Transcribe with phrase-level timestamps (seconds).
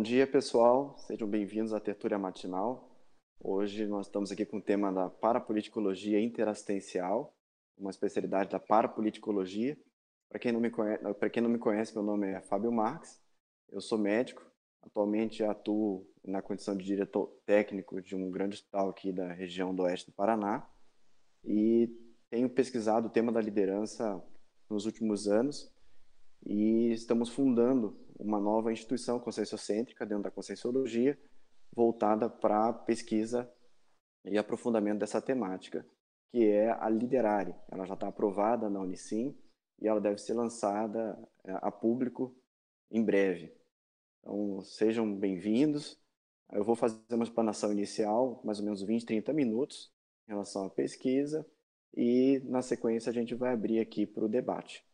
[0.00, 0.96] Bom dia, pessoal.
[0.96, 2.90] Sejam bem-vindos à Tertúlia Matinal.
[3.38, 7.36] Hoje nós estamos aqui com o tema da parapoliticologia interassistencial,
[7.76, 9.76] uma especialidade da parapoliticologia.
[10.26, 13.20] Para quem, não me conhece, quem não me conhece, meu nome é Fábio Marques.
[13.70, 14.42] Eu sou médico.
[14.80, 19.82] Atualmente atuo na condição de diretor técnico de um grande hospital aqui da região do
[19.82, 20.66] oeste do Paraná
[21.44, 21.94] e
[22.30, 24.18] tenho pesquisado o tema da liderança
[24.66, 25.70] nos últimos anos
[26.42, 31.18] e estamos fundando uma nova instituição conscienciocêntrica dentro da conscienciologia,
[31.72, 33.50] voltada para a pesquisa
[34.24, 35.86] e aprofundamento dessa temática,
[36.30, 37.54] que é a Liderare.
[37.70, 39.36] Ela já está aprovada na Unicim
[39.80, 42.36] e ela deve ser lançada é, a público
[42.90, 43.54] em breve.
[44.20, 45.98] Então, sejam bem-vindos.
[46.52, 49.90] Eu vou fazer uma explanação inicial, mais ou menos 20, 30 minutos,
[50.28, 51.46] em relação à pesquisa,
[51.96, 54.84] e na sequência a gente vai abrir aqui para o debate.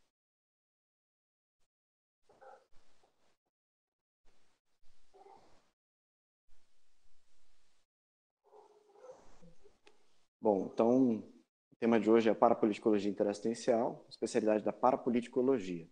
[10.46, 11.24] Bom, então,
[11.72, 15.88] o tema de hoje é Parapoliticologia Interassistencial, especialidade da Parapoliticologia.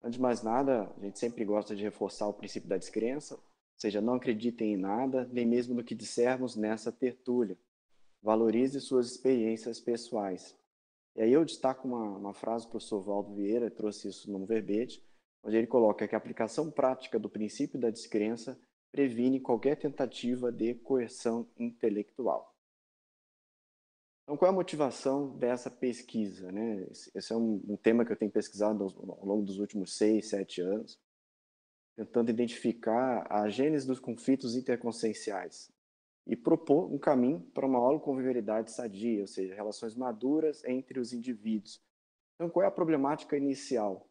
[0.00, 3.42] Antes de mais nada, a gente sempre gosta de reforçar o princípio da descrença, ou
[3.76, 7.58] seja, não acreditem em nada, nem mesmo no que dissermos nessa tertúlia.
[8.22, 10.56] Valorize suas experiências pessoais.
[11.16, 15.04] E aí eu destaco uma, uma frase do professor Valdo Vieira, trouxe isso num verbete,
[15.42, 18.56] onde ele coloca que a aplicação prática do princípio da descrença
[18.92, 22.54] previne qualquer tentativa de coerção intelectual.
[24.28, 26.52] Então, qual é a motivação dessa pesquisa?
[26.52, 26.86] Né?
[27.14, 30.60] Esse é um, um tema que eu tenho pesquisado ao, longo dos últimos seis, sete
[30.60, 31.00] anos,
[31.96, 35.72] tentando identificar a gênese dos conflitos interconscienciais
[36.26, 41.80] e propor um caminho para uma holoconvivialidade sadia, ou seja, relações maduras entre os indivíduos.
[42.34, 44.10] Então, qual é a problemática inicial?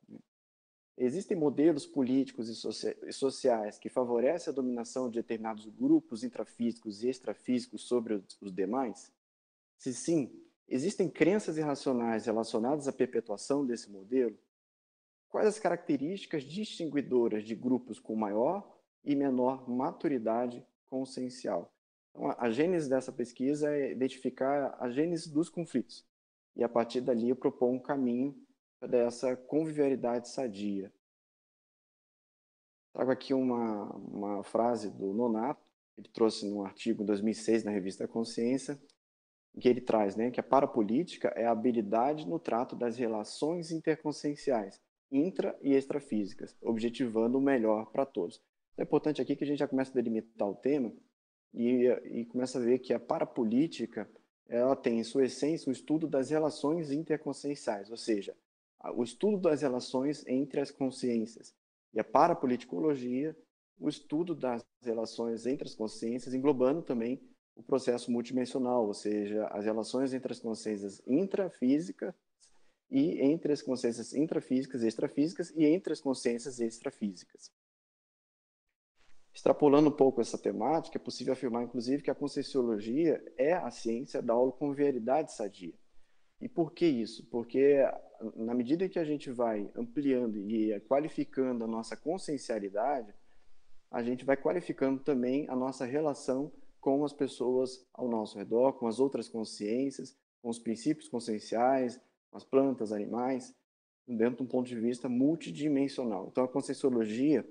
[0.98, 7.84] Existem modelos políticos e sociais que favorecem a dominação de determinados grupos intrafísicos e extrafísicos
[7.84, 9.16] sobre os demais?
[9.78, 10.32] Se sim,
[10.68, 14.38] existem crenças irracionais relacionadas à perpetuação desse modelo?
[15.30, 21.74] Quais as características distinguidoras de grupos com maior e menor maturidade consciencial?
[22.10, 26.06] Então, a gênese dessa pesquisa é identificar a gênese dos conflitos.
[26.56, 28.36] E a partir dali propor um caminho
[28.82, 30.92] dessa convivialidade sadia.
[32.94, 35.62] Trago aqui uma, uma frase do Nonato,
[35.98, 38.80] ele trouxe num artigo em 2006 na revista Consciência,
[39.60, 44.80] que ele traz, né, que a parapolítica é a habilidade no trato das relações interconscienciais,
[45.12, 48.42] intra e extrafísicas, objetivando o melhor para todos.
[48.74, 50.94] Então, é importante aqui que a gente já começa a delimitar o tema
[51.54, 54.10] e, e começa a ver que a parapolítica
[54.48, 58.36] ela tem em sua essência o estudo das relações interconscienciais, ou seja,
[58.96, 61.54] o estudo das relações entre as consciências.
[61.94, 63.36] E a parapoliticologia,
[63.80, 67.20] o estudo das relações entre as consciências, englobando também
[67.58, 72.14] o processo multidimensional, ou seja, as relações entre as consciências intrafísicas
[72.90, 77.52] e entre as consciências intrafísicas e extrafísicas e entre as consciências extrafísicas.
[79.34, 84.22] Extrapolando um pouco essa temática, é possível afirmar, inclusive, que a conscienciologia é a ciência
[84.22, 85.74] da holoconvialidade sadia.
[86.40, 87.26] E por que isso?
[87.26, 87.84] Porque
[88.36, 93.14] na medida que a gente vai ampliando e qualificando a nossa consciencialidade,
[93.92, 96.52] a gente vai qualificando também a nossa relação
[96.88, 102.00] com as pessoas ao nosso redor, com as outras consciências, com os princípios conscienciais,
[102.32, 103.54] com as plantas, animais,
[104.08, 106.30] dentro de um ponto de vista multidimensional.
[106.32, 107.46] Então, a conscienciologia,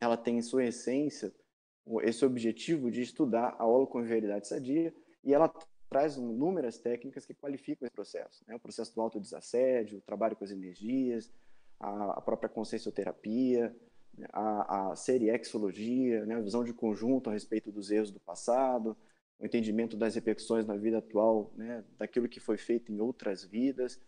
[0.00, 1.34] ela tem em sua essência
[2.02, 4.94] esse objetivo de estudar a holoconvivialidade sadia
[5.24, 5.52] e ela
[5.88, 8.44] traz inúmeras técnicas que qualificam esse processo.
[8.46, 8.54] Né?
[8.54, 11.28] O processo do autodesassédio, o trabalho com as energias,
[11.80, 13.74] a, própria consciencioterapia,
[14.32, 18.96] a, a seriexologia, né, a visão de conjunto a respeito dos erros do passado,
[19.38, 24.00] o entendimento das repercussões na vida atual, né, daquilo que foi feito em outras vidas.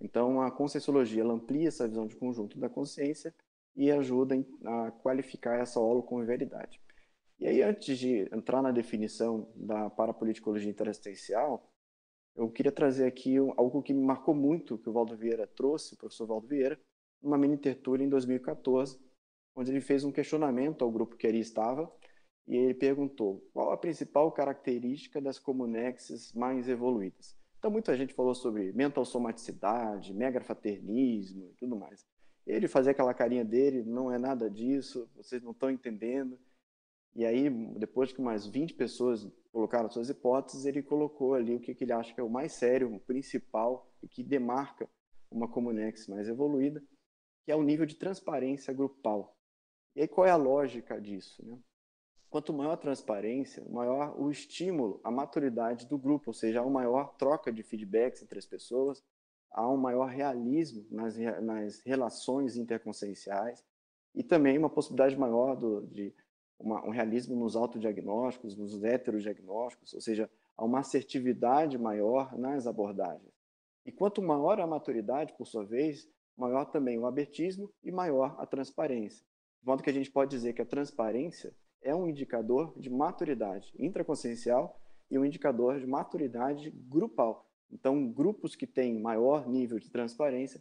[0.00, 3.32] Então, a conscienciologia amplia essa visão de conjunto da consciência
[3.76, 4.34] e ajuda
[4.64, 6.80] a qualificar essa holoconvivialidade.
[7.38, 11.68] E aí, antes de entrar na definição da parapoliticologia interassistencial,
[12.34, 15.96] eu queria trazer aqui algo que me marcou muito, que o Valdo Vieira trouxe, o
[15.96, 16.80] professor Valdo Vieira,
[17.22, 18.98] numa mini tertúlia em 2014,
[19.54, 21.90] onde ele fez um questionamento ao grupo que ali estava
[22.46, 27.36] e ele perguntou qual a principal característica das comunexes mais evoluídas.
[27.58, 32.04] Então, muita gente falou sobre mental somaticidade, megafaternismo e tudo mais.
[32.44, 36.36] Ele fazia aquela carinha dele, não é nada disso, vocês não estão entendendo.
[37.14, 41.76] E aí, depois que mais 20 pessoas colocaram suas hipóteses, ele colocou ali o que
[41.80, 44.88] ele acha que é o mais sério, o principal e que demarca
[45.30, 46.82] uma comunex mais evoluída,
[47.44, 49.36] que é o nível de transparência grupal.
[49.94, 51.44] E aí qual é a lógica disso?
[51.44, 51.58] Né?
[52.30, 56.80] Quanto maior a transparência, maior o estímulo à maturidade do grupo, ou seja, há uma
[56.80, 59.04] maior troca de feedbacks entre as pessoas,
[59.50, 63.62] há um maior realismo nas, nas relações interconscienciais
[64.14, 66.14] e também uma possibilidade maior do, de
[66.58, 73.32] uma, um realismo nos autodiagnósticos, nos heterodiagnósticos, ou seja, há uma assertividade maior nas abordagens.
[73.84, 78.46] E quanto maior a maturidade, por sua vez, maior também o abertismo e maior a
[78.46, 79.26] transparência.
[79.62, 83.72] De modo que a gente pode dizer que a transparência é um indicador de maturidade
[83.78, 84.76] intraconsciencial
[85.08, 87.48] e um indicador de maturidade grupal.
[87.70, 90.60] Então, grupos que têm maior nível de transparência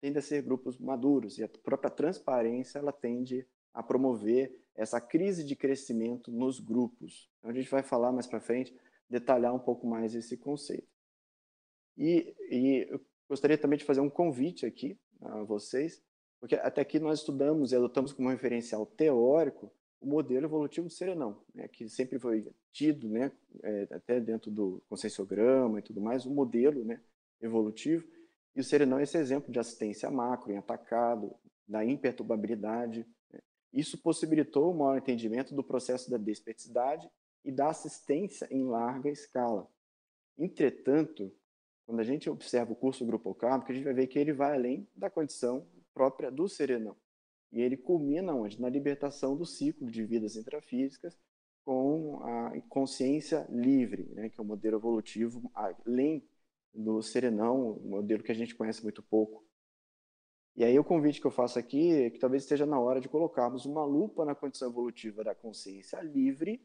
[0.00, 5.42] tendem a ser grupos maduros, e a própria transparência ela tende a promover essa crise
[5.42, 7.30] de crescimento nos grupos.
[7.38, 8.76] Então, a gente vai falar mais para frente,
[9.08, 10.86] detalhar um pouco mais esse conceito.
[11.96, 16.02] E, e eu gostaria também de fazer um convite aqui a vocês,
[16.44, 21.40] porque até aqui nós estudamos e adotamos como referencial teórico o modelo evolutivo do serenão,
[21.54, 23.32] né, que sempre foi tido, né,
[23.62, 27.00] é, até dentro do conscienciograma e tudo mais, o modelo né,
[27.40, 28.06] evolutivo,
[28.54, 31.34] e o serenão é esse exemplo de assistência macro, em atacado,
[31.66, 33.06] da imperturbabilidade.
[33.32, 33.40] Né.
[33.72, 37.10] Isso possibilitou o maior entendimento do processo da despeticidade
[37.42, 39.66] e da assistência em larga escala.
[40.36, 41.32] Entretanto,
[41.86, 44.52] quando a gente observa o curso grupo kármico, a gente vai ver que ele vai
[44.52, 46.96] além da condição própria do serenão.
[47.52, 48.60] E ele culmina onde?
[48.60, 51.16] Na libertação do ciclo de vidas intrafísicas
[51.64, 56.28] com a consciência livre, né, que é o modelo evolutivo além
[56.74, 59.46] do serenão, um modelo que a gente conhece muito pouco.
[60.56, 63.08] E aí o convite que eu faço aqui é que talvez esteja na hora de
[63.08, 66.60] colocarmos uma lupa na condição evolutiva da consciência livre,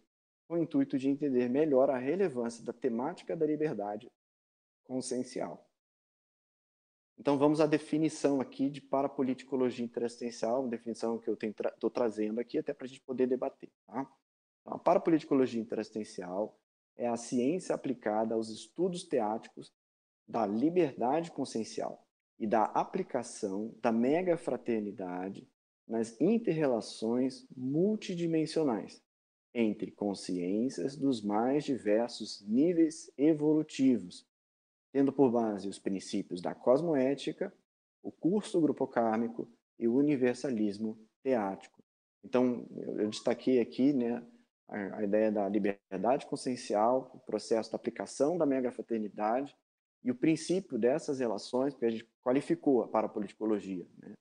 [0.48, 4.12] com o intuito de entender melhor a relevância da temática da liberdade
[4.84, 5.69] consciencial.
[7.20, 12.40] Então vamos à definição aqui de parapoliticologia interassistencial, uma definição que eu estou tra trazendo
[12.40, 13.70] aqui até para a gente poder debater.
[13.86, 14.10] Tá?
[14.62, 16.58] Então, a parapoliticologia interassistencial
[16.96, 19.74] é a ciência aplicada aos estudos teáticos
[20.28, 22.06] da liberdade consciencial
[22.40, 25.50] e da aplicação da mega-fraternidade
[25.86, 29.04] nas interrelações multidimensionais
[29.54, 34.29] entre consciências dos mais diversos níveis evolutivos,
[34.92, 37.54] tendo por base os princípios da cosmoética,
[38.02, 39.48] o curso grupo kármico
[39.78, 41.82] e o universalismo teático.
[42.24, 42.66] Então,
[42.98, 44.26] eu destaquei aqui né,
[44.68, 49.56] a, a ideia da liberdade consciencial, o processo da aplicação da mega-fraternidade
[50.04, 54.14] e o princípio dessas relações, que a gente qualificou para a politicologia, né,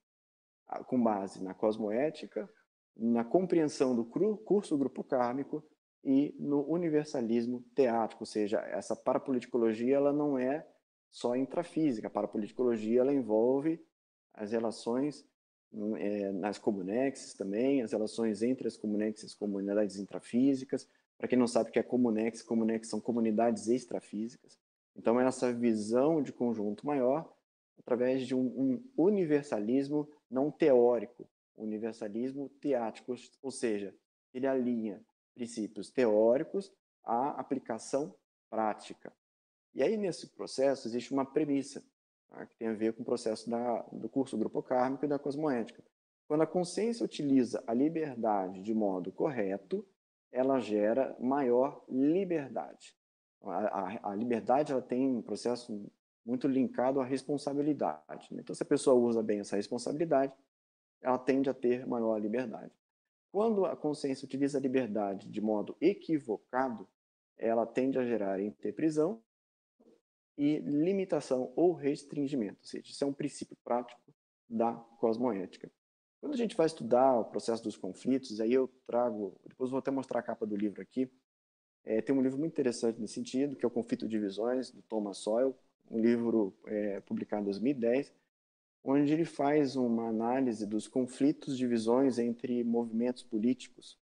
[0.86, 2.48] com base na cosmoética,
[2.96, 5.64] na compreensão do curso grupo kármico
[6.10, 10.66] e no universalismo teático, ou seja, essa parapoliticologia ela não é
[11.10, 13.78] só intrafísica, a parapoliticologia ela envolve
[14.32, 15.26] as relações
[15.98, 20.88] é, nas comunexes também, as relações entre as comunexes comunidades intrafísicas.
[21.18, 24.58] Para quem não sabe o que é comunex, comunex são comunidades extrafísicas.
[24.96, 27.30] Então, é essa visão de conjunto maior
[27.78, 33.94] através de um, um universalismo não teórico, universalismo teático, ou seja,
[34.32, 35.04] ele alinha
[35.38, 36.72] princípios teóricos
[37.04, 38.12] à aplicação
[38.50, 39.12] prática.
[39.72, 41.84] E aí, nesse processo, existe uma premissa
[42.28, 45.18] tá, que tem a ver com o processo da, do curso grupo kármico e da
[45.18, 45.82] cosmoética.
[46.26, 49.86] Quando a consciência utiliza a liberdade de modo correto,
[50.32, 52.96] ela gera maior liberdade.
[53.42, 55.88] A, a, a liberdade ela tem um processo
[56.26, 58.34] muito linkado à responsabilidade.
[58.34, 58.40] Né?
[58.40, 60.34] Então, se a pessoa usa bem essa responsabilidade,
[61.00, 62.72] ela tende a ter maior liberdade.
[63.30, 66.88] Quando a consciência utiliza a liberdade de modo equivocado,
[67.36, 69.22] ela tende a gerar interprisão
[70.36, 72.58] e limitação ou restringimento.
[72.60, 74.00] Ou seja, isso é um princípio prático
[74.48, 75.70] da cosmoética.
[76.20, 79.90] Quando a gente vai estudar o processo dos conflitos, aí eu trago, depois vou até
[79.90, 81.10] mostrar a capa do livro aqui,
[81.84, 84.82] é, tem um livro muito interessante nesse sentido, que é o Conflito de Visões, do
[84.82, 85.56] Thomas Sowell,
[85.90, 88.12] um livro é, publicado em 2010,
[88.84, 93.98] onde ele faz uma análise dos conflitos, divisões entre movimentos políticos.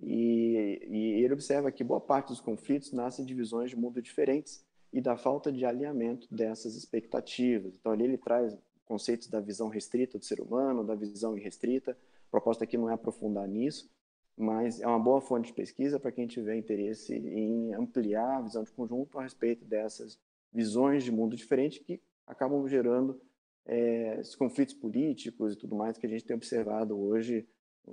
[0.00, 4.64] E, e, ele observa que boa parte dos conflitos nascem de visões de mundo diferentes
[4.92, 7.76] e da falta de alinhamento dessas expectativas.
[7.76, 11.92] Então, ali ele traz conceitos da visão restrita do ser humano, da visão irrestrita.
[11.92, 13.90] A proposta aqui não é aprofundar nisso,
[14.36, 18.62] mas é uma boa fonte de pesquisa para quem tiver interesse em ampliar a visão
[18.62, 20.20] de conjunto a respeito dessas
[20.52, 23.20] visões de mundo diferente que acabam gerando
[23.66, 27.48] é, esses conflitos políticos e tudo mais que a gente tem observado hoje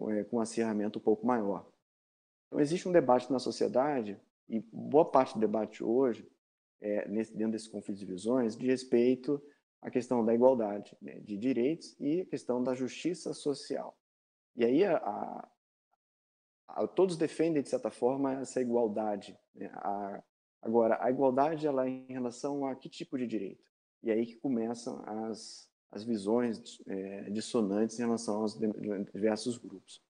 [0.10, 1.68] é, com um acirramento um pouco maior.
[2.48, 6.30] Então, existe um debate na sociedade, e boa parte do debate hoje,
[6.82, 9.42] é, nesse, dentro desses conflitos de visões, de respeito
[9.82, 13.98] à questão da igualdade né, de direitos e a questão da justiça social.
[14.56, 15.50] E aí a, a,
[16.68, 19.38] a, todos defendem, de certa forma, essa igualdade.
[19.56, 19.72] Né?
[20.62, 23.73] agora, a igualdade ela é em relação a que tipo de direito?
[24.04, 28.58] E aí que começam as, as visões é, dissonantes em relação aos
[29.14, 30.02] diversos grupos.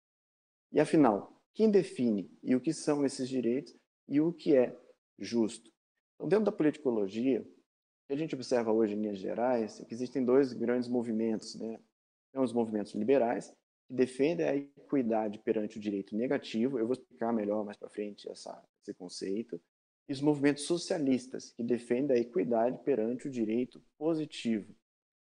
[0.71, 3.75] E afinal, quem define e o que são esses direitos
[4.07, 4.75] e o que é
[5.19, 5.71] justo?
[6.15, 9.93] Então, dentro da politicologia, o que a gente observa hoje em linhas gerais é que
[9.93, 11.79] existem dois grandes movimentos, né?
[12.33, 13.53] São os movimentos liberais,
[13.87, 18.27] que defendem a equidade perante o direito negativo, eu vou explicar melhor mais para frente
[18.29, 19.61] essa, esse conceito,
[20.07, 24.73] e os movimentos socialistas, que defendem a equidade perante o direito positivo.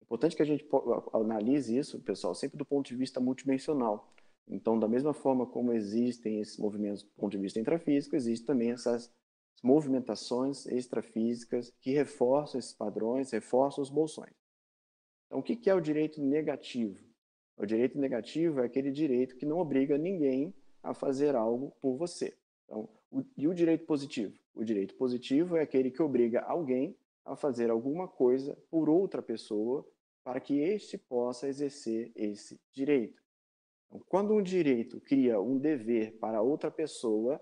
[0.02, 0.66] É importante que a gente
[1.14, 4.14] analise isso, pessoal, sempre do ponto de vista multidimensional.
[4.48, 8.72] Então, da mesma forma como existem esses movimentos do ponto de vista intrafísico, existem também
[8.72, 9.12] essas
[9.64, 14.34] movimentações extrafísicas que reforçam esses padrões, reforçam os bolsões.
[15.26, 17.04] Então, o que é o direito negativo?
[17.58, 20.54] O direito negativo é aquele direito que não obriga ninguém
[20.84, 22.38] a fazer algo por você.
[22.66, 24.38] Então, o, e o direito positivo?
[24.56, 29.86] O direito positivo é aquele que obriga alguém a fazer alguma coisa por outra pessoa
[30.24, 33.22] para que este possa exercer esse direito.
[33.88, 37.40] Então, quando um direito cria um dever para outra pessoa,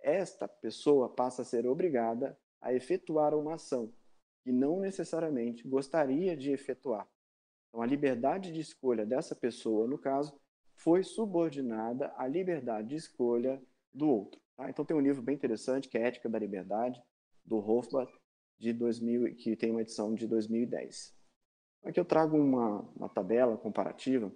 [0.00, 3.92] esta pessoa passa a ser obrigada a efetuar uma ação
[4.44, 7.08] que não necessariamente gostaria de efetuar.
[7.68, 10.38] Então, a liberdade de escolha dessa pessoa, no caso,
[10.74, 14.41] foi subordinada à liberdade de escolha do outro.
[14.62, 14.70] Tá?
[14.70, 17.02] Então, tem um livro bem interessante, que é Ética da Liberdade,
[17.44, 18.12] do Hofblatt,
[18.58, 21.12] de 2000, que tem uma edição de 2010.
[21.82, 24.32] Aqui eu trago uma, uma tabela comparativa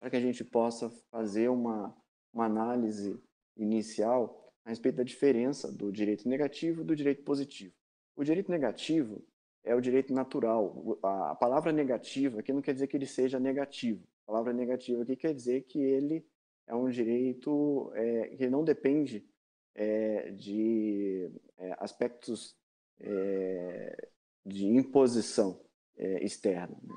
[0.00, 1.96] para que a gente possa fazer uma,
[2.32, 3.16] uma análise
[3.56, 7.72] inicial a respeito da diferença do direito negativo e do direito positivo.
[8.16, 9.24] O direito negativo
[9.62, 10.98] é o direito natural.
[11.00, 14.04] A palavra negativa aqui não quer dizer que ele seja negativo.
[14.24, 16.26] A palavra negativa aqui quer dizer que ele
[16.66, 19.24] é um direito é, que não depende
[19.74, 22.56] é, de é, aspectos
[23.00, 24.08] é,
[24.44, 25.60] de imposição
[25.96, 26.76] externa.
[26.82, 26.94] Né?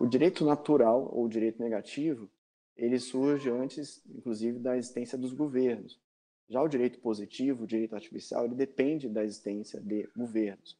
[0.00, 2.28] O direito natural ou direito negativo,
[2.76, 6.00] ele surge antes, inclusive, da existência dos governos.
[6.48, 10.76] Já o direito positivo, o direito artificial, ele depende da existência de governos.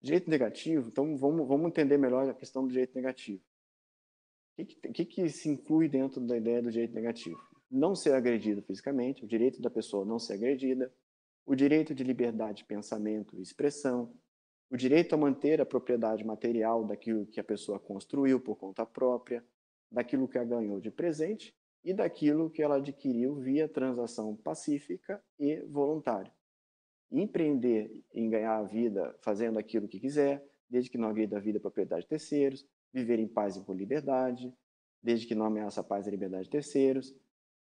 [0.00, 3.42] Direito negativo, então vamos, vamos entender melhor a questão do direito negativo.
[4.58, 7.40] O que, que, que, se inclui dentro da ideia do direito negativo?
[7.72, 10.92] Não ser agredido fisicamente, o direito da pessoa não ser agredida,
[11.46, 14.14] o direito de liberdade de pensamento e expressão,
[14.70, 19.42] o direito a manter a propriedade material daquilo que a pessoa construiu por conta própria,
[19.90, 25.56] daquilo que a ganhou de presente e daquilo que ela adquiriu via transação pacífica e
[25.62, 26.32] voluntária
[27.12, 31.58] empreender em ganhar a vida fazendo aquilo que quiser, desde que não agrida a vida
[31.58, 34.52] e propriedade de terceiros, viver em paz e com liberdade,
[35.02, 37.14] desde que não ameaça a paz e a liberdade de terceiros.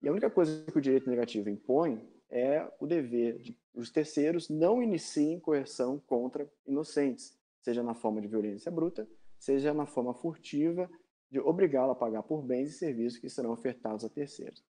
[0.02, 4.50] E a única coisa que o direito negativo impõe é o dever de os terceiros
[4.50, 10.90] não iniciem coerção contra inocentes, seja na forma de violência bruta, seja na forma furtiva
[11.32, 14.64] de obrigá-lo a pagar por bens e serviços que serão ofertados a terceiros.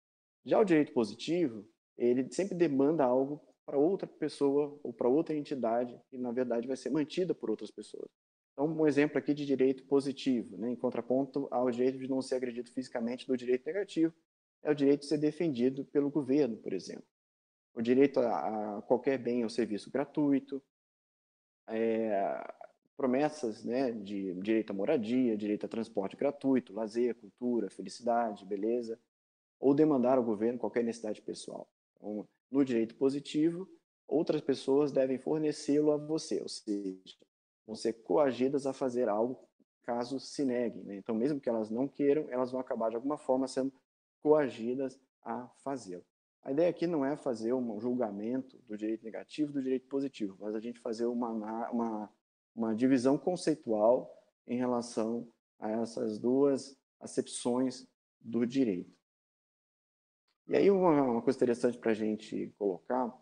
[0.45, 1.65] Já o direito positivo,
[1.97, 6.77] ele sempre demanda algo para outra pessoa ou para outra entidade que, na verdade, vai
[6.77, 8.09] ser mantida por outras pessoas.
[8.53, 12.35] Então, um exemplo aqui de direito positivo, né, em contraponto ao direito de não ser
[12.35, 14.13] agredido fisicamente do direito negativo,
[14.67, 17.05] é o direito de ser defendido pelo governo, por exemplo.
[17.73, 20.61] O direito a, a qualquer bem ou serviço gratuito,
[21.69, 22.53] é,
[22.97, 28.99] promessas né, de direito à moradia, direito a transporte gratuito, lazer, cultura, felicidade, beleza,
[29.57, 31.69] ou demandar ao governo qualquer necessidade pessoal.
[31.95, 33.69] Então, no direito positivo,
[34.05, 37.15] outras pessoas devem fornecê-lo a você, ou seja,
[37.65, 39.47] vão ser coagidas a fazer algo
[39.83, 40.83] caso se neguem.
[40.83, 40.97] Né?
[40.97, 43.71] Então, mesmo que elas não queiram, elas vão acabar de alguma forma sendo
[44.27, 46.03] coagidas a fazê-lo.
[46.43, 50.53] A ideia aqui não é fazer um julgamento do direito negativo do direito positivo, mas
[50.53, 51.29] a gente fazer uma,
[51.69, 52.09] uma,
[52.53, 54.13] uma divisão conceitual
[54.45, 55.25] em relação
[55.57, 57.87] a essas duas acepções
[58.19, 58.93] do direito.
[60.49, 63.13] E aí uma, uma coisa interessante para a gente colocar,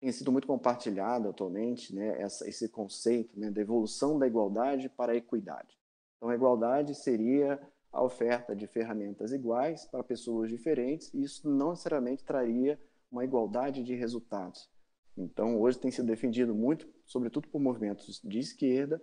[0.00, 5.12] tem sido muito compartilhado atualmente, né, essa, esse conceito né, da evolução da igualdade para
[5.12, 5.78] a equidade.
[6.16, 7.60] Então, a igualdade seria
[7.92, 12.78] a oferta de ferramentas iguais para pessoas diferentes, e isso não necessariamente traria
[13.10, 14.70] uma igualdade de resultados.
[15.16, 19.00] Então, hoje tem sido defendido muito, sobretudo por movimentos de esquerda,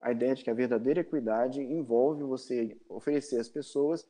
[0.00, 4.06] a ideia de que a verdadeira equidade envolve você oferecer às pessoas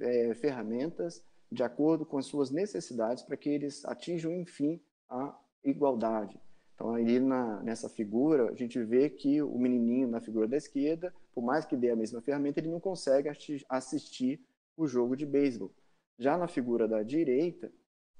[0.00, 6.40] é, ferramentas de acordo com as suas necessidades para que eles atinjam, enfim, a igualdade.
[6.74, 11.12] Então, aí na, nessa figura, a gente vê que o menininho na figura da esquerda,
[11.36, 13.28] por mais que dê a mesma ferramenta, ele não consegue
[13.68, 14.40] assistir
[14.74, 15.70] o jogo de beisebol.
[16.18, 17.70] Já na figura da direita,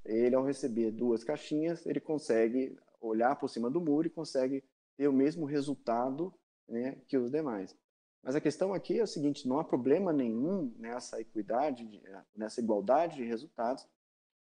[0.04, 4.62] ele ao receber duas caixinhas, ele consegue olhar por cima do muro e consegue
[4.98, 6.30] ter o mesmo resultado
[6.68, 7.74] né, que os demais.
[8.22, 11.88] Mas a questão aqui é o seguinte: não há problema nenhum nessa equidade,
[12.36, 13.88] nessa igualdade de resultados,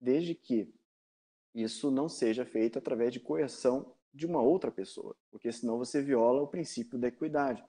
[0.02, 0.74] desde que
[1.54, 6.42] isso não seja feito através de coerção de uma outra pessoa, porque senão você viola
[6.42, 7.64] o princípio da equidade.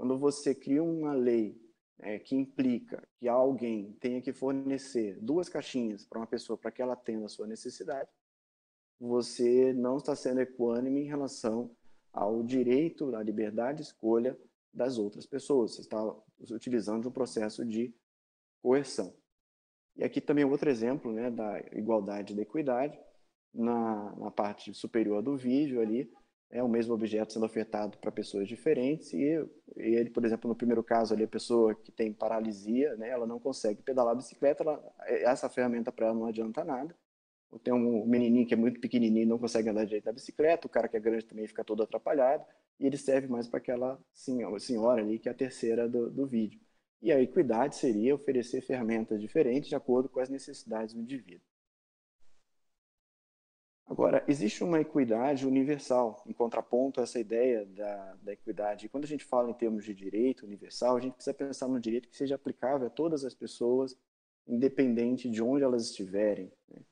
[0.00, 1.60] Quando você cria uma lei
[1.98, 6.80] é, que implica que alguém tenha que fornecer duas caixinhas para uma pessoa para que
[6.80, 8.08] ela tenha a sua necessidade,
[8.98, 11.76] você não está sendo equânime em relação
[12.14, 14.40] ao direito, à liberdade de escolha
[14.72, 15.74] das outras pessoas.
[15.74, 16.02] Você está
[16.50, 17.94] utilizando um processo de
[18.62, 19.14] coerção.
[19.96, 22.98] E aqui também outro exemplo né, da igualdade e da equidade.
[23.52, 26.10] Na, na parte superior do vídeo ali,
[26.50, 30.82] é o mesmo objeto sendo ofertado para pessoas diferentes e, ele, por exemplo, no primeiro
[30.82, 34.94] caso ali, a pessoa que tem paralisia, né, ela não consegue pedalar a bicicleta, ela,
[35.06, 36.94] essa ferramenta para ela não adianta nada.
[37.64, 40.88] Tem um menininho que é muito pequenininho não consegue andar direito na bicicleta, o cara
[40.88, 42.44] que é grande também fica todo atrapalhado,
[42.78, 46.60] e ele serve mais para aquela senhora ali, que é a terceira do, do vídeo.
[47.02, 51.49] E a equidade seria oferecer ferramentas diferentes de acordo com as necessidades do indivíduo.
[53.90, 58.86] Agora, existe uma equidade universal, em contraponto a essa ideia da, da equidade.
[58.86, 61.80] E quando a gente fala em termos de direito universal, a gente precisa pensar no
[61.80, 63.98] direito que seja aplicável a todas as pessoas,
[64.46, 66.52] independente de onde elas estiverem.
[66.72, 66.82] Né?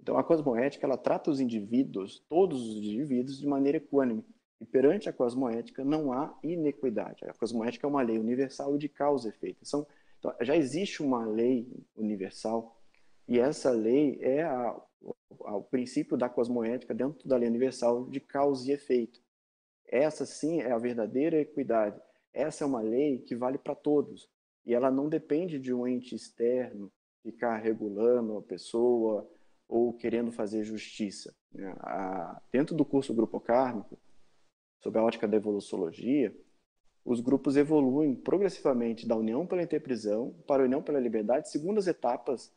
[0.00, 4.24] Então, a cosmoética ela trata os indivíduos, todos os indivíduos, de maneira equânime.
[4.62, 7.22] E perante a cosmoética não há inequidade.
[7.26, 9.58] A cosmoética é uma lei universal de causa e efeito.
[9.60, 9.86] Então,
[10.40, 12.80] já existe uma lei universal
[13.28, 18.68] e essa lei é a, o princípio da cosmoética dentro da lei universal de causa
[18.68, 19.20] e efeito.
[19.86, 22.00] Essa sim é a verdadeira equidade.
[22.32, 24.28] Essa é uma lei que vale para todos
[24.64, 29.28] e ela não depende de um ente externo ficar regulando a pessoa,
[29.70, 31.34] ou querendo fazer justiça.
[31.52, 31.74] Né?
[32.52, 33.98] dentro do curso Grupo Kármico,
[34.80, 36.34] sob a ótica da evoluciologia,
[37.04, 41.86] os grupos evoluem progressivamente da união pela interprisão para a união pela liberdade, segundo as
[41.86, 42.52] etapas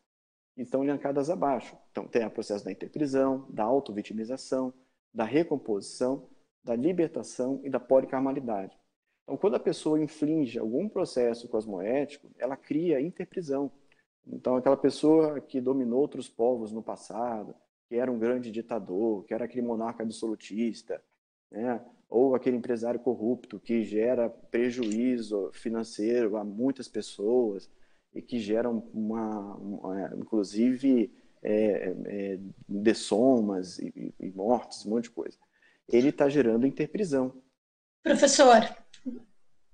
[0.55, 1.77] que estão elencadas abaixo.
[1.91, 4.73] Então, tem o processo da interprisão, da autovitimização,
[5.13, 6.27] da recomposição,
[6.63, 8.77] da libertação e da policarmalidade.
[9.23, 13.71] Então, quando a pessoa inflige algum processo cosmoético, ela cria interprisão,
[14.25, 17.53] então, aquela pessoa que dominou outros povos no passado,
[17.87, 21.03] que era um grande ditador, que era aquele monarca absolutista,
[21.51, 21.83] né?
[22.09, 27.69] ou aquele empresário corrupto que gera prejuízo financeiro a muitas pessoas
[28.13, 35.05] e que gera uma, uma é, inclusive, é, é, dessomas e, e mortes, um monte
[35.05, 35.37] de coisa.
[35.87, 37.41] Ele está gerando interprisão.
[38.01, 38.61] Professor,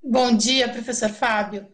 [0.02, 1.68] bom dia, professor Fábio.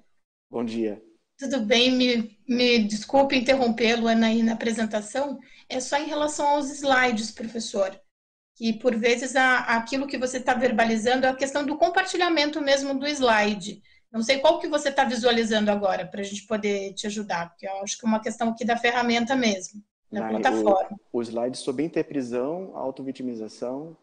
[0.50, 1.02] Bom dia.
[1.38, 5.38] Tudo bem, me, me desculpe interrompê-lo aí na apresentação.
[5.68, 8.00] É só em relação aos slides, professor.
[8.56, 12.98] Que por vezes a, aquilo que você está verbalizando é a questão do compartilhamento mesmo
[12.98, 13.84] do slide.
[14.16, 17.68] Não sei qual que você está visualizando agora para a gente poder te ajudar, porque
[17.68, 20.98] eu acho que é uma questão aqui da ferramenta mesmo, da plataforma.
[21.12, 23.98] O, o slide sobre interprisão, autovitimização.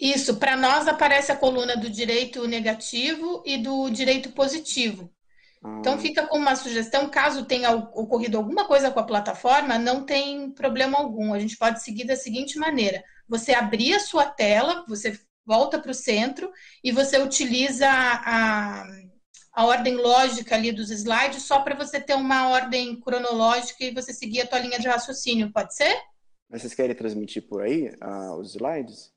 [0.00, 5.12] Isso, para nós aparece a coluna do direito negativo e do direito positivo.
[5.78, 10.50] Então, fica com uma sugestão: caso tenha ocorrido alguma coisa com a plataforma, não tem
[10.50, 11.34] problema algum.
[11.34, 15.90] A gente pode seguir da seguinte maneira: você abrir a sua tela, você volta para
[15.90, 16.50] o centro
[16.82, 18.84] e você utiliza a,
[19.52, 24.12] a ordem lógica ali dos slides só para você ter uma ordem cronológica e você
[24.12, 25.94] seguir a tua linha de raciocínio, pode ser?
[26.48, 29.12] Mas vocês querem transmitir por aí uh, os slides?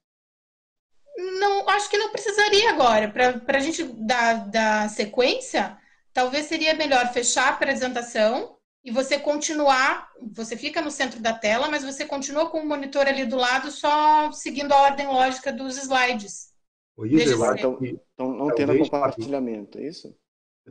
[1.17, 3.09] Não, acho que não precisaria agora.
[3.09, 5.77] Para a gente dar, dar sequência,
[6.13, 11.69] talvez seria melhor fechar a apresentação e você continuar, você fica no centro da tela,
[11.69, 15.77] mas você continua com o monitor ali do lado, só seguindo a ordem lógica dos
[15.77, 16.53] slides.
[16.95, 20.15] O Isa, então, então não tendo compartilhamento, é isso?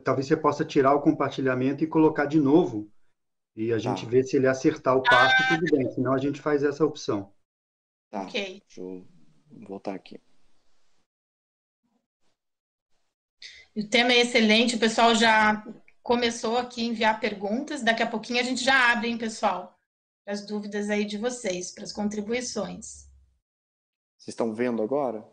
[0.03, 2.91] Talvez você possa tirar o compartilhamento e colocar de novo.
[3.55, 4.09] E a gente tá.
[4.09, 5.89] vê se ele acertar o passo, ah, tudo bem.
[5.91, 7.33] Senão a gente faz essa opção.
[8.09, 8.23] Tá.
[8.23, 8.61] Ok.
[8.65, 9.05] Deixa eu
[9.67, 10.19] voltar aqui.
[13.75, 15.65] O tema é excelente, o pessoal já
[16.01, 17.83] começou aqui a enviar perguntas.
[17.83, 19.77] Daqui a pouquinho a gente já abre, hein, pessoal?
[20.25, 23.05] As dúvidas aí de vocês, para as contribuições.
[24.17, 25.27] Vocês estão vendo agora?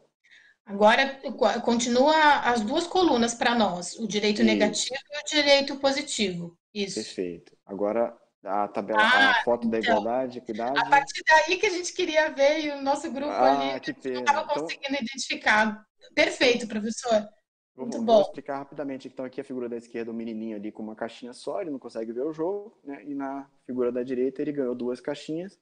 [0.65, 1.21] Agora
[1.63, 4.47] continua as duas colunas para nós, o direito Isso.
[4.47, 6.57] negativo e o direito positivo.
[6.73, 6.95] Isso.
[6.95, 7.53] Perfeito.
[7.67, 10.79] Agora a tabela, ah, a foto da então, igualdade, equidade.
[10.79, 13.77] A partir daí que a gente queria ver e o nosso grupo ah, ali não
[13.77, 15.03] estava então conseguindo então...
[15.03, 15.87] identificar.
[16.15, 17.29] Perfeito, professor.
[17.77, 18.13] Muito vou, bom.
[18.15, 19.09] Vou explicar rapidamente.
[19.09, 21.79] Então, aqui a figura da esquerda, o menininho ali com uma caixinha só, ele não
[21.79, 23.03] consegue ver o jogo, né?
[23.05, 25.59] E na figura da direita, ele ganhou duas caixinhas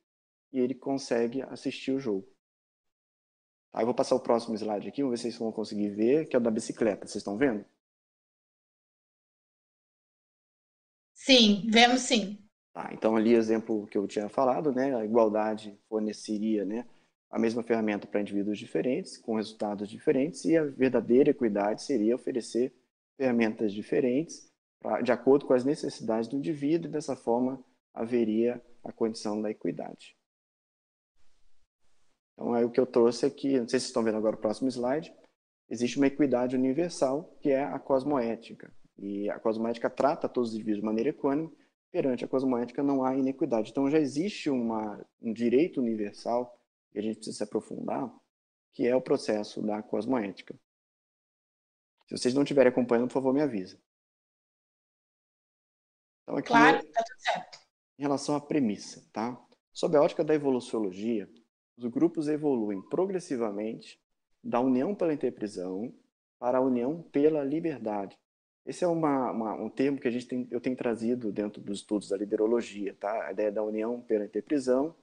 [0.52, 2.26] e ele consegue assistir o jogo.
[3.72, 6.26] Aí eu vou passar o próximo slide aqui, vamos ver se vocês vão conseguir ver,
[6.26, 7.06] que é o da bicicleta.
[7.06, 7.64] Vocês estão vendo?
[11.14, 12.38] Sim, vemos sim.
[12.72, 14.94] Tá, então ali exemplo que eu tinha falado, né?
[14.96, 16.86] A igualdade forneceria, né?
[17.30, 22.74] A mesma ferramenta para indivíduos diferentes, com resultados diferentes, e a verdadeira equidade seria oferecer
[23.16, 27.62] ferramentas diferentes pra, de acordo com as necessidades do indivíduo, e dessa forma
[27.94, 30.16] haveria a condição da equidade.
[32.40, 34.38] Então, é o que eu trouxe aqui, não sei se vocês estão vendo agora o
[34.38, 35.14] próximo slide,
[35.68, 38.72] existe uma equidade universal, que é a cosmoética.
[38.96, 41.54] E a cosmoética trata todos os indivíduos de maneira equânime,
[41.92, 43.70] perante a cosmoética não há inequidade.
[43.70, 46.58] Então, já existe uma, um direito universal,
[46.90, 48.10] que a gente precisa se aprofundar,
[48.72, 50.58] que é o processo da cosmoética.
[52.08, 53.78] Se vocês não estiverem acompanhando, por favor, me avisa.
[56.22, 57.58] Então, aqui, claro, está tudo certo.
[57.98, 59.38] Em relação à premissa, tá?
[59.74, 61.28] Sob a ótica da evoluciologia,
[61.84, 63.98] os grupos evoluem progressivamente
[64.44, 65.92] da união pela interprisão
[66.38, 68.18] para a união pela liberdade.
[68.66, 71.78] Esse é uma, uma, um termo que a gente tem, eu tenho trazido dentro dos
[71.78, 73.26] estudos da liderologia, tá?
[73.26, 74.94] a ideia da união pela interprisão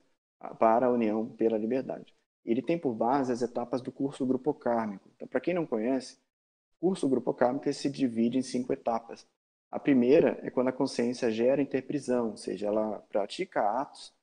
[0.59, 2.13] para a união pela liberdade.
[2.45, 5.09] Ele tem por base as etapas do curso grupo kármico.
[5.15, 6.19] Então, para quem não conhece,
[6.79, 9.27] o curso grupo kármico se divide em cinco etapas.
[9.71, 14.13] A primeira é quando a consciência gera interprisão, ou seja, ela pratica atos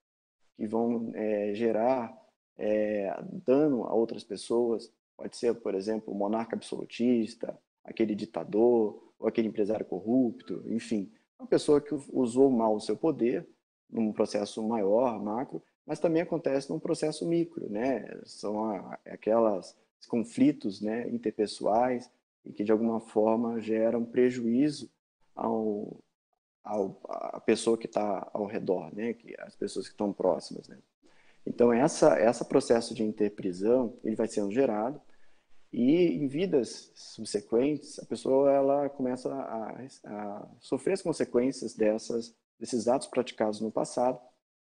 [0.56, 2.23] que vão é, gerar
[2.58, 3.14] é,
[3.46, 4.92] dano a outras pessoas.
[5.16, 11.10] Pode ser, por exemplo, o monarca absolutista, aquele ditador, ou aquele empresário corrupto, enfim.
[11.38, 13.46] Uma pessoa que usou mal o seu poder
[13.90, 18.20] num processo maior, macro, mas também acontece num processo micro, né?
[18.24, 19.76] São aquelas
[20.08, 22.10] conflitos né, interpessoais
[22.44, 24.90] e que de alguma forma geram prejuízo
[25.34, 25.96] ao,
[26.62, 29.14] ao a pessoa que está ao redor, né?
[29.14, 30.78] Que as pessoas que estão próximas, né?
[31.46, 35.00] Então, essa, essa processo de interprisão, ele vai sendo gerado
[35.76, 42.86] e em vidas subsequentes, a pessoa ela começa a, a sofrer as consequências dessas, desses
[42.86, 44.20] atos praticados no passado.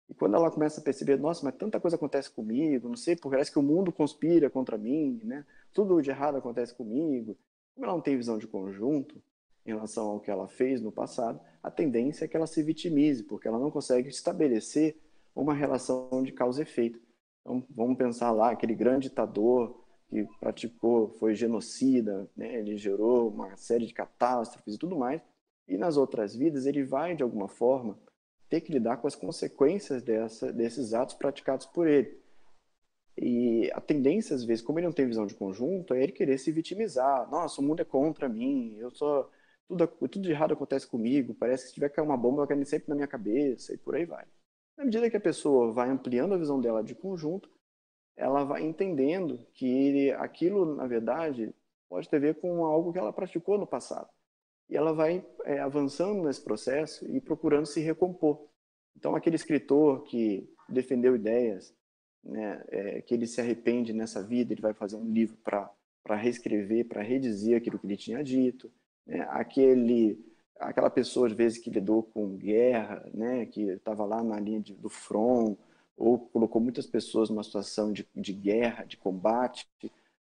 [0.08, 3.52] E quando ela começa a perceber, nossa, mas tanta coisa acontece comigo, não sei, parece
[3.52, 5.44] que o mundo conspira contra mim, né?
[5.74, 7.36] Tudo de errado acontece comigo.
[7.74, 9.22] Como ela não tem visão de conjunto
[9.66, 13.24] em relação ao que ela fez no passado, a tendência é que ela se vitimize,
[13.24, 14.98] porque ela não consegue estabelecer
[15.34, 17.00] uma relação de causa e efeito.
[17.40, 22.54] Então, vamos pensar lá, aquele grande ditador que praticou, foi genocida, né?
[22.54, 25.20] ele gerou uma série de catástrofes e tudo mais,
[25.66, 27.98] e nas outras vidas ele vai, de alguma forma,
[28.48, 32.16] ter que lidar com as consequências dessa, desses atos praticados por ele.
[33.16, 36.38] E a tendência, às vezes, como ele não tem visão de conjunto, é ele querer
[36.38, 37.30] se vitimizar.
[37.30, 39.30] Nossa, o mundo é contra mim, eu sou
[39.68, 42.66] tudo, tudo de errado acontece comigo, parece que se tiver cair uma bomba, vai cair
[42.66, 44.26] sempre na minha cabeça, e por aí vai.
[44.76, 47.48] Na medida que a pessoa vai ampliando a visão dela de conjunto,
[48.16, 51.54] ela vai entendendo que aquilo, na verdade,
[51.88, 54.08] pode ter a ver com algo que ela praticou no passado.
[54.68, 58.48] E ela vai é, avançando nesse processo e procurando se recompor.
[58.96, 61.74] Então, aquele escritor que defendeu ideias,
[62.22, 66.88] né, é, que ele se arrepende nessa vida, ele vai fazer um livro para reescrever,
[66.88, 68.72] para redizer aquilo que ele tinha dito.
[69.06, 69.26] Né?
[69.30, 70.18] Aquele
[70.58, 74.74] aquela pessoa, às vezes, que lidou com guerra, né, que estava lá na linha de,
[74.74, 75.56] do front,
[75.96, 79.68] ou colocou muitas pessoas numa situação de, de guerra, de combate.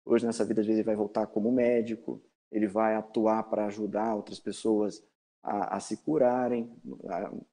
[0.04, 4.14] Hoje, nessa vida, às vezes, ele vai voltar como médico, ele vai atuar para ajudar
[4.14, 5.02] outras pessoas
[5.42, 6.70] a, a se curarem.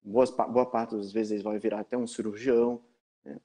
[0.04, 2.82] Boa, boa parte das vezes, ele vai virar até um cirurgião.
[3.24, 3.40] Né?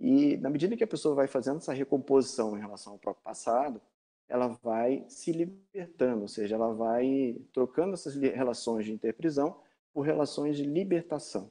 [0.00, 3.80] E, na medida que a pessoa vai fazendo essa recomposição em relação ao próprio passado,
[4.28, 9.60] ela vai se libertando, ou seja, ela vai trocando essas relações de interprisão
[9.92, 11.50] por relações de libertação.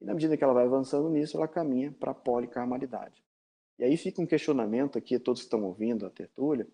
[0.00, 3.22] E na medida que ela vai avançando nisso, ela caminha para a policarmalidade.
[3.78, 6.66] E aí fica um questionamento aqui, todos que estão ouvindo a tertúlia,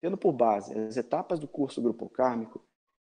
[0.00, 2.64] tendo por base as etapas do curso grupo kármico,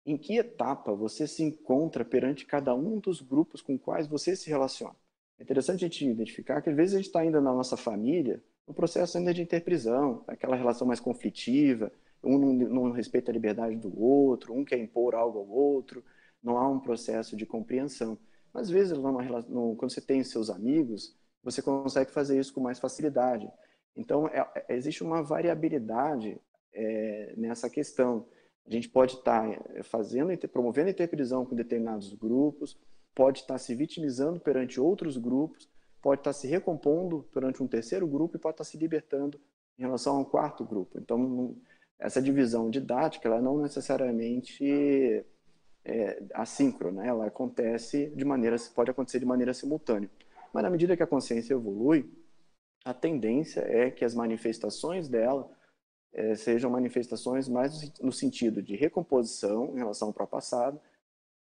[0.05, 4.49] em que etapa você se encontra perante cada um dos grupos com quais você se
[4.49, 4.95] relaciona.
[5.37, 8.43] É interessante a gente identificar que às vezes a gente está ainda na nossa família,
[8.69, 11.91] no processo ainda de interprisão, aquela relação mais conflitiva,
[12.23, 16.03] um não, não respeita a liberdade do outro, um quer impor algo ao outro,
[16.41, 18.15] não há um processo de compreensão.
[18.53, 22.77] Às vezes, numa, no, quando você tem seus amigos, você consegue fazer isso com mais
[22.77, 23.49] facilidade.
[23.95, 26.39] Então, é, é, existe uma variabilidade
[26.71, 28.27] é, nessa questão.
[28.67, 32.77] A gente pode estar tá, fazendo, promovendo interprisão com determinados grupos,
[33.15, 35.67] pode estar se vitimizando perante outros grupos,
[36.01, 39.39] pode estar se recompondo perante um terceiro grupo e pode estar se libertando
[39.77, 40.97] em relação a um quarto grupo.
[40.99, 41.55] Então,
[41.97, 45.25] essa divisão didática, ela não necessariamente
[45.85, 47.07] é assíncrona, né?
[47.07, 50.09] ela acontece de maneira, pode acontecer de maneira simultânea.
[50.53, 52.09] Mas na medida que a consciência evolui,
[52.83, 55.49] a tendência é que as manifestações dela
[56.13, 60.79] é, sejam manifestações mais no sentido de recomposição em relação para o passado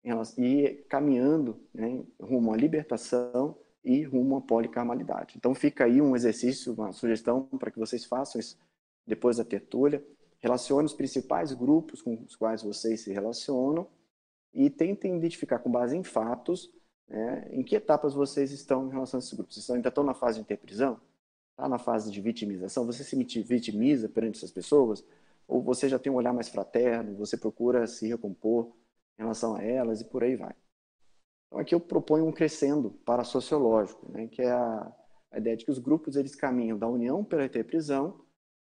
[0.04, 3.56] relação, e caminhando né, rumo à libertação
[3.88, 5.34] e rumo à policarmalidade.
[5.38, 8.58] Então fica aí um exercício, uma sugestão para que vocês façam isso
[9.06, 10.04] depois da tertúlia.
[10.40, 13.86] Relacione os principais grupos com os quais vocês se relacionam
[14.52, 16.70] e tentem identificar com base em fatos
[17.08, 19.54] né, em que etapas vocês estão em relação a esses grupos.
[19.54, 21.00] Vocês ainda estão na fase de interprisão?
[21.52, 22.84] Está na fase de vitimização?
[22.84, 25.02] Você se vitimiza perante essas pessoas?
[25.46, 28.66] Ou você já tem um olhar mais fraterno, você procura se recompor
[29.18, 30.54] em relação a elas e por aí vai.
[31.48, 34.92] Então aqui eu proponho um crescendo para sociológico, né, que é a,
[35.30, 38.20] a, ideia de que os grupos eles caminham da união pela interprisão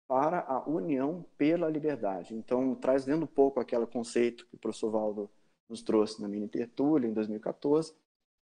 [0.06, 2.34] para a união pela liberdade.
[2.34, 5.30] Então trazendo um pouco aquele conceito que o professor Valdo
[5.68, 7.92] nos trouxe na mini tertúlia em 2014,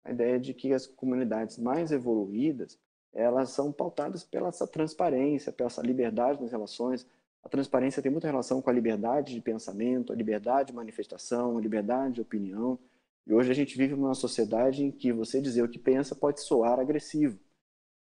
[0.04, 2.78] a ideia de que as comunidades mais evoluídas
[3.16, 7.08] elas são pautadas pela essa transparência, pela essa liberdade nas relações.
[7.42, 11.62] A transparência tem muita relação com a liberdade de pensamento, a liberdade de manifestação, a
[11.62, 12.78] liberdade de opinião.
[13.26, 16.42] E hoje a gente vive numa sociedade em que você dizer o que pensa pode
[16.42, 17.40] soar agressivo.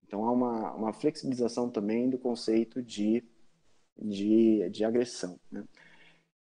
[0.06, 3.24] Então há uma, uma flexibilização também do conceito de,
[3.98, 5.40] de, de agressão.
[5.52, 5.64] Né?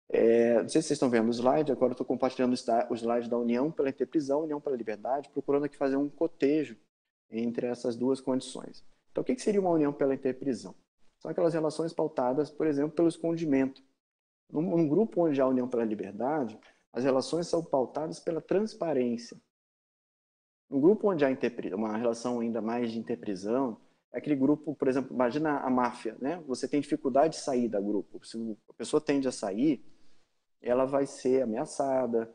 [0.09, 3.39] É, não sei se vocês estão vendo o slide, agora estou compartilhando o slide da
[3.39, 6.77] União pela Interprisão, União pela Liberdade, procurando aqui fazer um cotejo
[7.31, 8.85] entre essas duas condições.
[9.11, 10.75] Então, o que seria uma união pela interprisão?
[11.19, 13.83] São aquelas relações pautadas, por exemplo, pelo escondimento.
[14.51, 16.59] Num, num grupo onde há união pela liberdade,
[16.93, 19.41] as relações são pautadas pela transparência.
[20.71, 21.29] Um grupo onde há
[21.75, 23.81] uma relação ainda mais de interprisão,
[24.13, 26.43] é aquele grupo, por exemplo, imagina a máfia, né?
[26.47, 28.25] Você tem dificuldade de sair da grupo.
[28.25, 28.37] Se
[28.69, 29.85] a pessoa tende a sair,
[30.61, 32.33] ela vai ser ameaçada,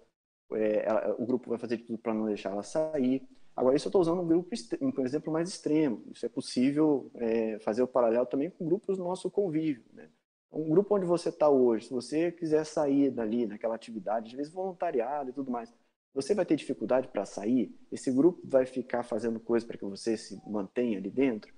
[0.54, 3.28] é, ela, o grupo vai fazer tudo para não deixar ela sair.
[3.56, 4.50] Agora, isso eu estou usando um, grupo,
[4.82, 6.04] um exemplo mais extremo.
[6.14, 9.84] Isso é possível é, fazer o paralelo também com grupos do nosso convívio.
[9.94, 10.10] Né?
[10.52, 14.54] Um grupo onde você está hoje, se você quiser sair dali, naquela atividade, às vezes
[14.54, 15.74] voluntariado e tudo mais,
[16.14, 17.78] você vai ter dificuldade para sair?
[17.92, 21.54] Esse grupo vai ficar fazendo coisas para que você se mantenha ali dentro?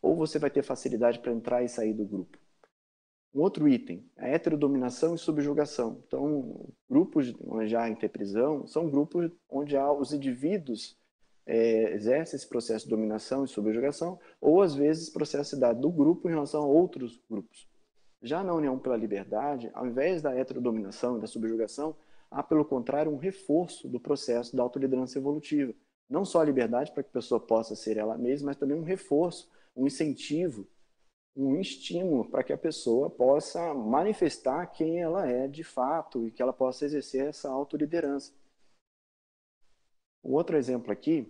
[0.00, 2.38] Ou você vai ter facilidade para entrar e sair do grupo?
[3.34, 6.02] Um outro item, a heterodominação e subjugação.
[6.06, 10.98] Então, grupos onde há interprisão são grupos onde há os indivíduos
[11.46, 16.28] é, exerce esse processo de dominação e subjugação, ou às vezes processo dado do grupo
[16.28, 17.68] em relação a outros grupos.
[18.22, 21.96] Já na União pela Liberdade, ao invés da heterodominação e da subjugação,
[22.30, 25.74] há, pelo contrário, um reforço do processo da autoliderança evolutiva.
[26.08, 28.84] Não só a liberdade para que a pessoa possa ser ela mesma, mas também um
[28.84, 30.68] reforço, um incentivo,
[31.34, 36.42] um estímulo para que a pessoa possa manifestar quem ela é de fato e que
[36.42, 38.32] ela possa exercer essa autoliderança.
[40.22, 41.28] Um outro exemplo aqui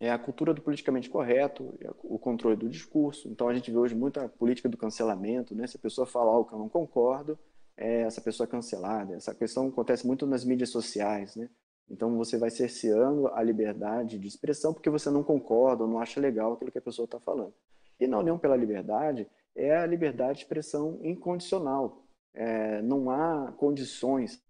[0.00, 3.28] é a cultura do politicamente correto, o controle do discurso.
[3.28, 5.66] Então a gente vê hoje muita política do cancelamento, né?
[5.66, 7.38] Se a pessoa fala algo que eu não concordo,
[7.76, 9.14] é, essa pessoa é cancelada.
[9.14, 11.48] Essa questão acontece muito nas mídias sociais, né?
[11.90, 16.20] Então você vai cerceando a liberdade de expressão porque você não concorda ou não acha
[16.20, 17.52] legal aquilo que a pessoa está falando.
[18.00, 22.02] E na União pela Liberdade é a liberdade de expressão incondicional.
[22.32, 24.42] É, não há condições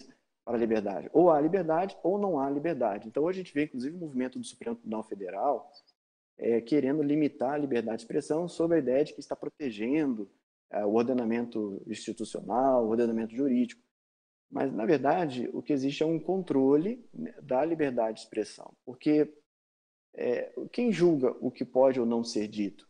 [0.44, 1.09] para a liberdade.
[1.12, 3.09] Ou há liberdade ou não há liberdade.
[3.09, 5.70] Então, hoje a gente vê, inclusive, o movimento do Supremo Tribunal Federal
[6.37, 10.28] é, querendo limitar a liberdade de expressão sob a ideia de que está protegendo
[10.70, 13.83] é, o ordenamento institucional, o ordenamento jurídico.
[14.50, 18.72] Mas, na verdade, o que existe é um controle né, da liberdade de expressão.
[18.85, 19.33] Porque
[20.14, 22.88] é, quem julga o que pode ou não ser dito?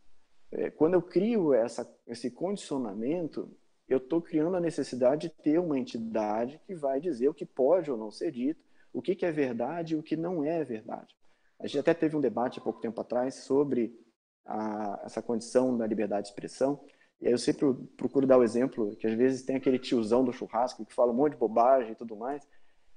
[0.51, 3.49] É, quando eu crio essa, esse condicionamento,
[3.87, 7.91] eu estou criando a necessidade de ter uma entidade que vai dizer o que pode
[7.91, 11.15] ou não ser dito, o que, que é verdade e o que não é verdade.
[11.59, 13.97] A gente até teve um debate há pouco tempo atrás sobre
[14.45, 16.79] a, essa condição da liberdade de expressão,
[17.21, 20.33] e aí eu sempre procuro dar o exemplo que às vezes tem aquele tiozão do
[20.33, 22.45] churrasco que fala um monte de bobagem e tudo mais,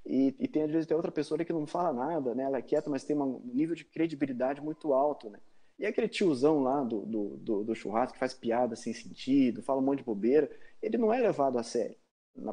[0.05, 2.45] e, e tem às vezes tem outra pessoa que não fala nada, né?
[2.45, 5.29] ela é quieta, mas tem um nível de credibilidade muito alto.
[5.29, 5.39] Né?
[5.79, 9.81] E aquele tiozão lá do, do, do, do churrasco que faz piada sem sentido, fala
[9.81, 10.51] um monte de bobeira,
[10.83, 11.97] ele não é levado a sério.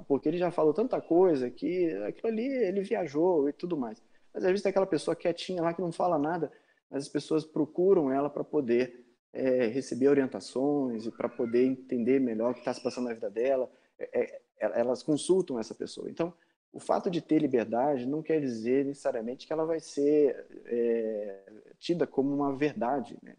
[0.07, 4.01] Porque ele já falou tanta coisa que aquilo ali ele viajou e tudo mais.
[4.33, 6.51] Mas às vezes tem aquela pessoa quietinha lá que não fala nada,
[6.89, 12.51] mas as pessoas procuram ela para poder é, receber orientações e para poder entender melhor
[12.51, 13.69] o que está se passando na vida dela.
[13.99, 16.09] É, é, elas consultam essa pessoa.
[16.09, 16.33] Então,
[16.73, 21.43] o fato de ter liberdade não quer dizer necessariamente que ela vai ser é,
[21.79, 23.17] tida como uma verdade.
[23.21, 23.35] Né?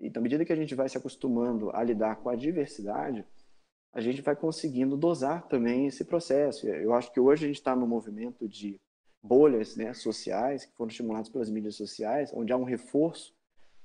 [0.00, 3.24] E, à medida que a gente vai se acostumando a lidar com a diversidade,
[3.92, 6.68] a gente vai conseguindo dosar também esse processo.
[6.68, 8.80] Eu acho que hoje a gente está no movimento de
[9.22, 13.34] bolhas né, sociais, que foram estimuladas pelas mídias sociais, onde há um reforço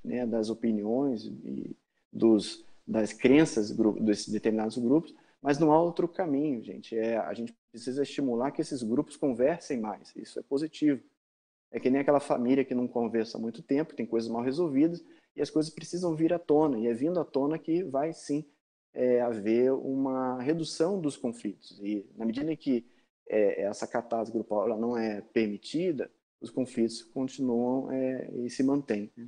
[0.03, 1.75] né, das opiniões e
[2.13, 6.97] dos, das crenças desses determinados grupos, mas não há outro caminho, gente.
[6.97, 10.15] É, a gente precisa estimular que esses grupos conversem mais.
[10.15, 11.03] Isso é positivo.
[11.71, 15.03] É que nem aquela família que não conversa há muito tempo, tem coisas mal resolvidas,
[15.35, 16.79] e as coisas precisam vir à tona.
[16.79, 18.45] E é vindo à tona que vai, sim,
[18.95, 21.77] é, haver uma redução dos conflitos.
[21.83, 22.85] E na medida em que
[23.27, 26.09] é, essa catarse grupal ela não é permitida,
[26.41, 29.11] os conflitos continuam é, e se mantêm.
[29.15, 29.27] Né?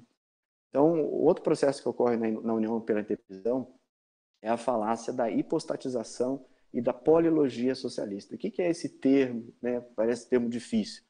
[0.69, 3.73] Então, outro processo que ocorre na, na União pela Intervisão
[4.41, 8.35] é a falácia da hipostatização e da polilogia socialista.
[8.35, 9.53] O que, que é esse termo?
[9.61, 9.81] Né?
[9.95, 11.03] Parece termo difícil.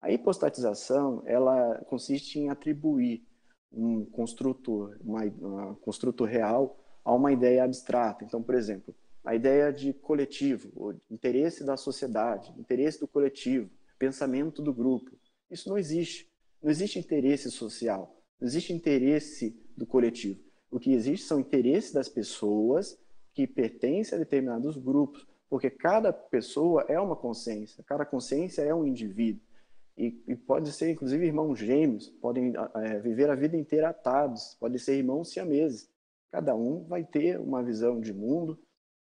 [0.00, 3.24] A hipostatização ela consiste em atribuir
[3.70, 5.20] um construto, uma,
[6.26, 8.24] real a uma ideia abstrata.
[8.24, 14.60] Então, por exemplo, a ideia de coletivo, o interesse da sociedade, interesse do coletivo, pensamento
[14.60, 15.12] do grupo.
[15.50, 16.30] Isso não existe.
[16.62, 20.40] Não existe interesse social, não existe interesse do coletivo.
[20.70, 22.96] O que existe são interesses das pessoas
[23.34, 28.86] que pertencem a determinados grupos, porque cada pessoa é uma consciência, cada consciência é um
[28.86, 29.42] indivíduo.
[29.98, 34.78] E, e pode ser, inclusive, irmãos gêmeos, podem é, viver a vida inteira atados, podem
[34.78, 35.90] ser irmãos siameses.
[36.32, 38.58] Cada um vai ter uma visão de mundo,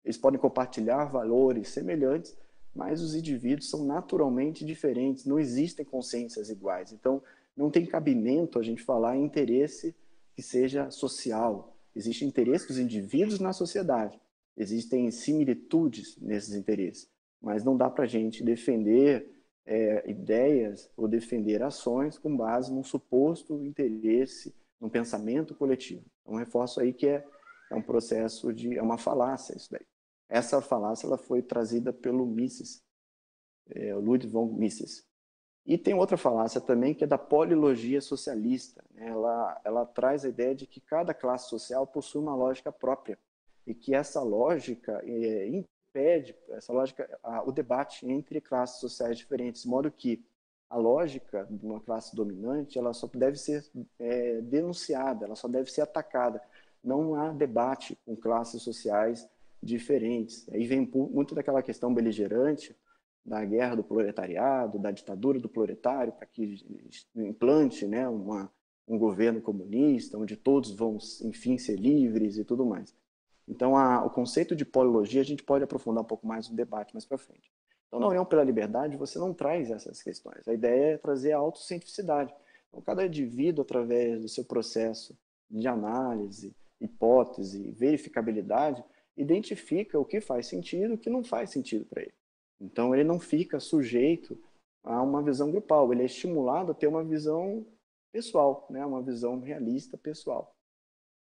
[0.02, 2.34] eles podem compartilhar valores semelhantes,
[2.74, 6.92] mas os indivíduos são naturalmente diferentes, não existem consciências iguais.
[6.92, 7.22] Então,
[7.54, 9.94] não tem cabimento a gente falar em interesse
[10.34, 11.76] que seja social.
[11.94, 14.18] Existe interesse dos indivíduos na sociedade,
[14.56, 19.28] existem similitudes nesses interesses, mas não dá para a gente defender
[19.66, 26.04] é, ideias ou defender ações com base num suposto interesse, num pensamento coletivo.
[26.30, 27.26] Então, reforço aí que é,
[27.70, 28.78] é um processo de.
[28.78, 29.84] é uma falácia isso daí.
[30.28, 32.80] Essa falácia ela foi trazida pelo Mises,
[33.68, 35.04] é, Ludwig von Mises.
[35.66, 38.82] E tem outra falácia também, que é da polilogia socialista.
[38.92, 39.08] Né?
[39.08, 43.18] Ela, ela traz a ideia de que cada classe social possui uma lógica própria
[43.66, 49.62] e que essa lógica é, impede, essa lógica, a, o debate entre classes sociais diferentes,
[49.62, 50.24] de modo que
[50.70, 55.70] a lógica de uma classe dominante ela só deve ser é, denunciada, ela só deve
[55.70, 56.40] ser atacada.
[56.82, 59.28] Não há debate com classes sociais
[59.60, 60.48] diferentes.
[60.50, 62.74] Aí vem muito daquela questão beligerante
[63.24, 66.64] da guerra do proletariado, da ditadura do proletário, para que
[67.14, 68.50] implante né, uma,
[68.88, 72.94] um governo comunista, onde todos vão, enfim, ser livres e tudo mais.
[73.46, 76.94] Então, a, o conceito de polilogia a gente pode aprofundar um pouco mais no debate
[76.94, 77.52] mais para frente.
[77.90, 80.46] Então, na União pela Liberdade, você não traz essas questões.
[80.46, 82.32] A ideia é trazer a autocientificidade.
[82.68, 85.18] Então, cada indivíduo, através do seu processo
[85.50, 88.84] de análise, hipótese, verificabilidade,
[89.16, 92.14] identifica o que faz sentido e o que não faz sentido para ele.
[92.60, 94.40] Então, ele não fica sujeito
[94.84, 97.66] a uma visão grupal, ele é estimulado a ter uma visão
[98.12, 98.86] pessoal, né?
[98.86, 100.54] uma visão realista pessoal.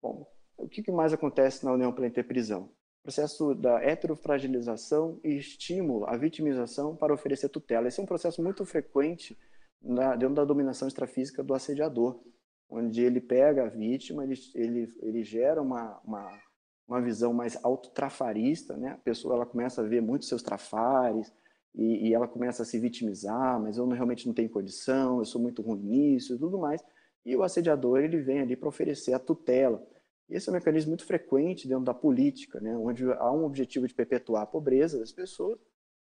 [0.01, 0.25] Bom,
[0.57, 2.69] o que mais acontece na União pela Interprisão?
[3.03, 7.87] Processo da heterofragilização e estímulo à vitimização para oferecer tutela.
[7.87, 9.37] Esse é um processo muito frequente
[9.81, 12.23] na, dentro da dominação extrafísica do assediador,
[12.69, 16.41] onde ele pega a vítima, ele, ele, ele gera uma, uma
[16.87, 18.89] uma visão mais autotrafarista, né?
[18.89, 21.33] A pessoa ela começa a ver muitos seus trafares
[21.73, 25.25] e, e, ela começa a se vitimizar, mas eu não, realmente não tenho condição, eu
[25.25, 26.83] sou muito ruim nisso e tudo mais.
[27.25, 29.83] E o assediador ele vem ali para oferecer a tutela.
[30.29, 32.75] Esse é um mecanismo muito frequente dentro da política, né?
[32.77, 35.59] Onde há um objetivo de perpetuar a pobreza das pessoas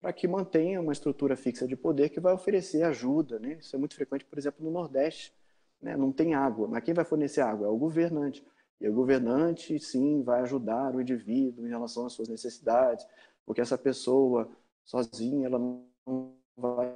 [0.01, 3.55] para que mantenha uma estrutura fixa de poder que vai oferecer ajuda, né?
[3.61, 5.35] Isso é muito frequente, por exemplo, no Nordeste,
[5.81, 5.97] né?
[5.97, 8.45] Não tem água, mas quem vai fornecer água é o governante.
[8.81, 13.07] E o governante, sim, vai ajudar o indivíduo em relação às suas necessidades,
[13.47, 14.51] porque essa pessoa
[14.85, 15.85] sozinha ela não
[16.57, 16.95] vai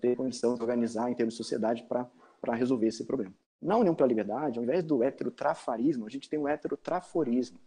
[0.00, 3.34] ter condição de organizar em termos de sociedade para resolver esse problema.
[3.62, 7.60] Na União pela Liberdade, ao invés do heterotrafarismo, a gente tem o heterotraforismo,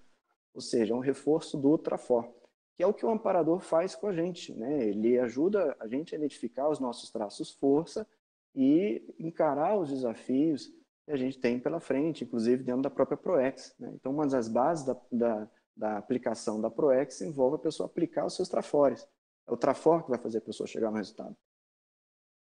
[0.53, 2.29] ou seja, um reforço do trafor,
[2.75, 4.53] que é o que o amparador faz com a gente.
[4.53, 4.89] Né?
[4.89, 8.05] Ele ajuda a gente a identificar os nossos traços força
[8.53, 10.67] e encarar os desafios
[11.05, 13.73] que a gente tem pela frente, inclusive dentro da própria ProEx.
[13.79, 13.93] Né?
[13.95, 18.35] Então, uma das bases da, da, da, aplicação da ProEx envolve a pessoa aplicar os
[18.35, 19.07] seus trafores.
[19.47, 21.37] É o trafor que vai fazer a pessoa chegar no resultado.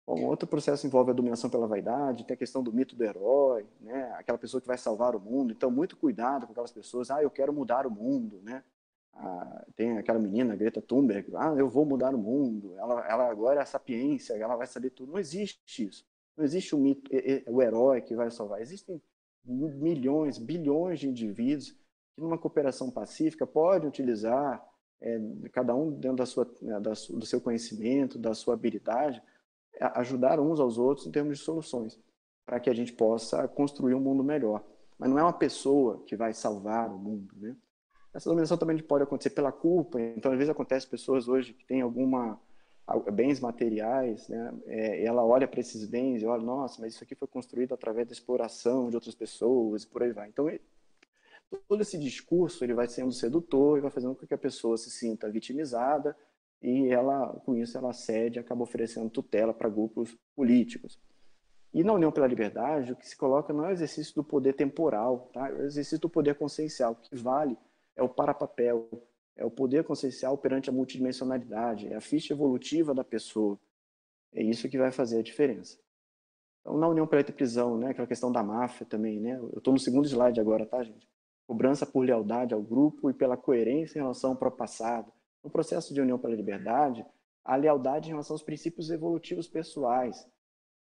[0.07, 3.65] Bom, outro processo envolve a dominação pela vaidade, tem a questão do mito do herói,
[3.81, 4.09] né?
[4.13, 5.51] aquela pessoa que vai salvar o mundo.
[5.51, 8.63] Então, muito cuidado com aquelas pessoas, ah, eu quero mudar o mundo, né?
[9.13, 13.59] Ah, tem aquela menina, Greta Thunberg, ah, eu vou mudar o mundo, ela, ela agora
[13.59, 15.11] é a sapiência, ela vai saber tudo.
[15.11, 16.05] Não existe isso.
[16.37, 17.11] Não existe o mito,
[17.49, 18.61] o herói que vai salvar.
[18.61, 19.01] Existem
[19.43, 21.71] milhões, bilhões de indivíduos
[22.15, 24.63] que numa cooperação pacífica pode utilizar,
[25.01, 25.19] é,
[25.51, 29.21] cada um dentro da sua, da, do seu conhecimento, da sua habilidade,
[29.79, 31.99] ajudar uns aos outros em termos de soluções,
[32.45, 34.63] para que a gente possa construir um mundo melhor.
[34.97, 37.55] Mas não é uma pessoa que vai salvar o mundo, né?
[38.13, 40.01] Essa dominação também pode acontecer pela culpa.
[40.01, 42.39] Então, às vezes acontece pessoas hoje que têm alguma
[43.13, 44.53] bens materiais, né?
[44.65, 48.07] É, ela olha para esses bens e olha, nossa, mas isso aqui foi construído através
[48.07, 50.29] da exploração de outras pessoas e por aí vai.
[50.29, 50.49] Então,
[51.67, 54.89] todo esse discurso ele vai sendo sedutor e vai fazendo com que a pessoa se
[54.89, 56.15] sinta vitimizada
[56.61, 60.99] e ela, com isso, ela cede acaba oferecendo tutela para grupos políticos.
[61.73, 64.53] E na União pela Liberdade, o que se coloca não é o exercício do poder
[64.53, 65.49] temporal, tá?
[65.49, 66.93] é o exercício do poder consciencial.
[66.93, 67.57] O que vale
[67.95, 68.89] é o para-papel,
[69.35, 73.59] é o poder consciencial perante a multidimensionalidade, é a ficha evolutiva da pessoa.
[74.33, 75.77] É isso que vai fazer a diferença.
[76.61, 79.37] Então, na União pela Prisão, né, aquela questão da máfia também, né?
[79.37, 81.07] Eu estou no segundo slide agora, tá, gente?
[81.47, 85.11] Cobrança por lealdade ao grupo e pela coerência em relação ao passado.
[85.47, 87.05] No processo de União pela Liberdade,
[87.45, 90.29] a lealdade em relação aos princípios evolutivos pessoais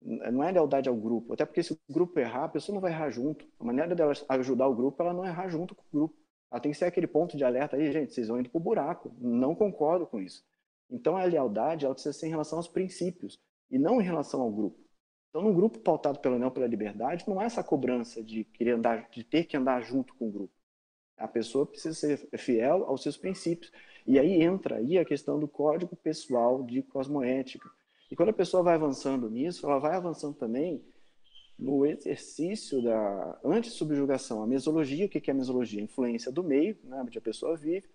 [0.01, 2.91] não é lealdade ao grupo, até porque se o grupo errar, a pessoa não vai
[2.91, 3.47] errar junto.
[3.59, 6.17] A maneira dela ajudar o grupo, ela não errar junto com o grupo.
[6.49, 9.15] Ela tem que ser aquele ponto de alerta aí, gente, vocês vão indo pro buraco.
[9.19, 10.43] Não concordo com isso.
[10.89, 13.39] Então a lealdade ela precisa ser em relação aos princípios
[13.69, 14.79] e não em relação ao grupo.
[15.29, 19.07] Então, num grupo pautado pela União pela Liberdade, não há essa cobrança de querer andar,
[19.11, 20.59] de ter que andar junto com o grupo.
[21.19, 23.71] A pessoa precisa ser fiel aos seus princípios.
[24.09, 27.69] E aí entra aí a questão do código pessoal de cosmoética,
[28.09, 30.83] e quando a pessoa vai avançando nisso, ela vai avançando também
[31.59, 34.41] no exercício da anti-subjugação.
[34.41, 35.79] A mesologia, o que é a mesologia?
[35.79, 37.87] A influência do meio, né, onde a pessoa vive,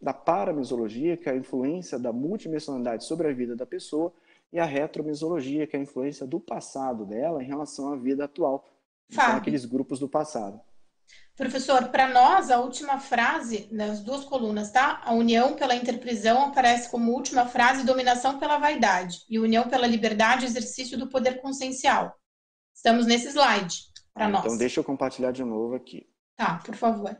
[0.00, 4.12] da paramesologia, que é a influência da multidimensionalidade sobre a vida da pessoa,
[4.52, 8.64] e a retromesologia, que é a influência do passado dela em relação à vida atual.
[9.10, 10.60] São aqueles grupos do passado.
[11.38, 15.00] Professor, para nós, a última frase nas duas colunas, tá?
[15.04, 20.44] A união pela interprisão aparece como última frase dominação pela vaidade e união pela liberdade
[20.44, 22.12] exercício do poder consciencial.
[22.74, 23.82] Estamos nesse slide
[24.12, 24.44] para ah, nós.
[24.46, 26.10] Então deixa eu compartilhar de novo aqui.
[26.36, 27.16] Tá, por favor.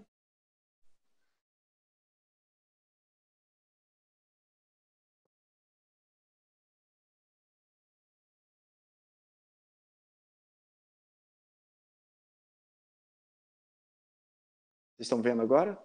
[14.98, 15.78] Vocês estão vendo agora?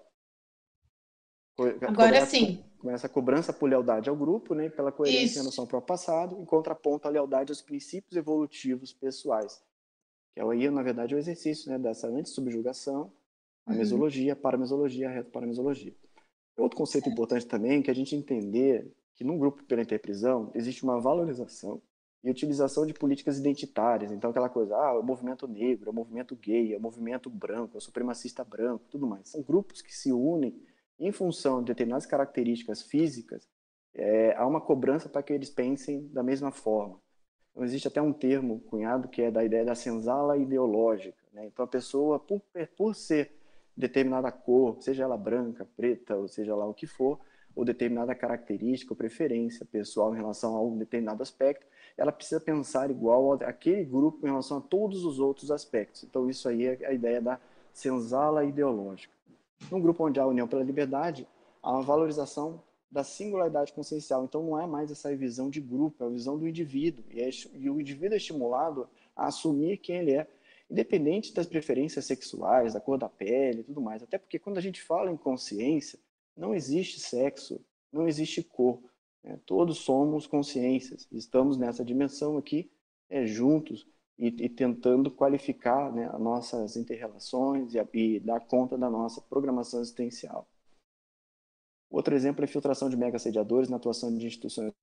[1.56, 2.66] Agora começa, sim.
[2.80, 5.36] Começa a cobrança por lealdade ao grupo, né, pela coerência Isso.
[5.36, 9.64] em relação ao passado, em contraponto à lealdade aos princípios evolutivos pessoais.
[10.34, 13.14] Que é aí, na verdade, é o exercício né, dessa anti-subjugação,
[13.68, 13.78] a uhum.
[13.78, 15.96] mesologia, paramesologia, a reto-paramesologia.
[16.58, 20.84] Outro conceito importante também é que a gente entender que num grupo pela interprisão existe
[20.84, 21.80] uma valorização
[22.24, 24.12] e utilização de políticas identitárias.
[24.12, 27.30] Então, aquela coisa, ah, é o movimento negro, é o movimento gay, é o movimento
[27.30, 29.30] branco, é o supremacista branco, tudo mais.
[29.30, 30.56] São grupos que se unem
[30.98, 33.48] em função de determinadas características físicas,
[33.94, 37.00] é, há uma cobrança para que eles pensem da mesma forma.
[37.52, 41.24] Então, existe até um termo cunhado que é da ideia da senzala ideológica.
[41.34, 41.46] Né?
[41.48, 42.42] Então, a pessoa, por,
[42.78, 43.32] por ser
[43.76, 47.20] determinada cor, seja ela branca, preta, ou seja lá o que for,
[47.56, 51.66] ou determinada característica ou preferência pessoal em relação a um determinado aspecto,
[51.98, 56.04] ela precisa pensar igual àquele grupo em relação a todos os outros aspectos.
[56.04, 57.40] Então, isso aí é a ideia da
[57.72, 59.14] senzala ideológica.
[59.72, 61.28] Num grupo onde há união pela liberdade,
[61.62, 64.24] há uma valorização da singularidade consciencial.
[64.24, 67.04] Então, não é mais essa visão de grupo, é a visão do indivíduo.
[67.10, 70.28] E, é, e o indivíduo é estimulado a assumir quem ele é,
[70.70, 74.04] independente das preferências sexuais, da cor da pele e tudo mais.
[74.04, 76.00] Até porque quando a gente fala em consciência,
[76.36, 77.60] não existe sexo,
[77.92, 78.80] não existe cor.
[79.24, 79.40] Né?
[79.46, 82.72] Todos somos consciências, estamos nessa dimensão aqui
[83.10, 88.90] é, juntos e, e, tentando qualificar né, as nossas interrelações e, e, dar conta da
[88.90, 90.48] nossa programação existencial.
[91.90, 94.74] Outro exemplo é a infiltração de mega sediadores na atuação de instituições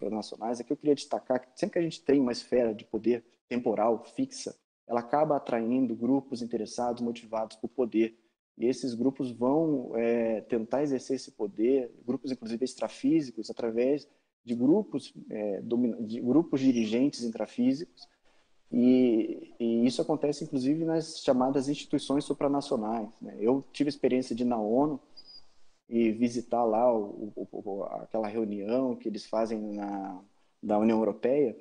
[0.00, 0.60] nacionais.
[0.60, 4.04] Aqui eu queria destacar que sempre que a gente tem uma esfera de poder temporal
[4.04, 4.54] fixa,
[4.86, 8.18] ela acaba atraindo grupos interessados, motivados por poder
[8.58, 14.08] e esses grupos vão é, tentar exercer esse poder, grupos inclusive extrafísicos, através
[14.44, 15.62] de grupos, é,
[16.00, 18.06] de grupos dirigentes intrafísicos,
[18.70, 23.10] e, e, isso acontece inclusive nas chamadas instituições supranacionais.
[23.20, 23.36] Né?
[23.38, 24.98] Eu tive experiência de ir na ONU
[25.88, 30.20] e visitar lá o, o, aquela reunião que eles fazem na,
[30.62, 31.54] da União Europeia,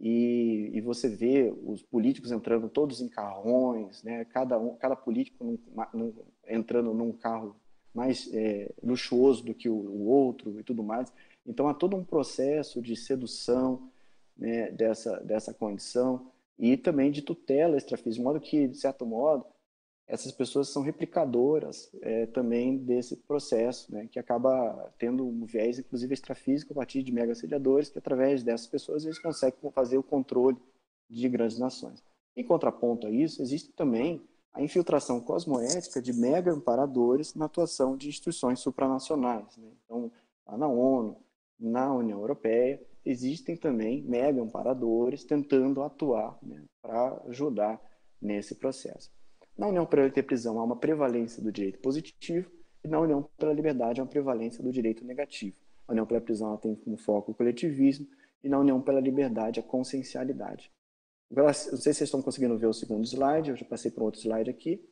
[0.00, 4.24] e, e, você vê os políticos entrando todos em carrões, né?
[4.24, 5.58] cada, um, cada político num,
[5.92, 6.14] num,
[6.48, 7.54] entrando num carro
[7.92, 11.12] mais é, luxuoso do que o, o, outro e tudo mais.
[11.46, 13.90] Então há todo um processo de sedução
[14.34, 19.44] né, dessa, dessa condição e também de tutela extrafísica, de modo que, de certo modo,
[20.10, 26.12] essas pessoas são replicadoras é, também desse processo, né, que acaba tendo um viés, inclusive,
[26.12, 30.58] extrafísico a partir de mega assediadores, que através dessas pessoas eles conseguem fazer o controle
[31.08, 32.02] de grandes nações.
[32.36, 34.20] Em contraponto a isso, existe também
[34.52, 39.56] a infiltração cosmoética de mega amparadores na atuação de instituições supranacionais.
[39.56, 39.70] Né?
[39.84, 40.10] Então,
[40.44, 41.18] lá na ONU,
[41.56, 47.80] na União Europeia, existem também mega amparadores tentando atuar né, para ajudar
[48.20, 49.08] nesse processo.
[49.60, 52.50] Na União pela Prisão há uma prevalência do direito positivo
[52.82, 55.54] e na União pela Liberdade há uma prevalência do direito negativo.
[55.86, 58.06] A União pela Prisão tem como foco o coletivismo
[58.42, 60.72] e na União pela Liberdade a consciencialidade.
[61.30, 64.06] Não sei se vocês estão conseguindo ver o segundo slide, eu já passei para um
[64.06, 64.82] outro slide aqui,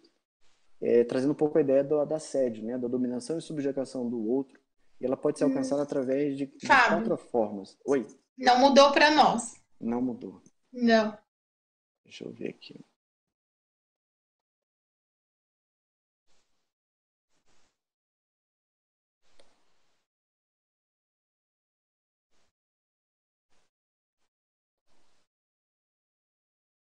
[0.83, 4.23] é, trazendo um pouco a ideia do, da assédio, né, da dominação e subjugação do
[4.29, 4.61] outro.
[5.01, 5.49] E ela pode ser hum.
[5.49, 5.85] alcançada hum.
[5.85, 7.75] através de, de quatro formas.
[7.87, 8.07] Oi?
[8.37, 9.55] Não mudou para nós.
[9.81, 10.43] Não mudou.
[10.71, 11.17] Não.
[12.05, 12.85] Deixa eu ver aqui.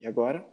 [0.02, 0.44] E agora?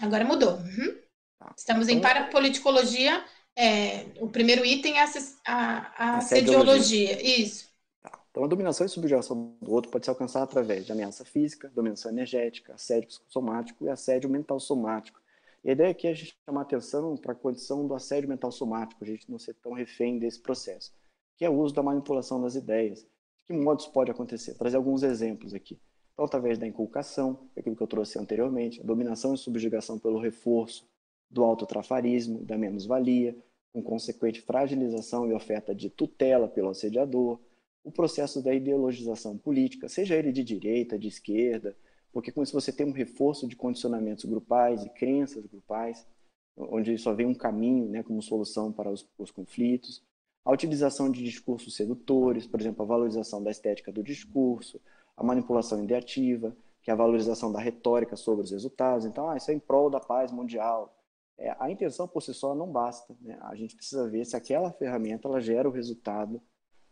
[0.00, 0.54] Agora mudou.
[0.54, 1.00] Uhum.
[1.38, 1.54] Tá.
[1.56, 3.24] Estamos então, em parapoliticologia.
[3.56, 5.06] É, o primeiro item é a,
[5.46, 7.22] a, a sediologia.
[7.22, 7.70] Isso.
[8.02, 8.20] Tá.
[8.30, 12.10] Então, a dominação e subjugação do outro pode ser alcançada através de ameaça física, dominação
[12.10, 15.20] energética, assédio psicossomático e assédio mental somático.
[15.62, 18.50] E a ideia aqui é a gente chamar atenção para a condição do assédio mental
[18.50, 20.92] somático, a gente não ser tão refém desse processo,
[21.36, 23.02] que é o uso da manipulação das ideias.
[23.02, 23.08] De
[23.46, 24.52] que modos pode acontecer?
[24.52, 25.78] Vou trazer alguns exemplos aqui.
[26.20, 30.86] Então, através da inculcação, aquilo que eu trouxe anteriormente, a dominação e subjugação pelo reforço
[31.30, 33.34] do autotrafarismo, da menos-valia,
[33.72, 37.40] com consequente fragilização e oferta de tutela pelo assediador,
[37.82, 41.74] o processo da ideologização política, seja ele de direita, de esquerda,
[42.12, 46.06] porque com isso você tem um reforço de condicionamentos grupais e crenças grupais,
[46.54, 50.02] onde só vem um caminho né, como solução para os, os conflitos,
[50.44, 54.78] a utilização de discursos sedutores, por exemplo, a valorização da estética do discurso,
[55.20, 59.04] a manipulação ideativa, que é a valorização da retórica sobre os resultados.
[59.04, 60.96] Então, ah, isso é em prol da paz mundial.
[61.36, 63.14] É, a intenção por si só não basta.
[63.20, 63.38] Né?
[63.42, 66.40] A gente precisa ver se aquela ferramenta ela gera o resultado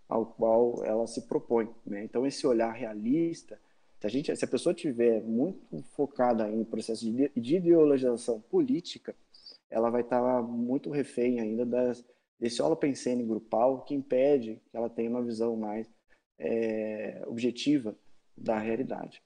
[0.06, 1.74] ao qual ela se propõe.
[1.86, 2.04] Né?
[2.04, 3.58] Então, esse olhar realista,
[3.98, 9.16] se a, gente, se a pessoa tiver muito focada em processo de, de ideologização política,
[9.70, 12.04] ela vai estar muito refém ainda das,
[12.38, 15.88] desse holopensene grupal que impede que ela tenha uma visão mais
[16.38, 17.96] é, objetiva
[18.38, 19.22] da realidade.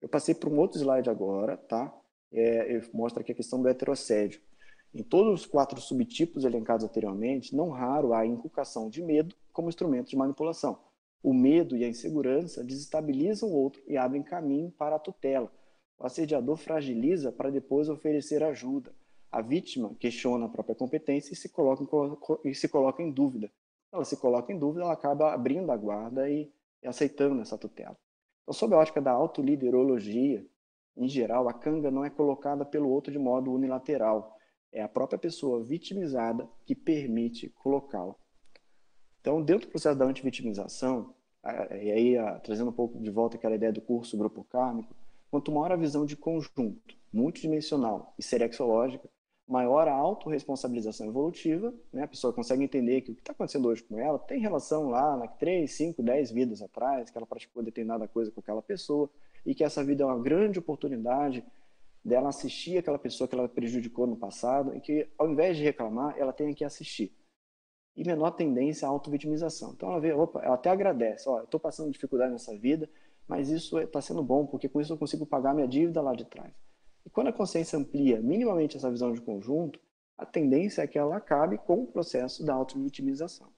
[0.00, 1.92] Eu passei para um outro slide agora, tá?
[2.32, 4.40] É, mostra aqui a questão do heterossédio.
[4.94, 10.08] Em todos os quatro subtipos elencados anteriormente, não raro há inculcação de medo como instrumento
[10.08, 10.78] de manipulação.
[11.22, 15.52] O medo e a insegurança desestabilizam o outro e abrem caminho para a tutela.
[15.98, 18.94] O assediador fragiliza para depois oferecer ajuda.
[19.30, 21.84] A vítima questiona a própria competência e se coloca
[22.44, 23.50] em, se coloca em dúvida.
[23.92, 26.50] Ela se coloca em dúvida, ela acaba abrindo a guarda e,
[26.82, 27.96] e aceitando essa tutela.
[28.48, 30.42] Então, sob a ótica da autoliderologia,
[30.96, 34.38] em geral, a canga não é colocada pelo outro de modo unilateral.
[34.72, 38.14] É a própria pessoa vitimizada que permite colocá-la.
[39.20, 41.14] Então, dentro do processo da antivitimização,
[41.78, 44.96] e aí trazendo um pouco de volta aquela ideia do curso grupo kármico,
[45.30, 49.10] quanto maior a visão de conjunto, multidimensional e serexológica,
[49.48, 52.02] maior a autorresponsabilização evolutiva, né?
[52.02, 55.16] a pessoa consegue entender que o que está acontecendo hoje com ela tem relação lá
[55.16, 59.10] na 3, 5, 10 vidas atrás, que ela praticou determinada coisa com aquela pessoa,
[59.46, 61.42] e que essa vida é uma grande oportunidade
[62.04, 66.14] dela assistir aquela pessoa que ela prejudicou no passado, e que ao invés de reclamar,
[66.18, 67.16] ela tem que assistir.
[67.96, 69.72] E menor tendência à autovitimização.
[69.72, 72.88] Então ela vê, opa, ela até agradece, ó, estou passando dificuldade nessa vida,
[73.26, 76.26] mas isso está sendo bom, porque com isso eu consigo pagar minha dívida lá de
[76.26, 76.52] trás.
[77.08, 79.80] E quando a consciência amplia minimamente essa visão de conjunto,
[80.18, 83.48] a tendência é que ela acabe com o processo da auto-vitimização.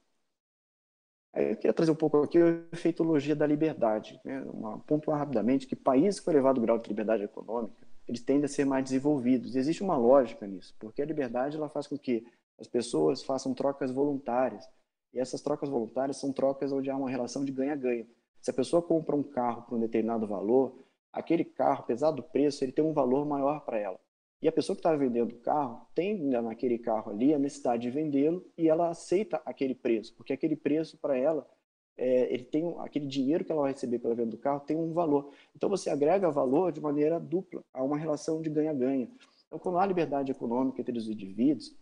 [1.33, 4.17] Eu queria trazer um pouco aqui a efeitologia da liberdade.
[4.23, 4.41] Né?
[4.43, 8.63] Uma, pontuar rapidamente que países com elevado grau de liberdade econômica, eles tendem a ser
[8.63, 9.53] mais desenvolvidos.
[9.53, 12.25] E existe uma lógica nisso, porque a liberdade ela faz com que
[12.57, 14.65] as pessoas façam trocas voluntárias.
[15.13, 18.07] E essas trocas voluntárias são trocas onde há uma relação de ganha-ganha.
[18.41, 20.73] Se a pessoa compra um carro por um determinado valor,
[21.11, 23.99] aquele carro, apesar do preço, ele tem um valor maior para ela.
[24.41, 27.91] E a pessoa que está vendendo o carro tem naquele carro ali a necessidade de
[27.91, 31.47] vendê-lo e ela aceita aquele preço, porque aquele preço para ela,
[31.95, 34.93] é, ele tem aquele dinheiro que ela vai receber pela venda do carro tem um
[34.93, 35.31] valor.
[35.55, 39.07] Então você agrega valor de maneira dupla, há uma relação de ganha-ganha.
[39.45, 41.75] Então quando há liberdade econômica entre os indivíduos,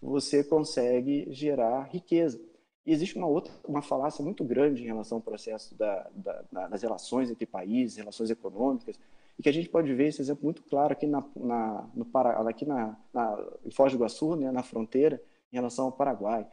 [0.00, 2.38] você consegue gerar riqueza.
[2.84, 6.82] E existe uma outra, uma falácia muito grande em relação ao processo da, da, das
[6.82, 8.98] relações entre países, relações econômicas,
[9.38, 12.40] E que a gente pode ver esse exemplo muito claro aqui, na, na no Pará,
[12.48, 15.22] aqui na, na, em Foz do Iguaçu, né, na fronteira,
[15.52, 16.46] em relação ao Paraguai.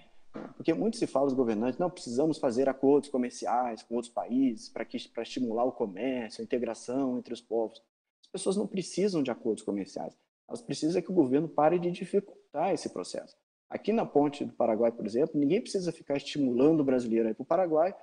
[0.55, 5.23] Porque muito se fala os governantes, não, precisamos fazer acordos comerciais com outros países para
[5.23, 7.81] estimular o comércio, a integração entre os povos.
[8.21, 10.15] As pessoas não precisam de acordos comerciais.
[10.47, 13.35] Elas precisam que o governo pare de dificultar esse processo.
[13.69, 17.35] Aqui na ponte do Paraguai, por exemplo, ninguém precisa ficar estimulando o brasileiro a ir
[17.35, 17.95] para o Paraguai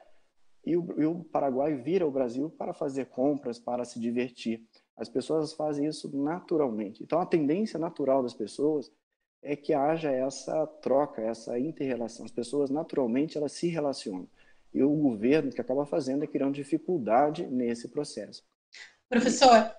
[0.64, 4.64] e o, e o Paraguai vira o Brasil para fazer compras, para se divertir.
[4.97, 7.03] As pessoas fazem isso naturalmente.
[7.03, 8.91] Então, a tendência natural das pessoas
[9.43, 12.25] é que haja essa troca, essa inter-relação.
[12.25, 14.27] As pessoas, naturalmente, elas se relacionam.
[14.75, 18.45] E o governo, que acaba fazendo, é criando dificuldade nesse processo.
[19.09, 19.71] Professor,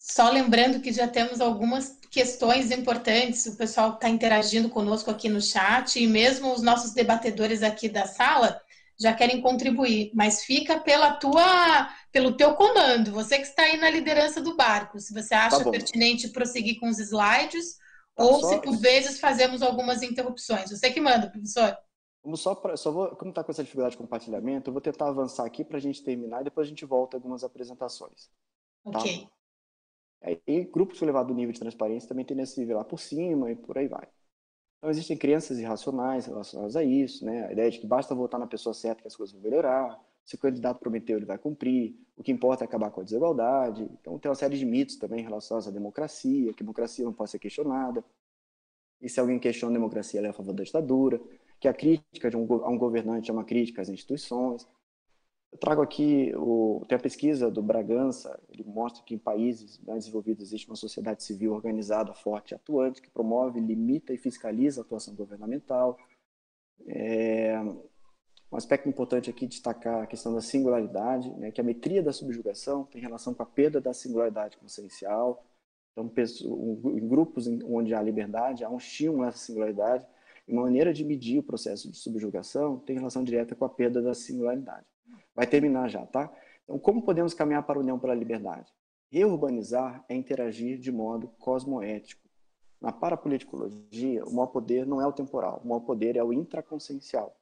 [0.00, 5.40] só lembrando que já temos algumas questões importantes, o pessoal está interagindo conosco aqui no
[5.40, 8.60] chat, e mesmo os nossos debatedores aqui da sala
[8.98, 13.90] já querem contribuir, mas fica pela tua, pelo teu comando, você que está aí na
[13.90, 17.78] liderança do barco, se você acha tá pertinente prosseguir com os slides,
[18.20, 18.48] Tá Ou só...
[18.48, 20.70] se por vezes fazemos algumas interrupções.
[20.70, 21.76] Você que manda, professor.
[22.22, 25.08] Vamos só, pra, só vou, como está com essa dificuldade de compartilhamento, eu vou tentar
[25.08, 28.28] avançar aqui para a gente terminar e depois a gente volta algumas apresentações.
[28.84, 28.98] Tá?
[28.98, 29.26] Ok.
[30.46, 33.56] E grupos com elevado nível de transparência também tem esse nível lá por cima e
[33.56, 34.06] por aí vai.
[34.78, 37.46] Então, existem crenças irracionais relacionadas a isso, né?
[37.46, 40.36] A ideia de que basta votar na pessoa certa que as coisas vão melhorar, se
[40.36, 43.82] o candidato prometeu, ele vai cumprir, o que importa é acabar com a desigualdade.
[44.00, 47.30] Então, tem uma série de mitos também relacionados à democracia, que a democracia não pode
[47.30, 48.04] ser questionada,
[49.00, 51.20] e se alguém questiona a democracia, ele é a favor da ditadura,
[51.58, 54.66] que a crítica de um, a um governante é uma crítica às instituições.
[55.52, 60.04] Eu trago aqui, o, tem a pesquisa do Bragança, ele mostra que em países mais
[60.04, 65.14] desenvolvidos existe uma sociedade civil organizada, forte atuante, que promove, limita e fiscaliza a atuação
[65.14, 65.98] governamental.
[66.86, 67.60] É,
[68.52, 72.84] um aspecto importante aqui destacar a questão da singularidade, né, que a metria da subjugação
[72.84, 75.44] tem relação com a perda da singularidade consciencial.
[75.92, 76.10] Então,
[76.96, 80.06] em grupos onde há liberdade, há um estímulo a essa singularidade,
[80.46, 84.00] e uma maneira de medir o processo de subjugação tem relação direta com a perda
[84.02, 84.86] da singularidade.
[85.34, 86.32] Vai terminar já, tá?
[86.64, 88.72] Então, como podemos caminhar para a união pela liberdade?
[89.10, 92.28] Reurbanizar é interagir de modo cosmoético.
[92.80, 97.36] Na parapoliticologia, o maior poder não é o temporal, o maior poder é o intraconsciencial.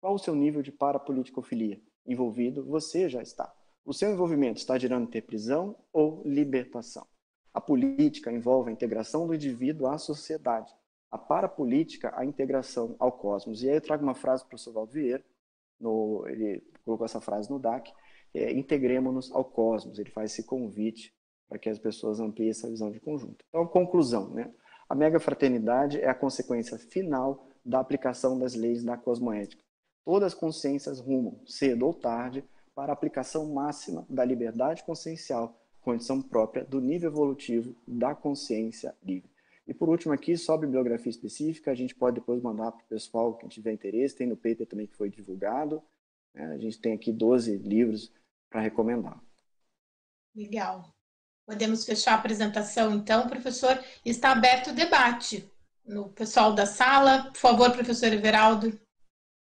[0.00, 1.80] Qual o seu nível de parapoliticofilia?
[2.06, 3.52] Envolvido, você já está.
[3.84, 7.06] O seu envolvimento está gerando ter prisão ou libertação?
[7.54, 10.72] A política envolve a integração do indivíduo à sociedade.
[11.10, 13.62] A parapolítica, a integração ao cosmos.
[13.62, 15.24] E aí eu trago uma frase do professor Valdo Vieira,
[15.82, 17.92] no, ele colocou essa frase no DAC,
[18.34, 19.98] é, integremos-nos ao cosmos.
[19.98, 21.12] Ele faz esse convite
[21.48, 23.44] para que as pessoas ampliem essa visão de conjunto.
[23.48, 24.50] Então, conclusão, né?
[24.88, 29.62] A mega fraternidade é a consequência final da aplicação das leis da cosmoética.
[30.04, 36.20] Todas as consciências rumam, cedo ou tarde, para a aplicação máxima da liberdade consciencial, condição
[36.20, 39.31] própria do nível evolutivo da consciência livre.
[39.66, 42.88] E por último aqui, só a bibliografia específica, a gente pode depois mandar para o
[42.88, 45.82] pessoal que tiver interesse, tem no paper também que foi divulgado.
[46.34, 46.46] Né?
[46.46, 48.12] A gente tem aqui 12 livros
[48.50, 49.22] para recomendar.
[50.34, 50.92] Legal.
[51.46, 53.78] Podemos fechar a apresentação, então, professor.
[54.04, 55.50] Está aberto o debate.
[55.84, 58.78] No pessoal da sala, por favor, professor Everaldo.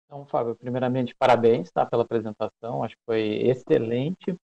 [0.04, 4.36] Então, Fábio, primeiramente, parabéns tá, pela apresentação, acho que foi excelente.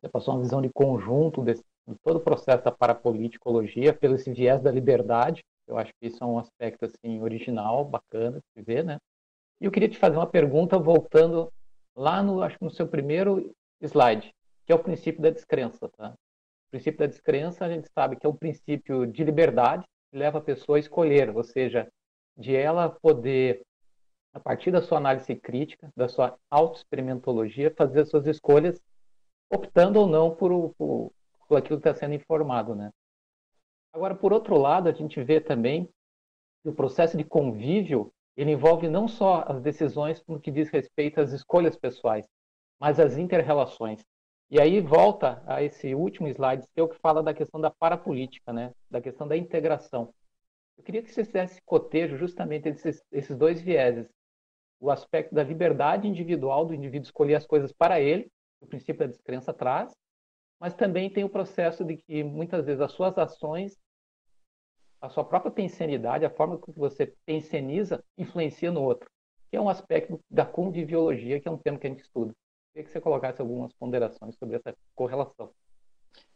[0.00, 1.42] Você passou uma visão de conjunto
[1.90, 5.42] de todo o processo da parapoliticologia, pelo esse viés da liberdade.
[5.66, 8.98] Eu acho que isso é um aspecto assim original, bacana de ver, né?
[9.60, 11.52] E eu queria te fazer uma pergunta voltando
[11.94, 14.32] lá no, acho que no seu primeiro slide,
[14.66, 16.14] que é o princípio da descrença, tá?
[16.68, 20.38] O princípio da descrença, a gente sabe que é um princípio de liberdade, que leva
[20.38, 21.88] a pessoa a escolher, ou seja,
[22.36, 23.62] de ela poder
[24.32, 28.80] a partir da sua análise crítica, da sua autoexperimentologia, fazer as suas escolhas,
[29.52, 31.12] optando ou não por, por,
[31.50, 32.92] por aquilo que está sendo informado, né?
[33.92, 35.88] Agora, por outro lado, a gente vê também
[36.62, 41.20] que o processo de convívio ele envolve não só as decisões no que diz respeito
[41.20, 42.24] às escolhas pessoais,
[42.78, 44.00] mas as interrelações.
[44.48, 48.72] E aí volta a esse último slide seu que fala da questão da parapolítica, né?
[48.88, 50.14] da questão da integração.
[50.78, 54.08] Eu queria que você fizesse cotejo justamente esses, esses dois vieses,
[54.78, 58.30] o aspecto da liberdade individual do indivíduo escolher as coisas para ele,
[58.60, 59.92] o princípio da descrença traz,
[60.60, 63.78] mas também tem o processo de que muitas vezes as suas ações,
[65.00, 69.08] a sua própria pensenidade, a forma como você penseniza, influencia no outro,
[69.50, 72.34] que é um aspecto da conviviologia, que é um tema que a gente estuda.
[72.72, 75.50] Queria que você colocasse algumas ponderações sobre essa correlação.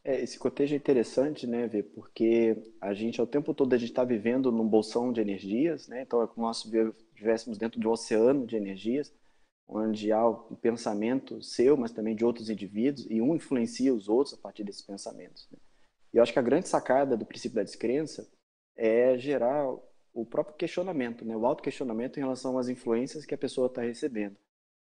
[0.03, 3.91] É, esse cotejo é interessante, né, ver, porque a gente, ao tempo todo, a gente
[3.91, 7.91] está vivendo num bolsão de energias, né, então é como nós estivéssemos dentro de um
[7.91, 9.13] oceano de energias,
[9.67, 14.35] onde há o pensamento seu, mas também de outros indivíduos, e um influencia os outros
[14.35, 15.49] a partir desses pensamentos.
[15.51, 15.59] Né?
[16.13, 18.29] E eu acho que a grande sacada do princípio da descrença
[18.77, 19.67] é gerar
[20.13, 21.37] o próprio questionamento, né?
[21.37, 24.37] o auto-questionamento em relação às influências que a pessoa está recebendo.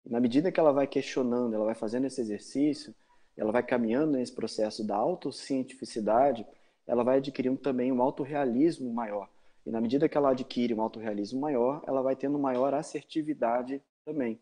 [0.06, 2.94] E na medida que ela vai questionando, ela vai fazendo esse exercício,
[3.36, 6.46] ela vai caminhando nesse processo da autocientificidade,
[6.86, 9.30] ela vai adquirindo também um autorrealismo maior.
[9.66, 14.40] E na medida que ela adquire um autorrealismo maior, ela vai tendo maior assertividade também.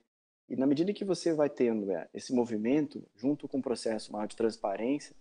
[0.48, 4.28] E na medida que você vai tendo é, esse movimento, junto com o processo maior
[4.28, 5.16] de transparência,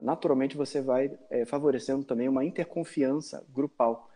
[0.00, 4.10] naturalmente você vai é, favorecendo também uma interconfiança grupal.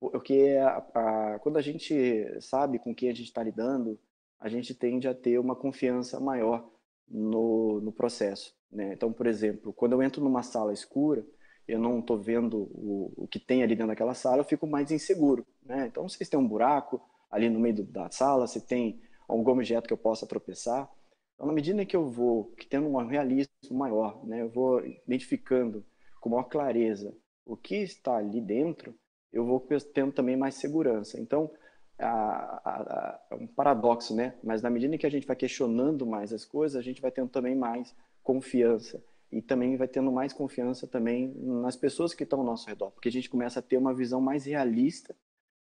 [0.00, 3.98] Porque a, a, quando a gente sabe com quem a gente está lidando,
[4.38, 6.68] a gente tende a ter uma confiança maior
[7.08, 8.54] no, no processo.
[8.70, 8.92] Né?
[8.92, 11.26] Então, por exemplo, quando eu entro numa sala escura,
[11.66, 14.90] eu não estou vendo o, o que tem ali dentro daquela sala, eu fico mais
[14.90, 15.46] inseguro.
[15.64, 15.86] Né?
[15.86, 17.00] Então, se tem um buraco
[17.30, 20.90] ali no meio da sala, se tem algum objeto que eu possa tropeçar.
[21.34, 25.84] Então, na medida que eu vou tendo um realismo maior, né, eu vou identificando
[26.20, 27.14] com maior clareza
[27.44, 28.94] o que está ali dentro,
[29.32, 29.60] eu vou
[29.92, 31.20] tendo também mais segurança.
[31.20, 31.50] Então,
[31.98, 34.34] é um paradoxo, né?
[34.42, 37.28] Mas na medida que a gente vai questionando mais as coisas, a gente vai tendo
[37.28, 42.44] também mais confiança e também vai tendo mais confiança também nas pessoas que estão ao
[42.44, 45.16] nosso redor, porque a gente começa a ter uma visão mais realista,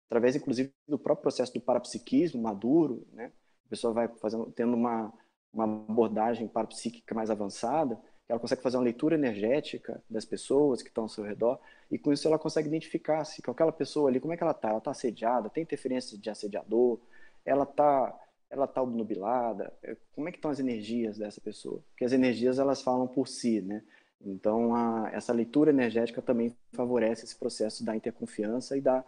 [0.06, 3.32] através inclusive do próprio processo do parapsiquismo maduro, né?
[3.66, 5.12] A pessoa vai fazendo, tendo uma,
[5.52, 7.98] uma abordagem parapsíquica mais avançada,
[8.28, 11.60] ela consegue fazer uma leitura energética das pessoas que estão ao seu redor
[11.90, 14.70] e com isso ela consegue identificar se aquela pessoa ali, como é que ela está?
[14.70, 15.50] Ela está assediada?
[15.50, 16.98] Tem interferência de assediador?
[17.44, 18.18] Ela está
[18.50, 19.72] ela está obnubilada?
[19.82, 21.82] É, como é que estão as energias dessa pessoa?
[21.90, 23.82] Porque as energias elas falam por si, né?
[24.20, 29.04] Então a, essa leitura energética também favorece esse processo da interconfiança e da,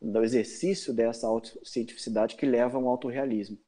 [0.00, 3.58] do exercício dessa autocientificidade que leva a um autorrealismo.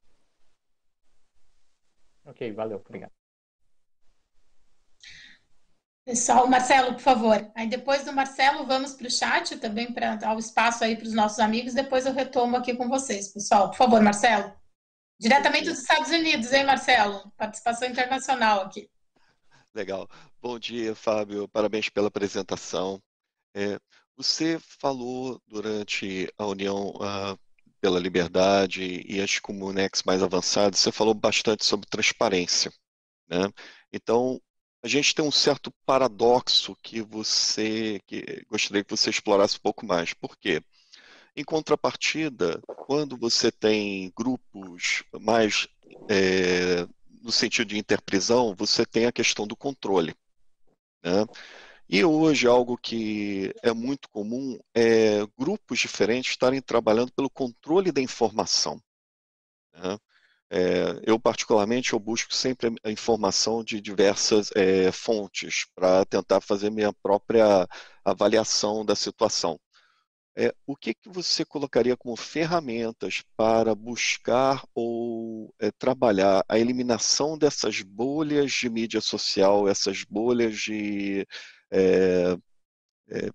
[2.25, 3.12] Ok, valeu, obrigado.
[6.05, 7.51] Pessoal, Marcelo, por favor.
[7.55, 11.07] Aí depois do Marcelo, vamos para o chat também para dar o espaço aí para
[11.07, 11.75] os nossos amigos.
[11.75, 13.70] Depois eu retomo aqui com vocês, pessoal.
[13.70, 14.53] Por favor, Marcelo.
[15.20, 17.31] Diretamente dos Estados Unidos, hein, Marcelo?
[17.37, 18.91] Participação internacional aqui.
[19.73, 20.09] Legal.
[20.41, 21.49] Bom dia, Fábio.
[21.49, 23.01] Parabéns pela apresentação.
[23.55, 23.79] É,
[24.16, 27.39] você falou durante a União uh,
[27.83, 32.72] pela Liberdade e as comunex mais avançadas, você falou bastante sobre transparência.
[33.28, 33.53] Né?
[33.93, 34.41] Então,
[34.85, 39.85] a gente tem um certo paradoxo que você que gostaria que você explorasse um pouco
[39.85, 40.14] mais.
[40.14, 40.62] Por quê?
[41.35, 45.66] Em contrapartida, quando você tem grupos mais
[46.09, 46.87] é,
[47.20, 50.14] no sentido de interprisão, você tem a questão do controle.
[51.03, 51.26] Né?
[51.89, 58.01] E hoje algo que é muito comum é grupos diferentes estarem trabalhando pelo controle da
[58.01, 58.80] informação.
[59.74, 59.99] Né?
[60.55, 66.70] É, eu, particularmente, eu busco sempre a informação de diversas é, fontes para tentar fazer
[66.70, 67.66] minha própria
[68.05, 69.59] avaliação da situação.
[70.37, 77.37] É, o que, que você colocaria como ferramentas para buscar ou é, trabalhar a eliminação
[77.39, 81.26] dessas bolhas de mídia social, essas bolhas de
[81.73, 82.37] é,
[83.09, 83.31] é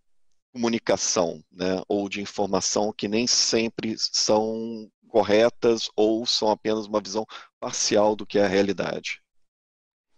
[0.53, 7.25] comunicação né, ou de informação que nem sempre são corretas ou são apenas uma visão
[7.59, 9.21] parcial do que é a realidade?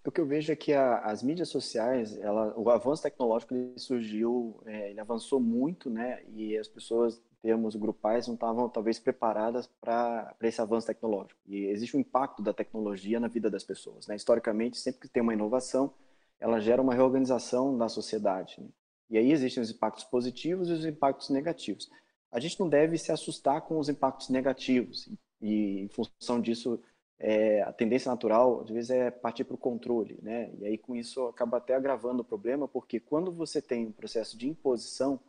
[0.06, 3.78] O que eu vejo é que a, as mídias sociais, ela, o avanço tecnológico ele
[3.78, 6.24] surgiu, é, ele avançou muito, né?
[6.30, 11.40] E as pessoas, em termos grupais, não estavam talvez preparadas para esse avanço tecnológico.
[11.46, 14.16] E existe um impacto da tecnologia na vida das pessoas, né?
[14.16, 15.94] Historicamente, sempre que tem uma inovação,
[16.40, 18.56] ela gera uma reorganização da sociedade.
[18.60, 18.68] Né?
[19.10, 21.90] E aí existem os impactos positivos e os impactos negativos
[22.32, 25.10] a gente não deve se assustar com os impactos negativos.
[25.42, 26.80] E, em função disso,
[27.18, 30.20] é, a tendência natural, às vezes, é partir para o controle.
[30.22, 30.52] Né?
[30.60, 34.38] E aí, com isso, acaba até agravando o problema, porque quando você tem um processo
[34.38, 35.20] de imposição,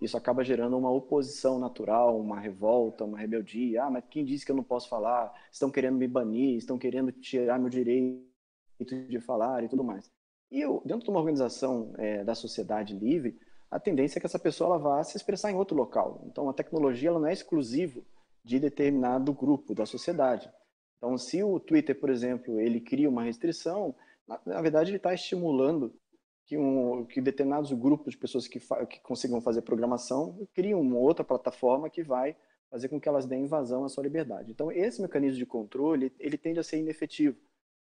[0.00, 3.84] isso acaba gerando uma oposição natural, uma revolta, uma rebeldia.
[3.84, 5.32] Ah, mas quem disse que eu não posso falar?
[5.52, 8.24] Estão querendo me banir, estão querendo tirar meu direito
[9.08, 10.10] de falar e tudo mais.
[10.50, 13.38] E eu, dentro de uma organização é, da sociedade livre,
[13.70, 16.24] a tendência é que essa pessoa ela vá se expressar em outro local.
[16.26, 18.00] Então, a tecnologia ela não é exclusiva
[18.44, 20.50] de determinado grupo da sociedade.
[20.98, 23.94] Então, se o Twitter, por exemplo, ele cria uma restrição,
[24.26, 25.94] na, na verdade ele está estimulando
[26.46, 31.24] que, um, que determinados grupos de pessoas que, que consigam fazer programação criem uma outra
[31.24, 32.36] plataforma que vai
[32.68, 34.50] fazer com que elas deem vazão à sua liberdade.
[34.50, 37.36] Então, esse mecanismo de controle, ele tende a ser inefetivo,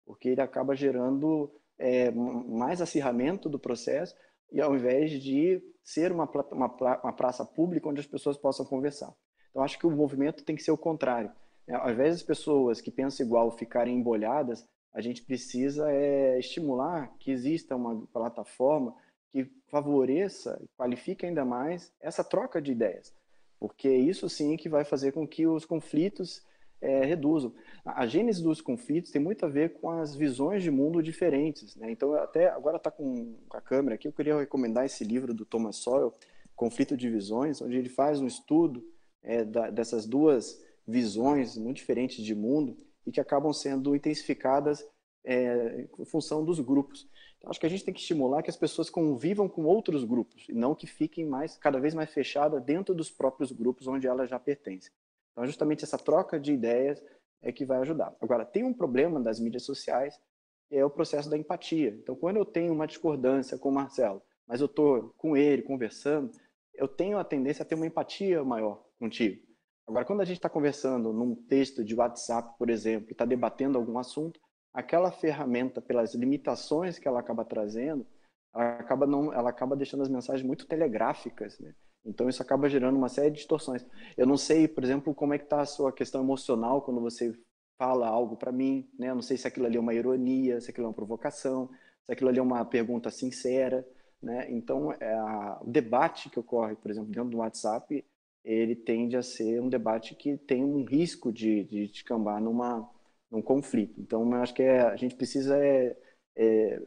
[0.04, 4.14] porque ele acaba gerando é, mais acirramento do processo,
[4.50, 9.14] e ao invés de ser uma, uma, uma praça pública onde as pessoas possam conversar.
[9.50, 11.30] Então, acho que o movimento tem que ser o contrário.
[11.66, 17.14] É, ao invés das pessoas que pensam igual ficarem embolhadas, a gente precisa é, estimular
[17.18, 18.94] que exista uma plataforma
[19.30, 23.14] que favoreça qualifique ainda mais essa troca de ideias,
[23.60, 26.42] porque isso sim que vai fazer com que os conflitos
[26.80, 27.52] é, reduzam.
[27.84, 31.74] A gênese dos conflitos tem muito a ver com as visões de mundo diferentes.
[31.76, 31.90] Né?
[31.90, 35.44] Então, até agora está com, com, a câmera aqui, eu queria recomendar esse livro do
[35.44, 36.14] Thomas Sowell,
[36.54, 38.84] Conflito de Visões, onde ele faz um estudo
[39.22, 42.76] é, da, dessas duas visões muito diferentes de mundo
[43.06, 44.86] e que acabam sendo intensificadas
[45.24, 47.08] é, em função dos grupos.
[47.38, 50.46] Então, acho que a gente tem que estimular que as pessoas convivam com outros grupos
[50.48, 54.28] e não que fiquem mais cada vez mais fechadas dentro dos próprios grupos onde elas
[54.28, 54.92] já pertencem.
[55.39, 57.01] Então, justamente essa troca de ideias
[57.41, 58.12] é que vai ajudar.
[58.20, 60.20] Agora, tem um problema das mídias sociais,
[60.68, 61.91] que é o processo da empatia.
[61.91, 66.32] Então, quando eu tenho uma discordância com o Marcelo, mas eu estou com ele conversando,
[66.74, 69.41] eu tenho a tendência a ter uma empatia maior contigo.
[69.86, 73.78] Agora, quando a gente está conversando num texto de WhatsApp, por exemplo, e está debatendo
[73.78, 74.41] algum assunto,
[74.74, 78.05] aquela ferramenta, pelas limitações que ela acaba trazendo,
[78.53, 81.76] ela acaba, não, ela acaba deixando as mensagens muito telegráficas, né?
[82.09, 83.84] Então isso acaba gerando uma série de distorções.
[84.16, 87.32] Eu não sei, por exemplo, como é que está a sua questão emocional quando você
[87.78, 89.11] fala algo para mim, né?
[89.11, 91.70] Eu não sei se aquilo ali é uma ironia, se aquilo é uma provocação,
[92.04, 93.86] se aquilo ali é uma pergunta sincera,
[94.22, 94.50] né?
[94.50, 98.04] Então é a, o debate que ocorre, por exemplo, dentro do WhatsApp,
[98.44, 102.88] ele tende a ser um debate que tem um risco de, de descambar numa
[103.30, 104.00] num conflito.
[104.00, 105.96] Então eu acho que é, a gente precisa é,
[106.39, 106.80] é,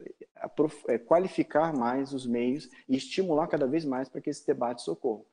[0.88, 5.26] é, qualificar mais os meios e estimular cada vez mais para que esse debate ocorram.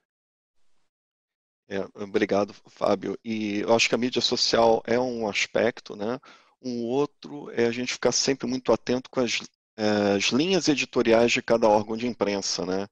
[1.70, 3.18] É, obrigado, Fábio.
[3.24, 6.20] E eu acho que a mídia social é um aspecto, né?
[6.62, 9.40] Um outro é a gente ficar sempre muito atento com as,
[9.78, 12.88] é, as linhas editoriais de cada órgão de imprensa, né?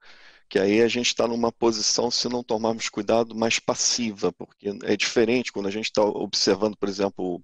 [0.47, 4.95] Que aí a gente está numa posição, se não tomarmos cuidado, mais passiva, porque é
[4.95, 7.43] diferente quando a gente está observando, por exemplo,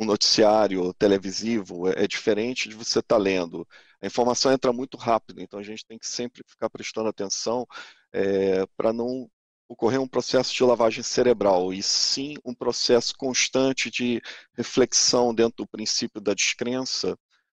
[0.00, 3.68] um noticiário televisivo, é, é diferente de você estar tá lendo.
[4.00, 7.66] A informação entra muito rápido, então a gente tem que sempre ficar prestando atenção
[8.12, 9.30] é, para não
[9.68, 14.20] ocorrer um processo de lavagem cerebral, e sim um processo constante de
[14.56, 17.16] reflexão dentro do princípio da descrença,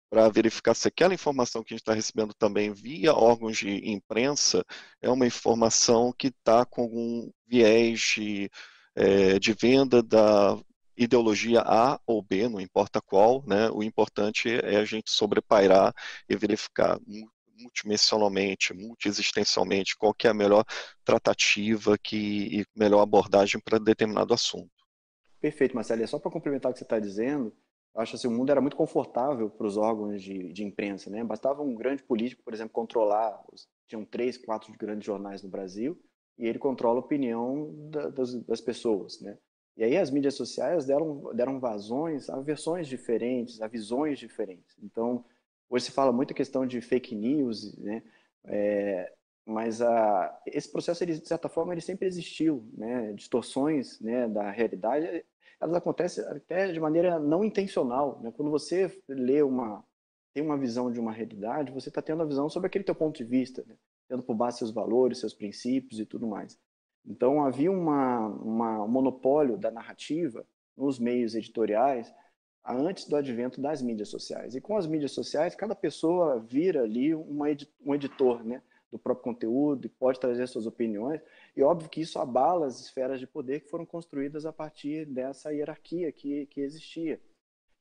[0.10, 4.66] para verificar se aquela informação que a gente está recebendo também via órgãos de imprensa
[5.02, 8.52] é uma informação que está com algum viés de,
[8.94, 10.58] é, de venda da,
[10.98, 13.70] ideologia A ou B, não importa qual, né?
[13.72, 15.94] O importante é a gente sobrepairar
[16.30, 17.00] e verificar
[17.62, 20.66] multidimensionalmente, multiexistencialmente, qual que é a melhor
[21.04, 24.72] tratativa que, e melhor abordagem para determinado assunto.
[25.40, 26.04] Perfeito, Marcelo.
[26.04, 27.54] E só para complementar o que você está dizendo,
[27.96, 31.24] acho assim, o mundo era muito confortável para os órgãos de, de, imprensa, né?
[31.24, 33.42] Bastava um grande político, por exemplo, controlar,
[33.88, 36.00] tinham três, quatro grandes jornais no Brasil,
[36.38, 39.38] e ele controla a opinião da, das, das pessoas, né?
[39.78, 44.78] E aí as mídias sociais deram, deram vazões a versões diferentes, a visões diferentes.
[44.84, 45.24] Então,
[45.70, 48.04] hoje se fala muito a questão de fake news, né?
[48.46, 49.14] É,
[49.46, 53.14] mas a, esse processo, ele, de certa forma, ele sempre existiu, né?
[53.14, 55.26] Distorções né, da realidade,
[55.60, 58.32] elas acontecem até de maneira não intencional, né?
[58.36, 59.84] Quando você lê uma,
[60.34, 63.18] tem uma visão de uma realidade, você está tendo a visão sobre aquele teu ponto
[63.18, 63.76] de vista, né?
[64.08, 66.60] tendo por base seus valores, seus princípios e tudo mais.
[67.06, 70.46] Então havia uma, uma, um monopólio da narrativa
[70.78, 72.14] nos meios editoriais
[72.66, 74.56] antes do advento das mídias sociais.
[74.56, 77.48] E com as mídias sociais, cada pessoa vira ali uma,
[77.84, 81.22] um editor né, do próprio conteúdo e pode trazer suas opiniões.
[81.56, 85.52] E óbvio que isso abala as esferas de poder que foram construídas a partir dessa
[85.52, 87.20] hierarquia que, que existia.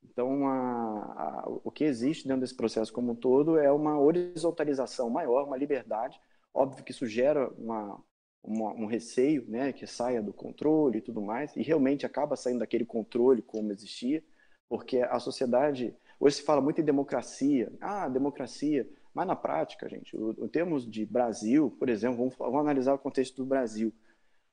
[0.02, 5.10] Então, a, a, o que existe dentro desse processo como um todo é uma horizontalização
[5.10, 6.18] maior, uma liberdade.
[6.54, 8.02] Óbvio que isso gera uma,
[8.43, 12.84] um receio, né, que saia do controle e tudo mais, e realmente acaba saindo daquele
[12.84, 14.24] controle como existia,
[14.68, 20.16] porque a sociedade hoje se fala muito em democracia, ah, democracia, mas na prática, gente,
[20.16, 23.93] em termos de Brasil, por exemplo, vamos, vamos analisar o contexto do Brasil,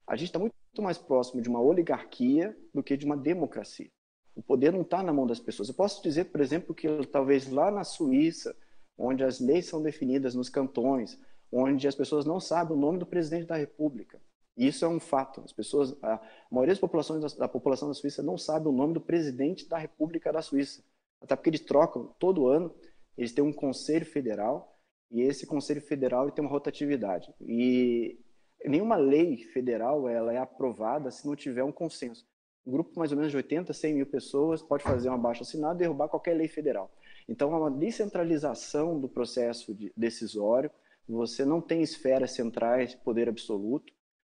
[0.06, 3.90] a gente está muito mais próximo de uma oligarquia do que de uma democracia.
[4.36, 5.68] O poder não está na mão das pessoas.
[5.68, 8.56] Eu posso dizer, por exemplo, que talvez lá na Suíça,
[8.98, 11.20] onde as leis são definidas nos cantões,
[11.52, 14.20] onde as pessoas não sabem o nome do presidente da República.
[14.58, 15.42] Isso é um fato.
[15.42, 16.20] As pessoas, a
[16.52, 19.78] maioria das populações da, da população da Suíça não sabe o nome do presidente da
[19.78, 20.84] República da Suíça.
[21.22, 22.74] Até porque eles trocam todo ano,
[23.18, 24.78] eles têm um conselho federal
[25.12, 27.34] e esse conselho federal tem uma rotatividade.
[27.40, 28.20] E
[28.66, 32.28] nenhuma lei federal ela é aprovada se não tiver um consenso.
[32.66, 35.76] Um grupo mais ou menos de 80, 100 mil pessoas pode fazer uma baixa assinada
[35.76, 36.92] e derrubar qualquer lei federal.
[37.30, 40.72] Então, há uma descentralização do processo de decisório,
[41.08, 43.94] você não tem esferas centrais de poder absoluto,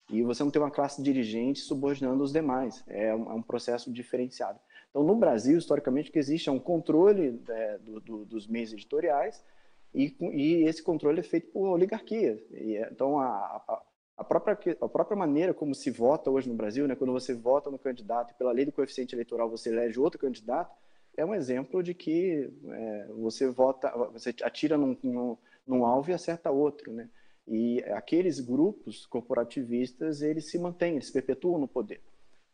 [0.09, 2.83] e você não tem uma classe dirigente subordinando os demais.
[2.87, 4.59] É um, é um processo diferenciado.
[4.89, 8.73] Então, no Brasil, historicamente, o que existe é um controle é, do, do, dos meios
[8.73, 9.41] editoriais
[9.95, 12.43] e, e, esse controle é feito por oligarquia.
[12.51, 13.81] E, então, a, a,
[14.17, 17.71] a, própria, a própria maneira como se vota hoje no Brasil, né, quando você vota
[17.71, 20.75] no candidato e pela lei do coeficiente eleitoral você elege outro candidato,
[21.15, 26.13] é um exemplo de que é, você vota, você atira num, num, num alvo e
[26.13, 27.09] acerta outro, né?
[27.47, 32.01] E aqueles grupos corporativistas, eles se mantêm, eles perpetuam no poder.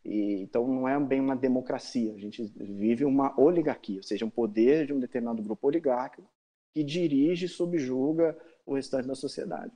[0.04, 4.30] E, então, não é bem uma democracia, a gente vive uma oligarquia, ou seja, um
[4.30, 6.28] poder de um determinado grupo oligárquico
[6.74, 9.74] que dirige subjuga o restante da sociedade.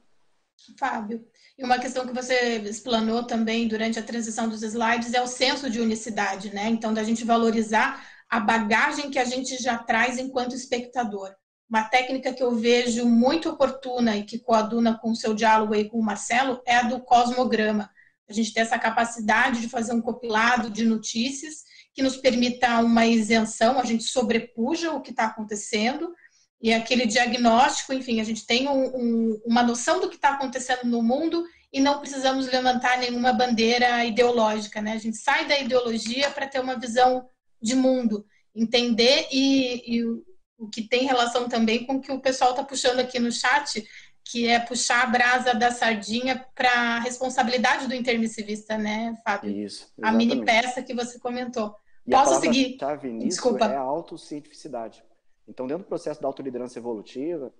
[0.77, 1.25] Fábio,
[1.57, 5.69] e uma questão que você explanou também durante a transição dos slides é o senso
[5.69, 6.69] de unicidade, né?
[6.69, 11.35] Então, da gente valorizar a bagagem que a gente já traz enquanto espectador.
[11.71, 15.87] Uma técnica que eu vejo muito oportuna e que coaduna com o seu diálogo aí
[15.87, 17.89] com o Marcelo é a do cosmograma.
[18.29, 21.63] A gente tem essa capacidade de fazer um compilado de notícias
[21.93, 26.13] que nos permita uma isenção, a gente sobrepuja o que está acontecendo
[26.61, 30.83] e aquele diagnóstico, enfim, a gente tem um, um, uma noção do que está acontecendo
[30.83, 34.91] no mundo e não precisamos levantar nenhuma bandeira ideológica, né?
[34.91, 37.29] A gente sai da ideologia para ter uma visão
[37.61, 40.30] de mundo, entender e, e
[40.61, 43.83] o que tem relação também com o que o pessoal está puxando aqui no chat,
[44.23, 49.49] que é puxar a brasa da sardinha para a responsabilidade do intermissivista, né, Fábio?
[49.49, 49.91] Isso.
[49.97, 50.03] Exatamente.
[50.03, 51.75] A mini peça que você comentou.
[52.05, 52.77] E Posso seguir?
[52.79, 53.65] Chave nisso Desculpa.
[53.65, 55.03] É a autocientificidade.
[55.47, 57.51] Então, dentro do processo da autoliderança evolutiva,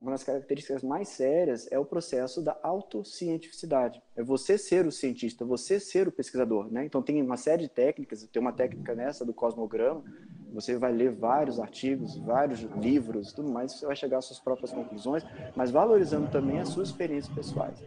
[0.00, 4.00] uma das características mais sérias é o processo da autocientificidade.
[4.14, 6.70] É você ser o cientista, você ser o pesquisador.
[6.70, 6.84] Né?
[6.84, 10.04] Então, tem uma série de técnicas, tem uma técnica nessa do cosmograma,
[10.52, 14.70] você vai ler vários artigos, vários livros, tudo mais, você vai chegar às suas próprias
[14.70, 15.24] conclusões,
[15.54, 17.78] mas valorizando também as suas experiências pessoais.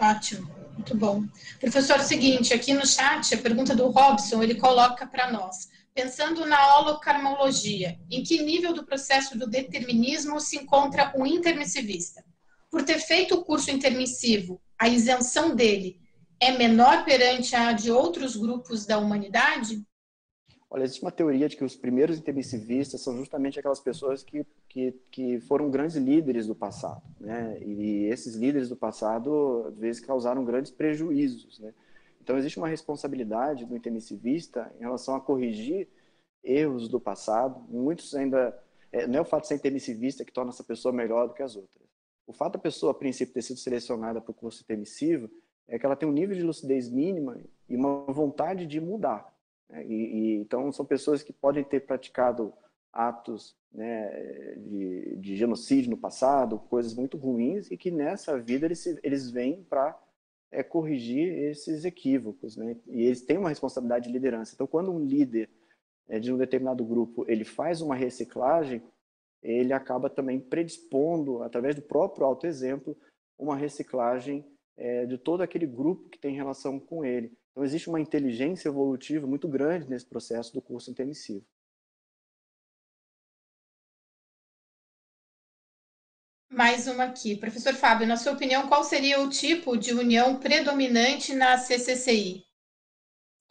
[0.00, 1.24] Ótimo, muito bom.
[1.60, 5.68] Professor, é seguinte, aqui no chat, a pergunta do Robson, ele coloca para nós,
[5.98, 12.24] pensando na holocarmologia, em que nível do processo do determinismo se encontra o intermissivista?
[12.70, 16.00] Por ter feito o curso intermissivo, a isenção dele
[16.40, 19.82] é menor perante a de outros grupos da humanidade?
[20.70, 24.92] Olha, existe uma teoria de que os primeiros intermissivistas são justamente aquelas pessoas que, que,
[25.10, 27.58] que foram grandes líderes do passado, né?
[27.60, 31.74] E esses líderes do passado, às vezes, causaram grandes prejuízos, né?
[32.28, 35.88] Então, existe uma responsabilidade do intermissivista em relação a corrigir
[36.44, 37.58] erros do passado.
[37.70, 38.54] Muitos ainda...
[38.92, 41.42] É, não é o fato de ser intermissivista que torna essa pessoa melhor do que
[41.42, 41.82] as outras.
[42.26, 45.30] O fato da pessoa, a princípio, ter sido selecionada para o curso intermissivo
[45.66, 49.34] é que ela tem um nível de lucidez mínima e uma vontade de mudar.
[49.66, 49.86] Né?
[49.86, 52.52] E, e, então, são pessoas que podem ter praticado
[52.92, 58.86] atos né, de, de, genocídio no passado, coisas muito ruins, e que nessa vida eles,
[59.02, 59.98] eles vêm para
[60.50, 62.56] é, corrigir esses equívocos.
[62.56, 62.76] Né?
[62.86, 64.54] E eles têm uma responsabilidade de liderança.
[64.54, 65.48] Então, quando um líder
[66.08, 68.82] é, de um determinado grupo ele faz uma reciclagem,
[69.42, 72.96] ele acaba também predispondo, através do próprio autoexemplo,
[73.38, 74.44] uma reciclagem
[74.76, 77.32] é, de todo aquele grupo que tem relação com ele.
[77.52, 81.44] Então, existe uma inteligência evolutiva muito grande nesse processo do curso intermissivo.
[86.58, 87.36] Mais uma aqui.
[87.36, 92.42] Professor Fábio, na sua opinião, qual seria o tipo de união predominante na CCCI?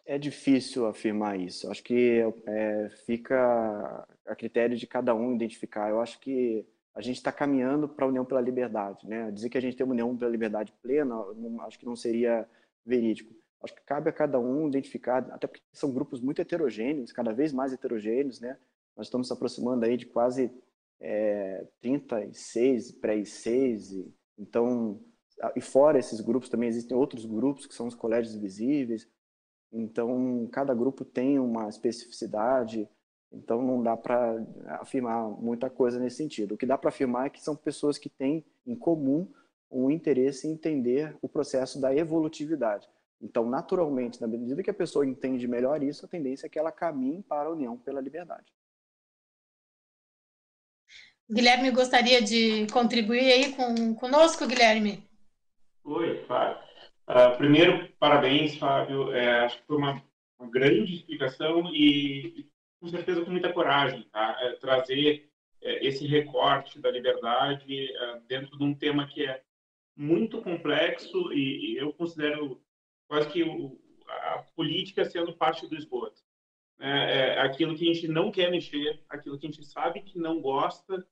[0.05, 1.71] É difícil afirmar isso.
[1.71, 5.89] Acho que é, fica a critério de cada um identificar.
[5.89, 9.07] Eu acho que a gente está caminhando para a união pela liberdade.
[9.07, 9.31] Né?
[9.31, 11.15] Dizer que a gente tem uma união pela liberdade plena,
[11.61, 12.45] acho que não seria
[12.85, 13.33] verídico.
[13.63, 17.53] Acho que cabe a cada um identificar, até porque são grupos muito heterogêneos, cada vez
[17.53, 18.57] mais heterogêneos, né?
[18.97, 20.51] Nós estamos se aproximando aí de quase
[20.99, 24.05] é, 36 pré-ICs,
[24.37, 24.99] então,
[25.55, 29.07] e fora esses grupos também existem outros grupos que são os colégios visíveis,
[29.71, 32.89] então cada grupo tem uma especificidade,
[33.31, 34.35] então não dá para
[34.79, 36.55] afirmar muita coisa nesse sentido.
[36.55, 39.31] O que dá para afirmar é que são pessoas que têm em comum
[39.69, 42.87] um interesse em entender o processo da evolutividade.
[43.21, 46.71] Então, naturalmente, na medida que a pessoa entende melhor isso, a tendência é que ela
[46.71, 48.53] caminhe para a união pela liberdade.
[51.29, 55.03] Guilherme gostaria de contribuir aí com, conosco, Guilherme?
[55.83, 56.57] Oi, Fábio.
[57.05, 59.11] Uh, primeiro, parabéns, Fábio.
[59.11, 60.01] É, acho que foi uma,
[60.39, 62.49] uma, grande explicação e,
[62.79, 64.37] com certeza, com muita coragem, tá?
[64.39, 65.29] É, trazer
[65.61, 69.43] é, esse recorte da liberdade é, dentro de um tema que é
[69.97, 72.61] muito complexo e, e eu considero
[73.09, 76.21] quase que o, a política sendo parte do esgoto.
[76.79, 80.17] É, é aquilo que a gente não quer mexer, aquilo que a gente sabe que
[80.17, 81.05] não gosta,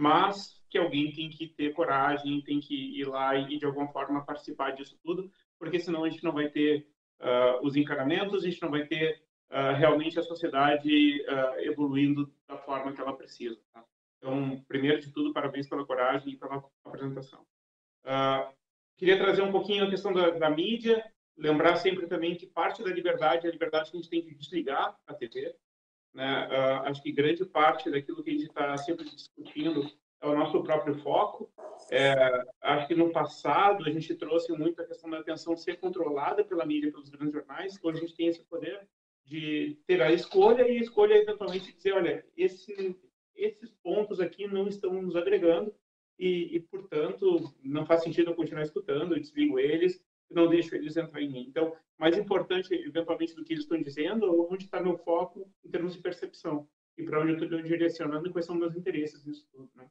[0.00, 4.24] mas que alguém tem que ter coragem, tem que ir lá e de alguma forma
[4.24, 6.86] participar disso tudo, porque senão a gente não vai ter
[7.20, 12.56] uh, os encaramentos, a gente não vai ter uh, realmente a sociedade uh, evoluindo da
[12.56, 13.60] forma que ela precisa.
[13.74, 13.84] Tá?
[14.16, 17.44] Então, primeiro de tudo, parabéns pela coragem e pela apresentação.
[18.96, 21.04] queria trazer um pouquinho a questão da, da mídia,
[21.36, 24.34] lembrar sempre também que parte da liberdade é a liberdade que a gente tem de
[24.34, 25.54] desligar a TV.
[26.14, 26.48] Né?
[26.48, 29.88] Uh, acho que grande parte daquilo que a gente está sempre discutindo
[30.20, 31.50] é o nosso próprio foco.
[31.90, 36.44] É, acho que no passado a gente trouxe muito a questão da atenção ser controlada
[36.44, 37.78] pela mídia, pelos grandes jornais.
[37.82, 38.86] Hoje a gente tem esse poder
[39.24, 42.96] de ter a escolha e a escolha eventualmente dizer, olha, esse,
[43.34, 45.74] esses pontos aqui não estão nos agregando
[46.18, 50.96] e, e, portanto, não faz sentido eu continuar escutando, eu desligo eles, não deixo eles
[50.96, 51.46] entrar em mim.
[51.48, 55.70] Então, mais importante, eventualmente, do que eles estão dizendo, é onde está meu foco em
[55.70, 59.46] termos de percepção e para onde eu estou direcionando e quais são meus interesses nisso
[59.52, 59.90] tudo, né?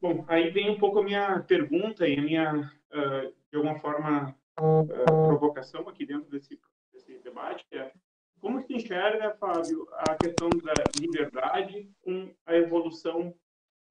[0.00, 4.34] Bom, aí vem um pouco a minha pergunta e a minha, uh, de alguma forma,
[4.60, 4.86] uh,
[5.26, 6.60] provocação aqui dentro desse,
[6.92, 7.92] desse debate, que é
[8.38, 13.34] como se enxerga, Fábio, a questão da liberdade com a evolução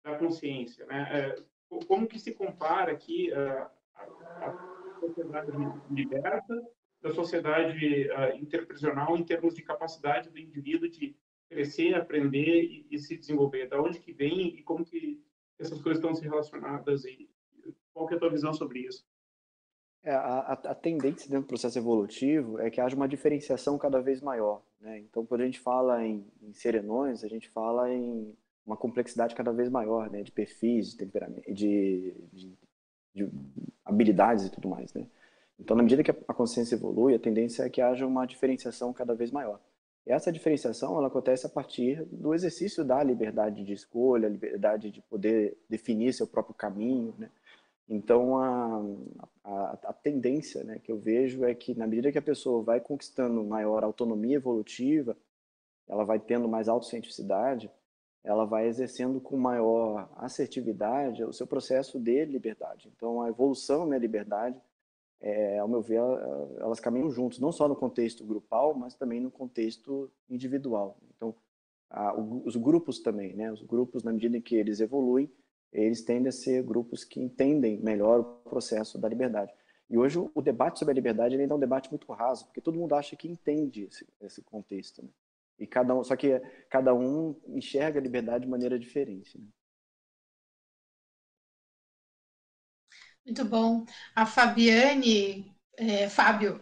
[0.02, 1.36] da consciência, né?
[1.70, 5.52] Uh, como que se compara aqui a, a sociedade
[5.90, 6.68] liberta
[7.02, 11.16] da sociedade interprisional em termos de capacidade do indivíduo de
[11.50, 13.68] crescer, aprender e, e se desenvolver?
[13.68, 15.24] Da onde que vem e como que
[15.60, 17.30] essas coisas estão se relacionadas e
[17.94, 19.06] qual que é a tua visão sobre isso?
[20.04, 24.22] É, a, a, tendência dentro do processo evolutivo é que haja uma diferenciação cada vez
[24.22, 24.64] maior.
[24.80, 25.00] Né?
[25.00, 28.34] Então, quando a gente fala em, em serenões, a gente fala em
[28.66, 30.22] uma complexidade cada vez maior, né?
[30.22, 32.58] de perfis, de temperamento, de, de,
[33.18, 33.30] de,
[33.84, 34.94] habilidades e tudo mais.
[34.94, 35.08] Né?
[35.60, 39.16] Então, na medida que a consciência evolui, a tendência é que haja uma diferenciação cada
[39.16, 39.60] vez maior.
[40.06, 45.58] Essa diferenciação ela acontece a partir do exercício da liberdade de escolha, liberdade de poder
[45.70, 47.14] definir seu próprio caminho.
[47.18, 47.30] Né?
[47.90, 48.86] Então, a,
[49.44, 52.80] a, a, tendência né, que eu vejo é que, na medida que a pessoa vai
[52.80, 55.18] conquistando maior autonomia evolutiva,
[55.90, 57.70] ela vai tendo mais autocientificidade,
[58.28, 62.92] ela vai exercendo com maior assertividade o seu processo de liberdade.
[62.94, 64.62] Então, a evolução na liberdade
[65.22, 66.02] é, ao meu ver,
[66.60, 70.98] elas caminham juntos, não só no contexto grupal, mas também no contexto individual.
[71.16, 71.34] Então,
[71.90, 73.50] a, os grupos também, né?
[73.50, 75.32] Os grupos, na medida em que eles evoluem,
[75.72, 79.54] eles tendem a ser grupos que entendem melhor o processo da liberdade.
[79.90, 82.78] E hoje o, debate sobre a liberdade ainda é um debate muito raso, porque todo
[82.78, 85.10] mundo acha que entende esse, esse contexto, né?
[85.60, 86.40] E cada um, só que
[86.70, 89.38] cada um enxerga a liberdade de maneira diferente.
[89.38, 89.48] Né?
[93.26, 93.86] Muito bom.
[94.16, 96.62] A Fabiane, é, Fábio,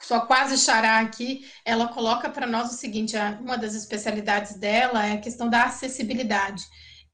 [0.00, 5.12] só quase xará aqui, ela coloca para nós o seguinte: uma das especialidades dela é
[5.12, 6.64] a questão da acessibilidade.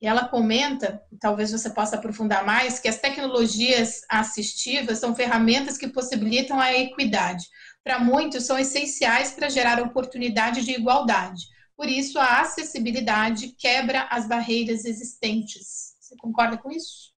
[0.01, 5.89] E ela comenta, talvez você possa aprofundar mais, que as tecnologias assistivas são ferramentas que
[5.89, 7.45] possibilitam a equidade.
[7.85, 11.47] Para muitos, são essenciais para gerar oportunidade de igualdade.
[11.77, 15.97] Por isso, a acessibilidade quebra as barreiras existentes.
[15.99, 17.15] Você concorda com isso?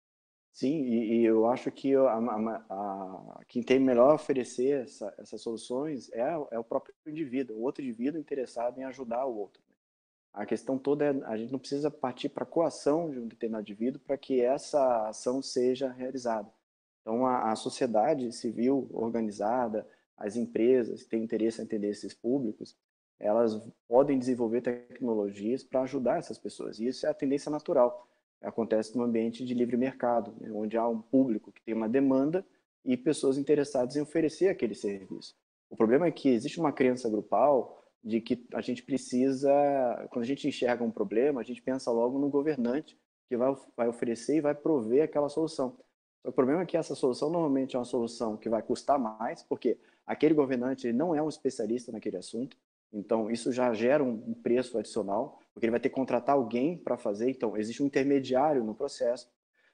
[0.52, 5.12] Sim, e, e eu acho que a, a, a, quem tem melhor a oferecer essa,
[5.18, 6.20] essas soluções é,
[6.52, 9.62] é o próprio indivíduo, o outro indivíduo interessado em ajudar o outro.
[9.68, 9.74] Né?
[10.34, 13.62] A questão toda é a gente não precisa partir para a coação de um determinado
[13.62, 16.52] indivíduo para que essa ação seja realizada.
[17.00, 22.76] Então, a, a sociedade civil organizada, as empresas que têm interesse em entender esses públicos,
[23.18, 26.78] elas podem desenvolver tecnologias para ajudar essas pessoas.
[26.78, 28.08] E isso é a tendência natural
[28.42, 32.44] acontece no ambiente de livre mercado, né, onde há um público que tem uma demanda
[32.84, 35.34] e pessoas interessadas em oferecer aquele serviço.
[35.70, 39.50] O problema é que existe uma crença grupal de que a gente precisa,
[40.10, 42.98] quando a gente enxerga um problema, a gente pensa logo no governante
[43.28, 45.78] que vai, vai oferecer e vai prover aquela solução.
[46.24, 49.78] O problema é que essa solução normalmente é uma solução que vai custar mais, porque
[50.06, 52.56] aquele governante não é um especialista naquele assunto,
[52.92, 56.96] então isso já gera um preço adicional porque ele vai ter que contratar alguém para
[56.96, 57.30] fazer.
[57.30, 59.30] Então, existe um intermediário no processo.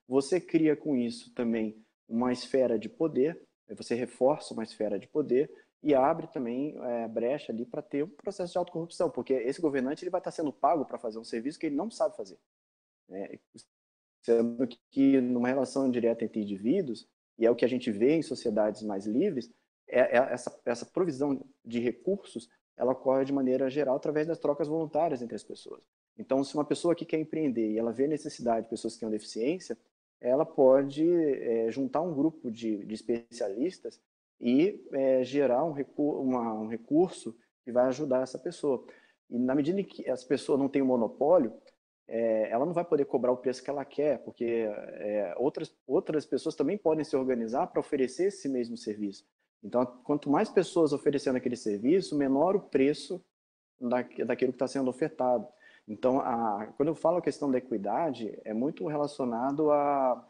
[0.07, 1.77] Você cria com isso também
[2.09, 3.41] uma esfera de poder,
[3.77, 5.51] você reforça uma esfera de poder
[5.83, 10.03] e abre também é, brecha ali para ter um processo de autocorrupção, porque esse governante
[10.03, 12.39] ele vai estar sendo pago para fazer um serviço que ele não sabe fazer.
[13.09, 13.39] Né?
[14.25, 17.07] Sendo que numa relação direta entre indivíduos,
[17.39, 19.53] e é o que a gente vê em sociedades mais livres,
[19.89, 22.49] essa, essa provisão de recursos
[22.79, 25.85] ela ocorre de maneira geral através das trocas voluntárias entre as pessoas.
[26.17, 29.11] Então, se uma pessoa que quer empreender e ela vê necessidade de pessoas que têm
[29.11, 29.77] deficiência,
[30.21, 34.01] ela pode é, juntar um grupo de, de especialistas
[34.41, 38.85] e é, gerar um, uma, um recurso que vai ajudar essa pessoa.
[39.29, 41.53] E na medida em que essa pessoa não tem um monopólio,
[42.07, 46.25] é, ela não vai poder cobrar o preço que ela quer, porque é, outras, outras
[46.25, 49.27] pessoas também podem se organizar para oferecer esse mesmo serviço.
[49.63, 53.23] Então, quanto mais pessoas oferecendo aquele serviço, menor o preço
[53.81, 55.47] da, daquilo que está sendo ofertado.
[55.87, 60.25] Então, a, quando eu falo a questão da equidade, é muito relacionado a,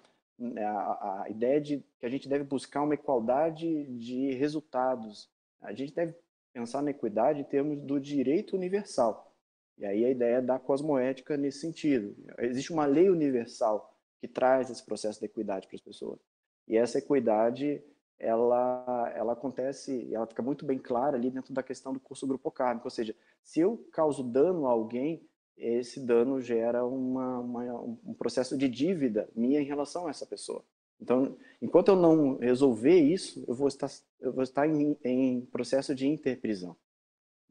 [0.56, 5.28] a, a ideia de que a gente deve buscar uma igualdade de resultados.
[5.60, 6.14] A gente deve
[6.52, 9.34] pensar na equidade em termos do direito universal.
[9.76, 12.16] E aí a ideia da cosmoética nesse sentido.
[12.38, 16.18] Existe uma lei universal que traz esse processo de equidade para as pessoas.
[16.66, 17.82] E essa equidade,
[18.18, 22.50] ela, ela acontece, ela fica muito bem clara ali dentro da questão do curso grupo
[22.50, 22.86] kármico.
[22.86, 25.22] Ou seja, se eu causo dano a alguém,
[25.56, 30.64] esse dano gera uma, uma, um processo de dívida minha em relação a essa pessoa.
[31.00, 33.88] Então, enquanto eu não resolver isso, eu vou estar,
[34.20, 36.76] eu vou estar em, em processo de interprisão.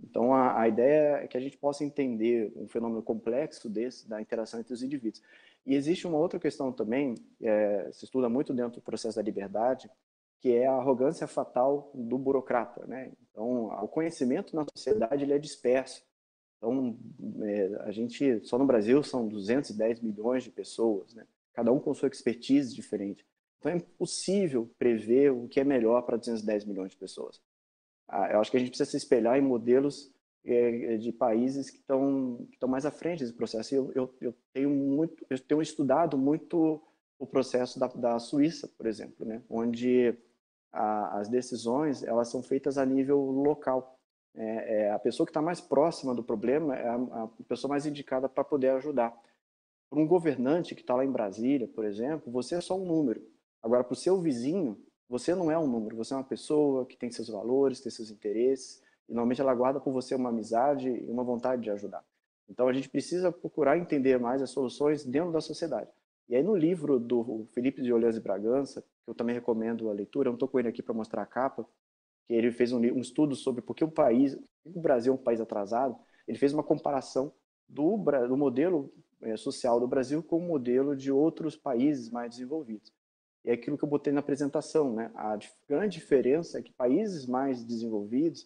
[0.04, 4.22] Então, a, a, ideia é que a gente possa entender um fenômeno complexo desse, da
[4.22, 5.24] interação entre os indivíduos.
[5.66, 9.90] E existe uma outra questão também, é, se estuda muito dentro do processo da liberdade,
[10.40, 12.86] que é a arrogância fatal do burocrata.
[12.86, 13.12] Né?
[13.32, 16.04] Então, o conhecimento na sociedade ele é disperso.
[16.58, 16.98] Então,
[17.44, 21.26] é, a gente, só no Brasil, são 210 milhões de pessoas, né?
[21.54, 23.26] cada um com sua expertise diferente.
[23.60, 27.42] Então, é impossível prever o que é melhor para 210 milhões de pessoas.
[28.08, 30.12] Ah, eu acho que a gente precisa se espelhar em modelos
[30.46, 33.76] é, de países que estão que mais à frente desse processo.
[33.76, 36.82] Eu, eu, eu, tenho muito, eu tenho estudado muito
[37.20, 40.16] o processo da, da Suíça, por exemplo, né, onde
[40.72, 43.98] a, as decisões elas são feitas a nível local.
[44.36, 47.86] É, é a pessoa que está mais próxima do problema é a, a pessoa mais
[47.86, 49.16] indicada para poder ajudar.
[49.90, 53.22] Para um governante que está lá em Brasília, por exemplo, você é só um número.
[53.64, 54.78] Agora, para o seu vizinho,
[55.10, 58.12] você não é um número, você é uma pessoa que tem seus valores, tem seus
[58.12, 62.04] interesses, e normalmente ela guarda por você uma amizade e uma vontade de ajudar.
[62.50, 65.90] Então a gente precisa procurar entender mais as soluções dentro da sociedade.
[66.30, 69.94] E aí no livro do Felipe de Olhãs e Bragança, que eu também recomendo a
[69.94, 71.68] leitura, eu não estou com ele aqui para mostrar a capa,
[72.28, 75.24] que ele fez um, um, estudo sobre por que o país, o Brasil é um
[75.24, 75.98] país atrasado,
[76.28, 77.32] ele fez uma comparação
[77.68, 77.98] do,
[78.28, 82.92] do modelo é, social do Brasil com o modelo de outros países mais desenvolvidos
[83.48, 85.10] é aquilo que eu botei na apresentação, né?
[85.16, 88.46] A grande diferença é que países mais desenvolvidos,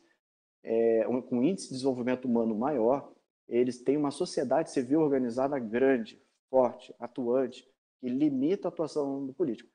[0.64, 3.12] é, com índice de desenvolvimento humano maior,
[3.48, 7.68] eles têm uma sociedade civil organizada grande, forte, atuante,
[8.02, 9.70] que limita a atuação do político.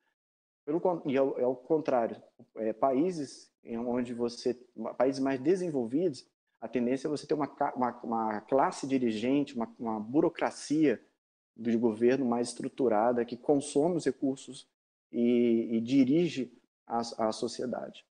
[0.67, 2.21] Pelo, e ao, ao contrário,
[2.57, 4.55] é, países onde você,
[4.99, 6.27] países mais desenvolvidos,
[6.61, 11.01] a tendência é você ter uma, uma, uma classe dirigente, uma, uma burocracia
[11.57, 14.69] do governo mais estruturada que consome os recursos
[15.11, 16.53] e, e dirige
[16.87, 18.05] a, a, sociedade.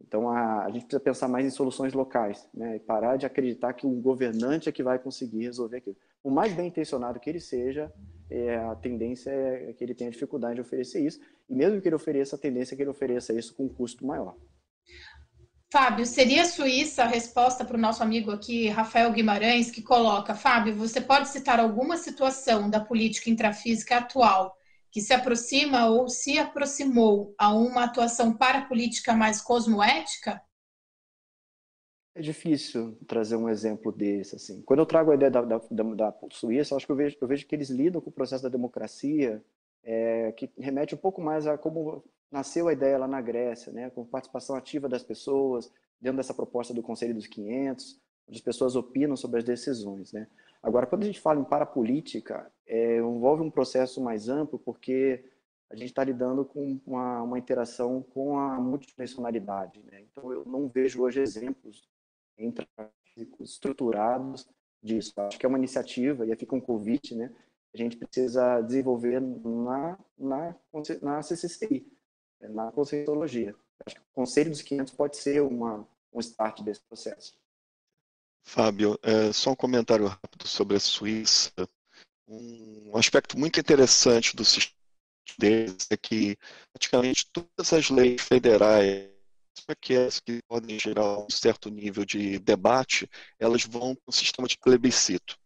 [0.00, 2.76] Então, a, a, gente precisa pensar mais em soluções locais, né?
[2.76, 5.96] e parar de acreditar que o governante é que vai conseguir resolver aquilo.
[6.22, 7.92] O mais bem intencionado que ele seja,
[8.30, 11.94] é, a tendência é que ele tenha dificuldade de oferecer isso, e mesmo que ele
[11.96, 14.36] ofereça, a tendência é que ele ofereça isso com um custo maior.
[15.72, 20.74] Fábio, seria Suíça a resposta para o nosso amigo aqui, Rafael Guimarães, que coloca: Fábio,
[20.74, 24.56] você pode citar alguma situação da política intrafísica atual
[24.90, 30.42] que se aproxima ou se aproximou a uma atuação parapolítica mais cosmoética?
[32.14, 34.36] É difícil trazer um exemplo desse.
[34.36, 34.62] Assim.
[34.62, 37.46] Quando eu trago a ideia da, da, da Suíça, acho que eu vejo, eu vejo
[37.46, 39.42] que eles lidam com o processo da democracia,
[39.82, 43.90] é, que remete um pouco mais a como nasceu a ideia lá na Grécia, né,
[43.90, 48.76] com participação ativa das pessoas, dentro dessa proposta do Conselho dos 500, onde as pessoas
[48.76, 50.12] opinam sobre as decisões.
[50.12, 50.26] Né.
[50.62, 55.24] Agora, quando a gente fala em parapolítica, é, envolve um processo mais amplo, porque
[55.68, 59.80] a gente está lidando com uma, uma, interação com a multidimensionalidade.
[59.84, 60.02] Né?
[60.02, 61.88] Então, eu não vejo hoje exemplos
[63.40, 64.48] estruturados
[64.82, 65.12] disso.
[65.16, 67.34] Acho que é uma iniciativa, e fica um convite, né?
[67.74, 70.56] a gente precisa desenvolver na, na,
[71.00, 71.86] na CCCI,
[72.40, 73.54] na Conscienciologia.
[73.86, 77.38] Acho que o Conselho dos 500 pode ser uma, um start desse processo.
[78.42, 81.52] Fábio, é, só um comentário rápido sobre a Suíça.
[82.26, 84.78] Um aspecto muito interessante do sistema
[85.38, 86.36] deles é que
[86.72, 89.08] praticamente todas as leis federais,
[89.68, 93.08] aquelas que podem gerar um certo nível de debate,
[93.38, 95.38] elas vão para um sistema de plebiscito.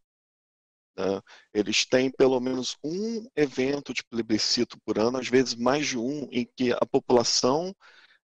[0.97, 1.21] Né?
[1.53, 6.29] Eles têm pelo menos um evento de plebiscito por ano, às vezes mais de um,
[6.31, 7.75] em que a população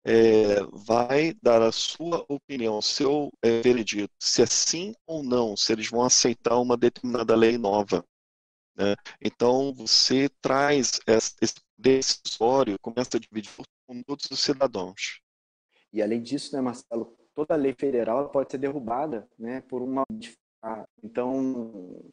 [0.05, 5.73] é, vai dar a sua opinião, seu é, veredito, se é sim ou não, se
[5.73, 8.05] eles vão aceitar uma determinada lei nova.
[8.77, 8.94] Né?
[9.20, 13.51] Então, você traz esse decisório, começa a dividir
[13.86, 15.20] com todos os cidadãos.
[15.93, 20.05] E além disso, né, Marcelo, toda lei federal pode ser derrubada né, por uma.
[21.02, 22.12] Então,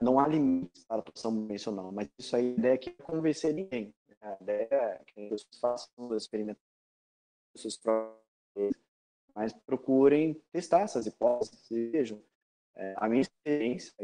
[0.00, 3.94] não há limites para a atuação mencional, mas isso aí a ideia é convencer ninguém.
[4.20, 6.62] A ideia é que as pessoas façam os experimentos
[9.34, 12.22] mas procurem testar essas hipóteses vejam.
[12.74, 13.94] É, a minha experiência,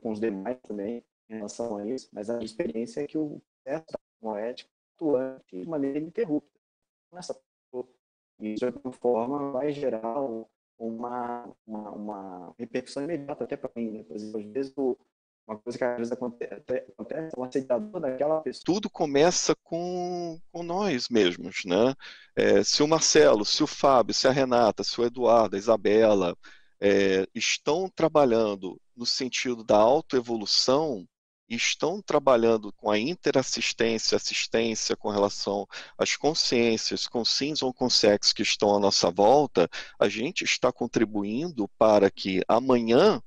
[0.00, 3.40] com os demais também, em relação a isso, mas a minha experiência é que o
[3.62, 6.49] processo da moética atuante de maneira ininterrupta.
[7.12, 7.34] Nessa
[8.40, 10.18] e de alguma forma vai gerar
[10.78, 13.90] uma, uma, uma repercussão imediata até para mim.
[13.90, 14.02] Né?
[14.02, 14.74] Por exemplo, às vezes
[15.46, 16.54] uma coisa que às vezes acontece,
[16.92, 18.62] acontece o assediador daquela pessoa.
[18.64, 21.94] Tudo começa com, com nós mesmos, né?
[22.36, 26.36] É, se o Marcelo, se o Fábio, se a Renata, se o Eduardo, a Isabela
[26.80, 31.04] é, estão trabalhando no sentido da autoevolução,
[31.56, 35.66] estão trabalhando com a interassistência, assistência com relação
[35.98, 39.68] às consciências, com sims ou com sex que estão à nossa volta,
[39.98, 43.20] a gente está contribuindo para que amanhã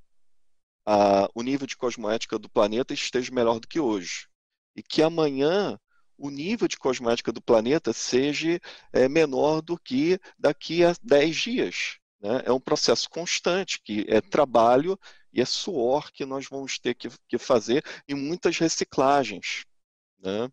[0.85, 4.27] a, o nível de cosmoética do planeta esteja melhor do que hoje.
[4.75, 5.77] E que amanhã
[6.17, 8.59] o nível de cosmoética do planeta seja
[8.91, 11.97] é, menor do que daqui a 10 dias.
[12.21, 12.43] Né?
[12.45, 14.97] É um processo constante, que é trabalho
[15.33, 19.65] e é suor que nós vamos ter que, que fazer e muitas reciclagens.
[20.19, 20.49] Né?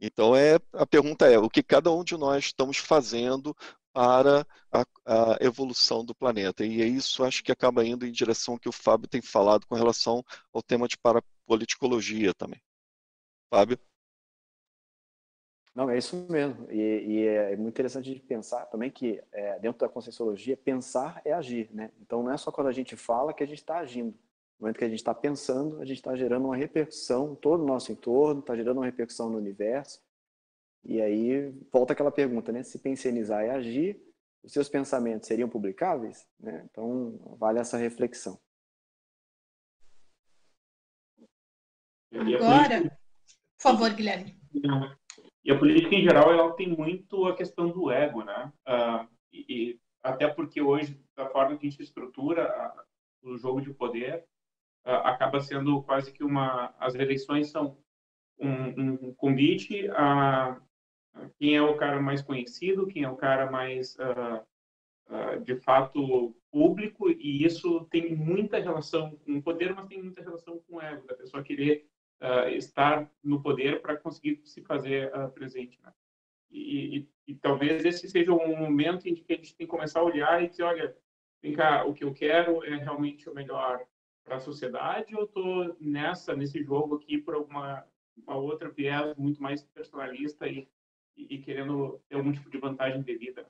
[0.00, 3.54] Então, é, a pergunta é: o que cada um de nós estamos fazendo
[3.92, 6.64] para a, a, evolução do planeta.
[6.64, 9.66] E é isso acho que acaba indo em direção ao que o Fábio tem falado
[9.66, 12.60] com relação ao tema de parapoliticologia também.
[13.50, 13.78] Fábio?
[15.74, 16.70] Não, é isso mesmo.
[16.70, 21.32] E, e é muito interessante de pensar também que é, dentro da conscienciologia, pensar é
[21.32, 21.70] agir.
[21.72, 21.90] Né?
[22.00, 24.10] Então não é só quando a gente fala que a gente está agindo.
[24.58, 27.62] No momento que a gente está pensando, a gente está gerando uma repercussão em todo
[27.62, 30.00] o nosso entorno, está gerando uma repercussão no universo.
[30.84, 32.62] E aí volta aquela pergunta, né?
[32.62, 34.00] Se pensionizar é agir,
[34.42, 36.28] os seus pensamentos seriam publicáveis?
[36.38, 36.66] Né?
[36.70, 38.38] Então, vale essa reflexão.
[42.12, 44.38] Agora, por favor, Guilherme.
[45.44, 48.52] E a política, em geral, ela tem muito a questão do ego, né?
[48.66, 52.84] Uh, e, e, até porque hoje, da forma que a gente estrutura a,
[53.22, 54.24] o jogo de poder,
[54.86, 56.74] uh, acaba sendo quase que uma...
[56.78, 57.76] As eleições são
[58.38, 60.60] um, um convite a
[61.38, 67.10] quem é o cara mais conhecido, quem é o cara mais, uh, de fato, público,
[67.10, 71.06] e isso tem muita relação com o poder, mas tem muita relação com o ego,
[71.06, 71.86] da pessoa querer
[72.22, 75.78] uh, estar no poder para conseguir se fazer presente.
[75.82, 75.92] Né?
[76.50, 80.00] E, e, e, talvez esse seja um momento em que a gente tem que começar
[80.00, 80.96] a olhar e dizer, olha,
[81.42, 83.84] vem cá, o que eu quero é realmente o melhor
[84.24, 87.84] para a sociedade ou estou nessa, nesse jogo aqui por alguma
[88.26, 90.68] uma outra viés muito mais personalista e
[91.16, 93.46] e, querendo ter algum tipo de vantagem devida.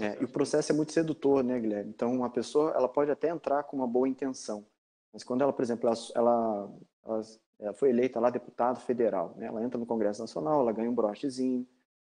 [0.00, 1.90] É, e o processo é muito sedutor, né, Guilherme?
[1.90, 4.66] Então, uma pessoa ela pode até entrar com uma boa intenção,
[5.12, 7.20] mas quando ela, por exemplo, ela, ela, ela,
[7.58, 9.46] ela foi eleita lá deputada federal, né?
[9.46, 11.66] ela entra no Congresso Nacional, ela ganha um brochezinho,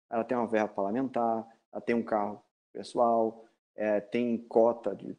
[0.09, 2.41] ela tem uma verba parlamentar, ela tem um carro
[2.71, 3.45] pessoal,
[3.75, 5.15] é, tem cota de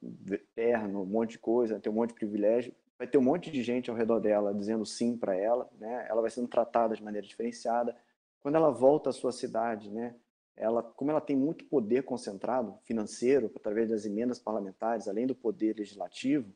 [0.55, 3.63] terno, um monte de coisa, tem um monte de privilégio, vai ter um monte de
[3.63, 6.07] gente ao redor dela dizendo sim para ela, né?
[6.09, 7.97] ela vai sendo tratada de maneira diferenciada,
[8.41, 10.17] quando ela volta à sua cidade, né,
[10.57, 15.77] ela, como ela tem muito poder concentrado financeiro através das emendas parlamentares, além do poder
[15.77, 16.53] legislativo,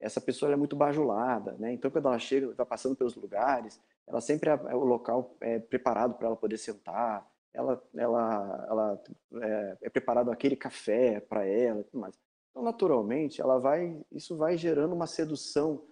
[0.00, 1.72] essa pessoa é muito bajulada, né?
[1.72, 5.58] Então quando ela chega, vai passando pelos lugares, ela sempre é, é o local é
[5.58, 9.02] preparado para ela poder sentar, ela, ela, ela
[9.42, 12.18] é, é preparado aquele café para ela, tudo mais.
[12.50, 15.84] Então naturalmente ela vai, isso vai gerando uma sedução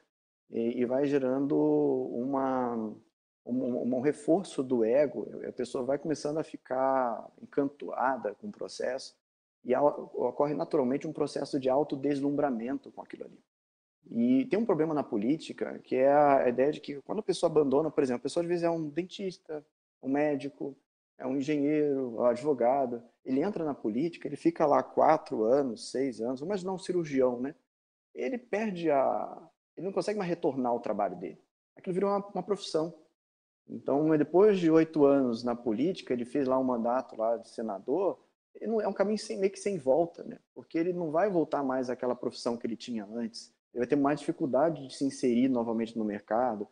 [0.51, 2.95] e, e vai gerando uma
[3.47, 9.15] um, um, reforço do ego, a pessoa vai começando a ficar encantoada com o processo
[9.63, 13.39] e ocorre naturalmente um processo de autodeslumbramento com aquilo ali.
[14.11, 17.51] E tem um problema na política, que é a ideia de que quando a pessoa
[17.51, 19.65] abandona, por exemplo, a pessoa às vezes é um dentista,
[20.03, 20.77] um médico,
[21.17, 26.21] é um engenheiro, um advogado, ele entra na política, ele fica lá quatro anos, seis
[26.21, 27.55] anos, mas não um cirurgião, né?
[28.15, 29.49] Ele perde a...
[29.77, 31.41] ele não consegue mais retornar ao trabalho dele.
[31.77, 32.95] Aquilo virou uma, uma profissão.
[33.67, 38.21] Então, depois de oito anos na política, ele fez lá um mandato lá de senador,
[38.61, 40.39] não, é um caminho sem, meio que sem volta, né?
[40.55, 43.54] Porque ele não vai voltar mais àquela profissão que ele tinha antes.
[43.75, 46.67] Ele vai ter mais dificuldade de se inserir novamente no mercado,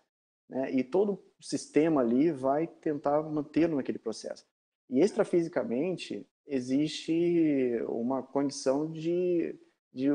[0.49, 0.71] né?
[0.71, 4.47] E todo o sistema ali vai tentar mantê-lo naquele processo.
[4.89, 9.59] E extrafisicamente existe uma condição de,
[9.93, 10.09] de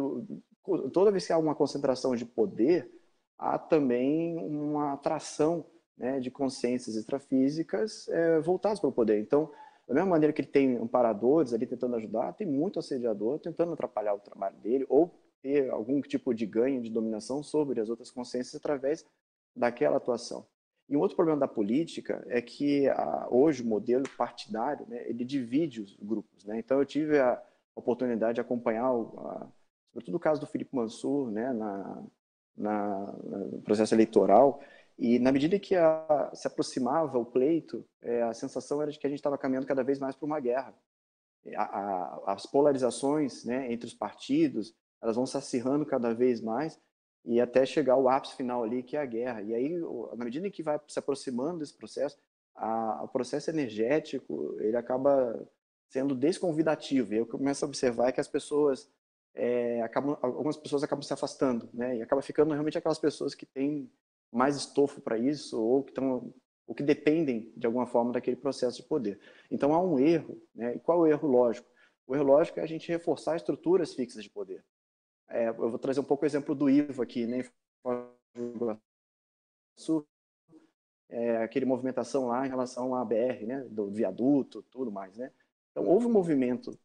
[0.94, 2.90] toda vez que há uma concentração de poder,
[3.38, 5.66] há também uma atração
[5.98, 9.20] né, de consciências extrafísicas é, voltadas para o poder.
[9.20, 9.52] Então,
[9.88, 14.14] da mesma maneira que ele tem amparadores ali tentando ajudar, tem muito assediador tentando atrapalhar
[14.14, 18.56] o trabalho dele ou ter algum tipo de ganho de dominação sobre as outras consciências
[18.56, 19.06] através
[19.56, 20.46] daquela atuação.
[20.90, 25.24] E um outro problema da política é que a, hoje o modelo partidário, né, ele
[25.24, 26.44] divide os grupos.
[26.44, 26.60] Né?
[26.60, 27.42] Então eu tive a
[27.74, 29.48] oportunidade de acompanhar, o, a,
[29.90, 32.04] sobretudo o caso do Felipe Mansur, né, na,
[32.58, 34.62] na, no processo eleitoral,
[35.00, 39.08] e na medida que a, se aproximava o pleito, é, a sensação era de que
[39.08, 40.74] a gente estava caminhando cada vez mais para uma guerra.
[41.56, 46.80] A, a, as polarizações né, entre os partidos, elas vão se acirrando cada vez mais,
[47.26, 49.42] e até chegar ao ápice final ali, que é a guerra.
[49.42, 49.78] E aí,
[50.16, 52.18] na medida em que vai se aproximando desse processo,
[52.56, 55.38] a, o processo energético, ele acaba
[55.90, 57.14] sendo desconvidativo.
[57.14, 58.90] E eu começo a observar que as pessoas,
[59.36, 61.98] é, acabam, algumas pessoas acabam se afastando, né?
[61.98, 63.92] E acaba ficando realmente aquelas pessoas que têm
[64.32, 66.34] mais estofo para isso ou que estão
[66.66, 69.18] ou que dependem de alguma forma daquele processo de poder.
[69.50, 70.76] Então há um erro, né?
[70.76, 71.70] E qual é o erro lógico?
[72.06, 74.64] O erro lógico é a gente reforçar estruturas fixas de poder.
[75.30, 77.44] É, eu vou trazer um pouco o exemplo do Ivo aqui, né?
[81.10, 83.66] É, aquele movimentação lá em relação à BR, né?
[83.70, 85.32] Do viaduto, tudo mais, né?
[85.72, 86.78] Então houve um movimento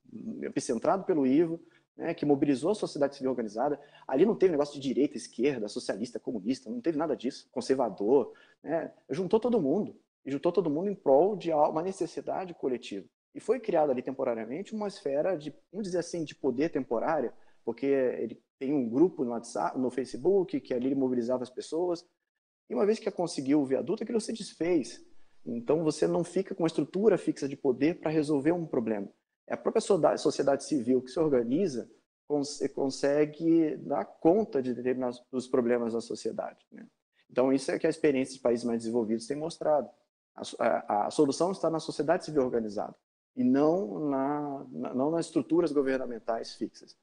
[0.43, 1.61] epicentrado pelo Ivo,
[1.97, 3.81] né, que mobilizou a sociedade civil organizada.
[4.07, 8.33] Ali não teve negócio de direita, esquerda, socialista, comunista, não teve nada disso, conservador.
[8.63, 8.93] Né?
[9.09, 13.07] Juntou todo mundo, e juntou todo mundo em prol de uma necessidade coletiva.
[13.35, 17.33] E foi criada ali temporariamente uma esfera de, vamos dizer assim, de poder temporária,
[17.65, 22.05] porque ele tem um grupo no WhatsApp, no Facebook, que ali mobilizava as pessoas.
[22.69, 25.05] E uma vez que conseguiu o viaduto, aquilo se desfez.
[25.45, 29.09] Então você não fica com uma estrutura fixa de poder para resolver um problema.
[29.47, 29.81] É a própria
[30.17, 31.91] sociedade civil que se organiza
[32.75, 36.65] consegue dar conta de determinados dos problemas da sociedade.
[36.71, 36.87] Né?
[37.31, 39.91] Então isso é que a experiência de países mais desenvolvidos tem mostrado.
[40.35, 42.95] A, a, a solução está na sociedade civil organizada
[43.37, 46.97] e não, na, não nas estruturas governamentais fixas.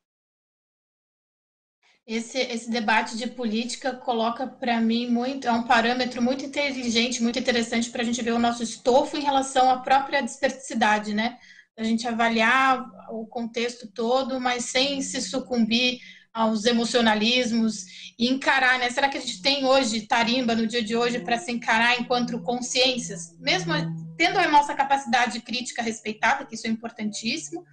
[2.09, 7.37] Esse, esse debate de política coloca para mim muito, é um parâmetro muito inteligente, muito
[7.37, 11.37] interessante para a gente ver o nosso estofo em relação à própria dispersidade, né?
[11.77, 15.99] A gente avaliar o contexto todo, mas sem se sucumbir
[16.33, 17.85] aos emocionalismos
[18.17, 18.89] e encarar, né?
[18.89, 22.41] Será que a gente tem hoje tarimba no dia de hoje para se encarar enquanto
[22.41, 23.71] consciências, mesmo
[24.17, 27.63] tendo a nossa capacidade crítica respeitada, que isso é importantíssimo,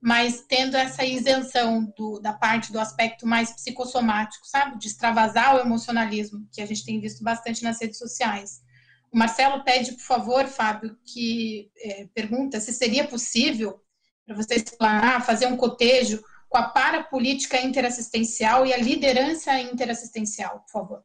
[0.00, 4.78] mas tendo essa isenção do, da parte do aspecto mais psicossomático, sabe?
[4.78, 8.62] De extravasar o emocionalismo, que a gente tem visto bastante nas redes sociais.
[9.10, 13.82] O Marcelo pede, por favor, Fábio, que é, pergunta se seria possível
[14.24, 20.70] para você explanar, fazer um cotejo com a parapolítica interassistencial e a liderança interassistencial, por
[20.70, 21.04] favor.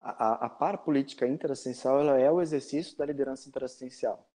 [0.00, 4.28] A, a parapolítica interassistencial ela é o exercício da liderança interassistencial.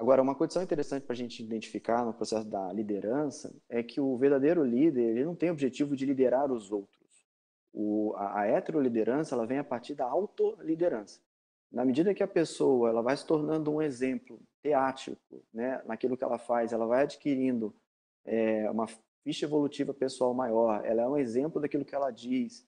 [0.00, 4.16] Agora, uma condição interessante para a gente identificar no processo da liderança é que o
[4.16, 7.26] verdadeiro líder ele não tem o objetivo de liderar os outros.
[7.70, 11.20] O, a, a heteroliderança ela vem a partir da autoliderança.
[11.70, 16.24] Na medida que a pessoa ela vai se tornando um exemplo teático né, naquilo que
[16.24, 17.74] ela faz, ela vai adquirindo
[18.24, 18.86] é, uma
[19.22, 22.66] ficha evolutiva pessoal maior, ela é um exemplo daquilo que ela diz,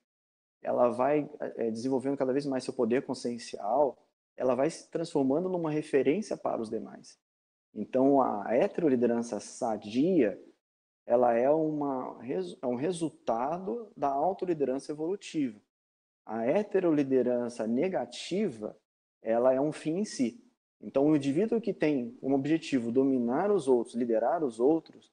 [0.60, 3.96] ela vai é, desenvolvendo cada vez mais seu poder consciencial,
[4.36, 7.21] ela vai se transformando numa referência para os demais.
[7.74, 10.38] Então, a heteroliderança sadia,
[11.06, 12.18] ela é, uma,
[12.60, 15.60] é um resultado da autoliderança evolutiva.
[16.24, 18.76] A heteroliderança negativa,
[19.22, 20.40] ela é um fim em si.
[20.80, 25.12] Então, o indivíduo que tem como objetivo dominar os outros, liderar os outros,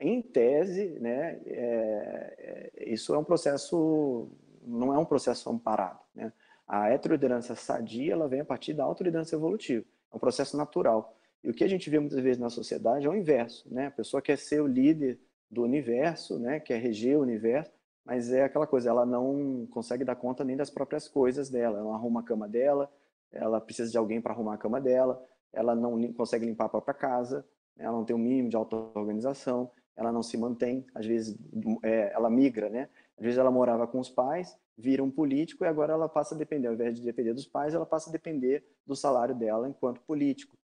[0.00, 4.28] em tese, né, é, é, isso é um processo,
[4.62, 6.00] não é um processo amparado.
[6.14, 6.32] Né?
[6.66, 9.84] A heteroliderança sadia, ela vem a partir da autoliderança evolutiva.
[10.10, 11.14] É um processo natural.
[11.42, 13.86] E o que a gente vê muitas vezes na sociedade é o inverso, né?
[13.86, 15.18] A pessoa quer ser o líder
[15.50, 16.60] do universo, né?
[16.60, 17.72] Quer reger o universo,
[18.04, 21.78] mas é aquela coisa, ela não consegue dar conta nem das próprias coisas dela.
[21.78, 22.92] Ela não arruma a cama dela,
[23.32, 25.22] ela precisa de alguém para arrumar a cama dela,
[25.52, 27.44] ela não consegue limpar a própria casa,
[27.78, 31.36] ela não tem um mínimo de auto-organização, ela não se mantém, às vezes
[31.82, 32.88] é, ela migra, né?
[33.16, 36.38] Às vezes ela morava com os pais, vira um político e agora ela passa a
[36.38, 40.00] depender, ao invés de depender dos pais, ela passa a depender do salário dela enquanto
[40.02, 40.56] político.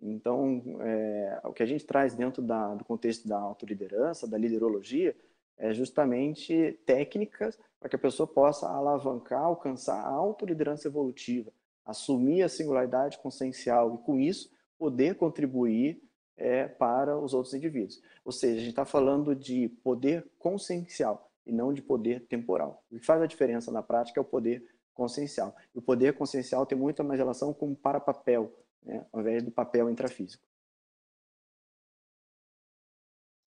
[0.00, 5.14] Então, é, o que a gente traz dentro da, do contexto da autoliderança, da liderologia,
[5.56, 11.52] é justamente técnicas para que a pessoa possa alavancar, alcançar a autoliderança evolutiva,
[11.84, 16.00] assumir a singularidade consciencial e, com isso, poder contribuir
[16.36, 18.00] é, para os outros indivíduos.
[18.24, 22.84] Ou seja, a gente está falando de poder consciencial e não de poder temporal.
[22.90, 24.64] O que faz a diferença na prática é o poder
[24.94, 25.54] consciencial.
[25.74, 28.52] E o poder consciencial tem muito mais relação com para-papel,
[28.82, 30.46] né, ao invés do papel intrafísico.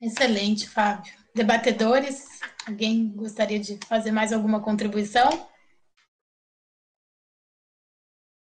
[0.00, 1.12] Excelente, Fábio.
[1.34, 5.28] Debatedores, alguém gostaria de fazer mais alguma contribuição?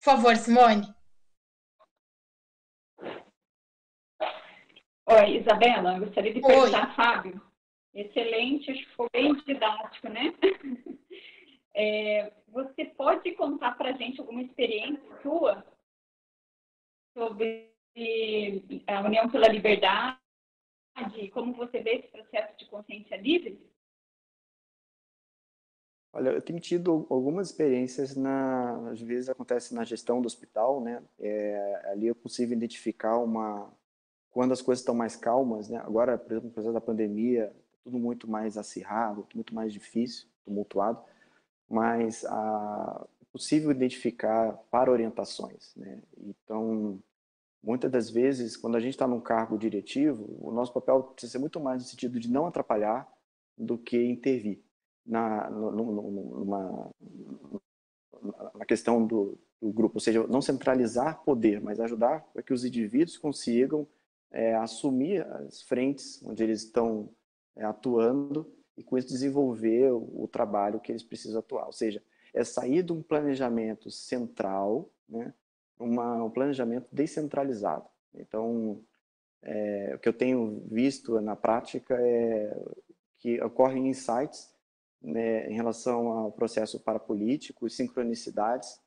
[0.01, 0.87] Por favor, Simone.
[5.05, 7.41] Oi, Isabela, eu gostaria de perguntar, Fábio.
[7.93, 10.33] Excelente, acho que foi bem didático, né?
[11.75, 15.65] É, você pode contar para a gente alguma experiência sua
[17.13, 17.71] sobre
[18.87, 20.17] a União pela Liberdade,
[21.33, 23.59] como você vê esse processo de consciência livre?
[26.15, 31.01] Olha, eu tenho tido algumas experiências, na, às vezes acontece na gestão do hospital, né?
[31.19, 33.73] É, ali é possível identificar uma
[34.29, 35.79] quando as coisas estão mais calmas, né?
[35.79, 37.51] Agora, por exemplo, apesar da pandemia,
[37.83, 41.03] tudo muito mais acirrado, muito mais difícil, tumultuado,
[41.67, 45.99] mas a, possível identificar para orientações, né?
[46.17, 46.99] Então,
[47.63, 51.39] muitas das vezes, quando a gente está num cargo diretivo, o nosso papel precisa ser
[51.39, 53.11] muito mais no sentido de não atrapalhar
[53.57, 54.61] do que intervir
[55.05, 56.91] na, numa,
[58.55, 62.63] na questão do, do, grupo, ou seja, não centralizar poder, mas ajudar para que os
[62.63, 63.87] indivíduos consigam
[64.31, 67.09] é, assumir as frentes onde eles estão
[67.55, 71.65] é, atuando e com isso desenvolver o, o, trabalho que eles precisam atuar.
[71.67, 72.01] Ou seja,
[72.33, 75.33] é sair de um planejamento central, né,
[75.79, 77.85] uma, um planejamento descentralizado.
[78.13, 78.81] Então,
[79.41, 82.57] é, o que eu tenho visto na prática é
[83.19, 84.53] que ocorrem insights
[85.01, 88.79] né, em relação ao processo parapolítico sincronicidades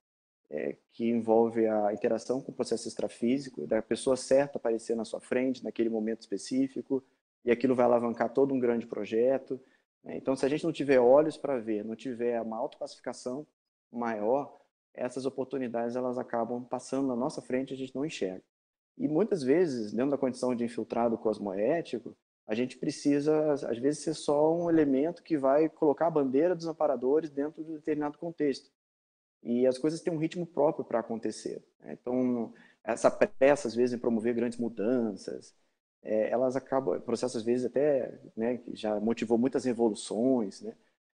[0.50, 5.20] é, que envolve a interação com o processo extrafísico, da pessoa certa aparecer na sua
[5.20, 7.02] frente naquele momento específico,
[7.44, 9.60] e aquilo vai alavancar todo um grande projeto.
[10.06, 10.16] Né?
[10.16, 13.46] Então, se a gente não tiver olhos para ver, não tiver uma autopacificação
[13.92, 14.56] maior,
[14.94, 18.42] essas oportunidades elas acabam passando na nossa frente a gente não enxerga.
[18.96, 22.16] E muitas vezes, dentro da condição de infiltrado cosmoético,
[22.46, 26.66] a gente precisa, às vezes, ser só um elemento que vai colocar a bandeira dos
[26.66, 28.70] amparadores dentro de um determinado contexto.
[29.42, 31.62] E as coisas têm um ritmo próprio para acontecer.
[31.80, 31.98] Né?
[32.00, 32.54] Então,
[32.84, 35.54] essa pressa, às vezes, em promover grandes mudanças,
[36.02, 40.74] é, elas acabam, processo às vezes até, né, que já motivou muitas revoluções, né,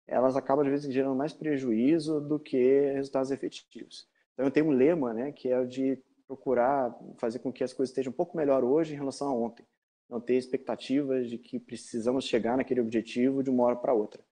[0.06, 4.08] elas acabam às vezes gerando mais prejuízo do que resultados efetivos.
[4.34, 7.72] Então eu tenho um lema, né, que é o de procurar fazer com que as
[7.72, 9.64] coisas estejam um pouco melhor hoje em relação a ontem
[10.08, 14.22] não ter expectativas de que precisamos chegar naquele objetivo de uma hora para outra.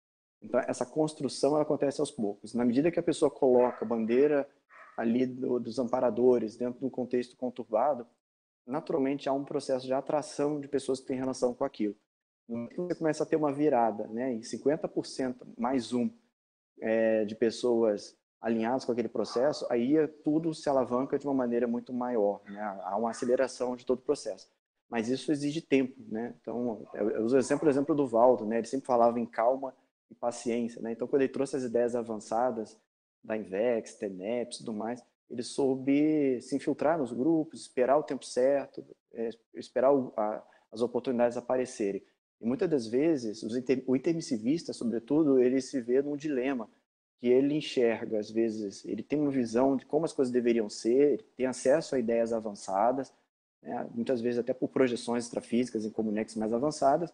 [0.40, 2.54] Então, essa construção acontece aos poucos.
[2.54, 4.48] Na medida que a pessoa coloca a bandeira
[4.96, 8.06] ali do, dos amparadores dentro de um contexto conturbado,
[8.66, 11.94] naturalmente há um processo de atração de pessoas que têm relação com aquilo.
[12.48, 16.10] Você começa a ter uma virada, né, em 50% mais um
[16.80, 21.92] é, de pessoas alinhadas com aquele processo, aí tudo se alavanca de uma maneira muito
[21.92, 22.42] maior.
[22.44, 22.60] Né?
[22.82, 24.52] Há uma aceleração de todo o processo
[24.94, 26.34] mas isso exige tempo, né?
[26.40, 28.58] Então, eu uso exemplo, o exemplo do Valdo, né?
[28.58, 29.74] Ele sempre falava em calma
[30.10, 30.92] e paciência, né?
[30.92, 32.78] Então, quando ele trouxe as ideias avançadas
[33.22, 38.24] da Invex, TENEPS e tudo mais, ele soube se infiltrar nos grupos, esperar o tempo
[38.24, 39.90] certo, é, esperar
[40.70, 42.02] as oportunidades aparecerem.
[42.40, 43.42] E muitas das vezes,
[43.86, 46.68] o intermissivista, sobretudo, ele se vê num dilema
[47.18, 51.24] que ele enxerga, às vezes, ele tem uma visão de como as coisas deveriam ser,
[51.36, 53.12] tem acesso a ideias avançadas,
[53.62, 53.88] né?
[53.94, 57.12] muitas vezes até por projeções extrafísicas em comunex mais avançadas,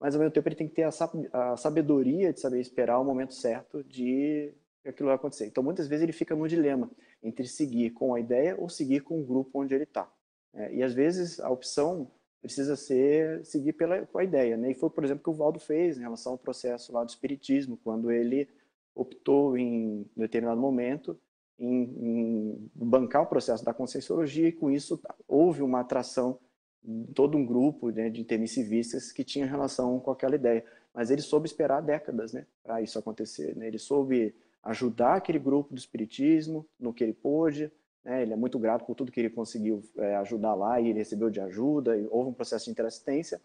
[0.00, 0.88] mas ao mesmo tempo ele tem que ter
[1.32, 4.54] a sabedoria de saber esperar o momento certo de
[4.86, 5.46] aquilo acontecer.
[5.46, 6.88] Então muitas vezes ele fica no dilema
[7.22, 10.10] entre seguir com a ideia ou seguir com o grupo onde ele está.
[10.54, 14.70] É, e às vezes a opção precisa ser seguir pela com a ideia, né?
[14.70, 17.78] E foi por exemplo que o Valdo fez em relação ao processo lá do espiritismo,
[17.82, 18.48] quando ele
[18.94, 21.18] optou em determinado momento
[21.58, 26.38] em, em bancar o processo da conscienciologia e com isso houve uma atração
[26.82, 30.64] de todo um grupo né, de intermissivistas que tinha relação com aquela ideia.
[30.94, 33.56] Mas ele soube esperar décadas né, para isso acontecer.
[33.56, 33.66] Né?
[33.66, 37.72] Ele soube ajudar aquele grupo do espiritismo no que ele pôde.
[38.04, 38.22] Né?
[38.22, 41.30] Ele é muito grato por tudo que ele conseguiu é, ajudar lá e ele recebeu
[41.30, 41.96] de ajuda.
[42.10, 43.40] Houve um processo de interassistência.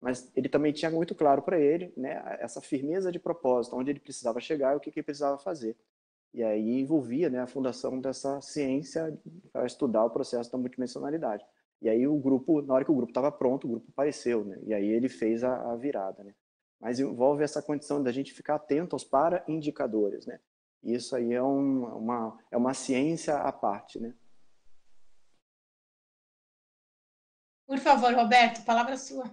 [0.00, 4.00] Mas ele também tinha muito claro para ele né, essa firmeza de propósito, onde ele
[4.00, 5.76] precisava chegar e o que, que ele precisava fazer.
[6.34, 9.18] E aí envolvia né, a fundação dessa ciência
[9.52, 11.44] para estudar o processo da multidimensionalidade.
[11.80, 14.58] E aí o grupo, na hora que o grupo estava pronto, o grupo apareceu, né?
[14.64, 16.34] E aí ele fez a, a virada, né?
[16.80, 20.38] Mas envolve essa condição da gente ficar atento aos para-indicadores, né?
[20.86, 24.14] E isso aí é, um, uma, é uma ciência à parte, né?
[27.66, 29.24] Por favor, Roberto, palavra sua.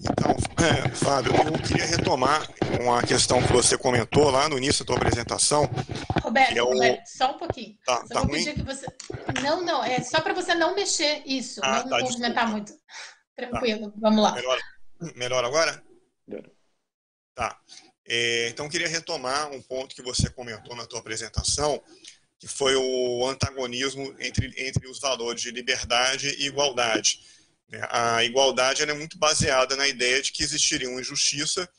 [0.00, 2.48] Então, é, Fábio, eu queria retomar
[2.82, 5.70] uma questão que você comentou lá no início da tua apresentação.
[6.20, 6.72] Roberto, é o...
[6.72, 7.78] Roberto só um pouquinho.
[7.86, 8.44] Tá, só tá vou ruim?
[8.44, 8.86] pedir que você.
[9.40, 12.50] Não, não, é só para você não mexer isso, Ah, não tá, movimentar desculpa.
[12.50, 12.72] muito.
[13.36, 14.32] Tranquilo, vamos lá.
[14.32, 14.58] Melhor,
[15.14, 15.80] melhor agora?
[16.26, 16.50] Melhor.
[17.36, 17.56] Tá.
[18.12, 21.80] É, então, queria retomar um ponto que você comentou na tua apresentação,
[22.40, 27.20] que foi o antagonismo entre, entre os valores de liberdade e igualdade.
[27.68, 27.80] Né?
[27.88, 31.70] A igualdade é muito baseada na ideia de que existiria uma injustiça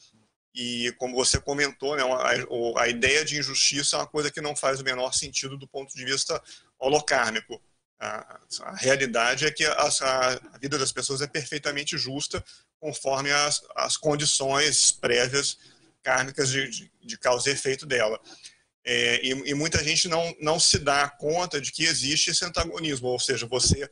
[0.56, 4.56] e, como você comentou, né, a, a, ideia de injustiça é uma coisa que não
[4.56, 6.41] faz o menor sentido do ponto de vista
[6.80, 7.62] holocármico.
[7.99, 9.90] A, a realidade é que a,
[10.53, 12.41] a, vida das pessoas é perfeitamente justa
[12.80, 15.58] conforme as, as condições prévias
[16.03, 18.19] kármicas de, de, de causa e efeito dela.
[18.84, 23.10] É, e, e, muita gente não, não se dá conta de que existe esse antagonismo,
[23.10, 23.90] ou seja, você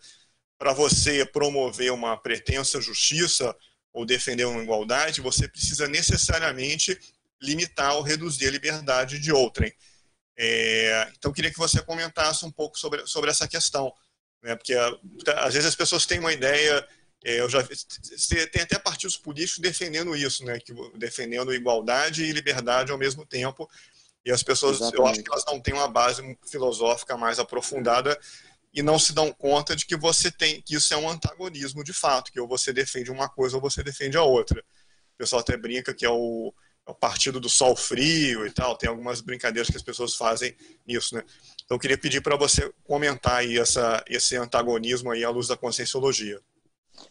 [0.57, 3.56] para você promover uma pretensa justiça
[3.94, 6.99] ou defender uma igualdade, você precisa necessariamente
[7.41, 9.73] limitar ou reduzir a liberdade de outrem.
[10.38, 13.94] É, então, queria que você comentasse um pouco sobre, sobre essa questão,
[14.44, 14.56] né?
[14.56, 16.86] porque às vezes as pessoas têm uma ideia,
[17.24, 17.62] é, eu já
[18.52, 20.60] tem até partidos políticos defendendo isso, né?
[20.60, 23.70] que, defendendo igualdade e liberdade ao mesmo tempo,
[24.26, 25.00] e as pessoas, Exatamente.
[25.00, 28.20] eu acho que elas não têm uma base filosófica mais aprofundada
[28.74, 31.94] e não se dão conta de que você tem que isso é um antagonismo de
[31.94, 34.60] fato, que ou você defende uma coisa ou você defende a outra.
[34.60, 36.54] O pessoal até brinca que é o,
[36.86, 40.56] é o partido do sol frio e tal, tem algumas brincadeiras que as pessoas fazem
[40.86, 41.24] nisso, né?
[41.66, 45.58] Então eu queria pedir para você comentar aí essa, esse antagonismo aí à luz da
[45.58, 46.40] conscienciologia.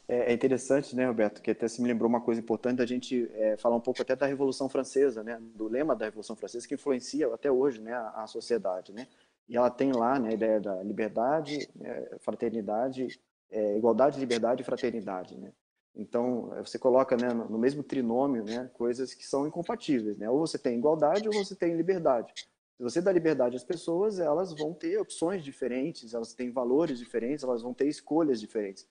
[0.06, 3.30] É, é interessante, né, Roberto, que até se me lembrou uma coisa importante da gente
[3.34, 6.74] é, falar um pouco até da Revolução Francesa, né, do lema da Revolução Francesa que
[6.74, 9.06] influencia até hoje, né, a, a sociedade, né.
[9.48, 13.18] E ela tem lá né, a ideia da liberdade, é, fraternidade,
[13.50, 15.36] é, igualdade, liberdade e fraternidade.
[15.38, 15.52] Né?
[15.96, 20.18] Então, você coloca né, no mesmo trinômio né, coisas que são incompatíveis.
[20.18, 20.28] Né?
[20.28, 22.32] Ou você tem igualdade ou você tem liberdade.
[22.76, 27.42] Se você dá liberdade às pessoas, elas vão ter opções diferentes, elas têm valores diferentes,
[27.42, 28.86] elas vão ter escolhas diferentes.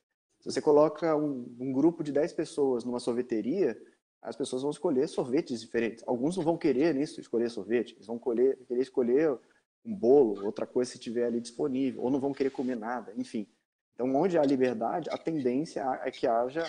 [0.47, 3.77] Se você coloca um, um grupo de 10 pessoas numa sorveteria,
[4.21, 6.05] as pessoas vão escolher sorvetes diferentes.
[6.07, 9.37] Alguns não vão querer nisso escolher sorvete, eles vão querer, querer escolher
[9.83, 13.45] um bolo, outra coisa se tiver ali disponível, ou não vão querer comer nada, enfim.
[13.93, 16.65] Então, onde há liberdade, a tendência é que haja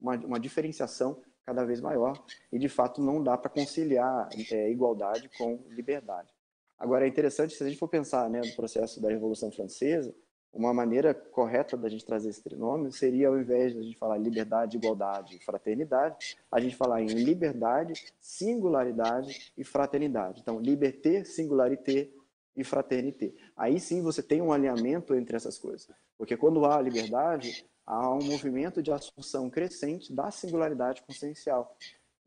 [0.00, 5.28] uma, uma diferenciação cada vez maior e, de fato, não dá para conciliar é, igualdade
[5.36, 6.32] com liberdade.
[6.78, 10.14] Agora, é interessante, se a gente for pensar né, no processo da Revolução Francesa,
[10.52, 14.18] uma maneira correta da gente trazer esse trinômio seria, ao invés de a gente falar
[14.18, 20.40] liberdade, igualdade e fraternidade, a gente falar em liberdade, singularidade e fraternidade.
[20.40, 22.10] Então, liberté, singularité,
[22.56, 23.32] e fraternité.
[23.56, 25.88] Aí sim você tem um alinhamento entre essas coisas.
[26.16, 31.76] Porque quando há liberdade, há um movimento de assunção crescente da singularidade consciencial.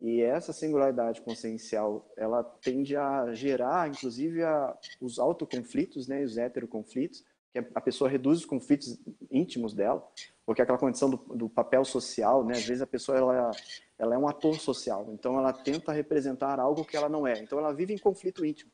[0.01, 7.23] E essa singularidade consciencial, ela tende a gerar, inclusive, a, os autoconflitos, né, os heteroconflitos,
[7.53, 8.99] que a pessoa reduz os conflitos
[9.29, 10.03] íntimos dela,
[10.43, 13.51] porque aquela condição do, do papel social, né, às vezes a pessoa ela,
[13.97, 17.59] ela é um ator social, então ela tenta representar algo que ela não é, então
[17.59, 18.71] ela vive em conflito íntimo.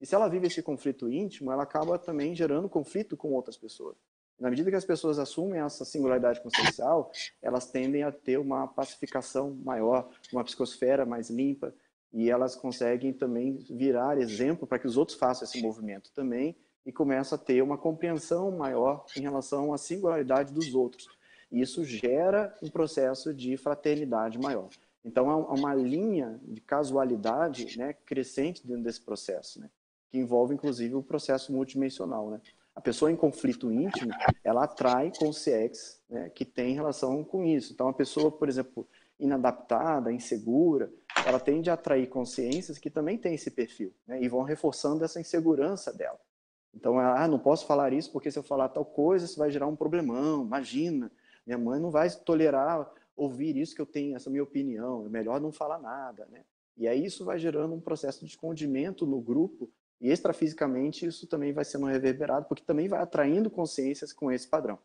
[0.00, 3.96] E se ela vive esse conflito íntimo, ela acaba também gerando conflito com outras pessoas.
[4.38, 9.56] Na medida que as pessoas assumem essa singularidade consciencial, elas tendem a ter uma pacificação
[9.64, 11.74] maior, uma psicosfera mais limpa,
[12.12, 16.56] e elas conseguem também virar exemplo para que os outros façam esse movimento também
[16.88, 21.06] e começa a ter uma compreensão maior em relação à singularidade dos outros.
[21.52, 24.68] E isso gera um processo de fraternidade maior.
[25.04, 29.60] Então, há uma linha de casualidade né, crescente dentro desse processo.
[29.60, 29.70] Né?
[30.10, 32.40] que envolve inclusive o processo multidimensional, né?
[32.74, 34.12] A pessoa em conflito íntimo,
[34.44, 37.72] ela atrai consciências né, que tem relação com isso.
[37.72, 38.88] Então, a pessoa, por exemplo,
[39.18, 40.88] inadaptada, insegura,
[41.26, 45.20] ela tende a atrair consciências que também têm esse perfil né, e vão reforçando essa
[45.20, 46.20] insegurança dela.
[46.78, 49.66] Então, ah, não posso falar isso porque se eu falar tal coisa, isso vai gerar
[49.66, 50.44] um problemão.
[50.44, 51.10] Imagina,
[51.44, 55.04] minha mãe não vai tolerar ouvir isso que eu tenho, essa minha opinião.
[55.04, 56.44] É melhor não falar nada, né?
[56.76, 59.68] E aí isso vai gerando um processo de escondimento no grupo
[60.00, 64.78] e extrafisicamente isso também vai sendo reverberado, porque também vai atraindo consciências com esse padrão.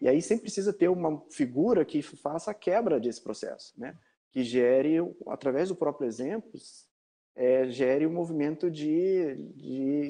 [0.00, 3.98] E aí sempre precisa ter uma figura que faça a quebra desse processo, né?
[4.30, 6.52] que gere, através do próprio exemplo,
[7.34, 10.08] é, gere um movimento de, de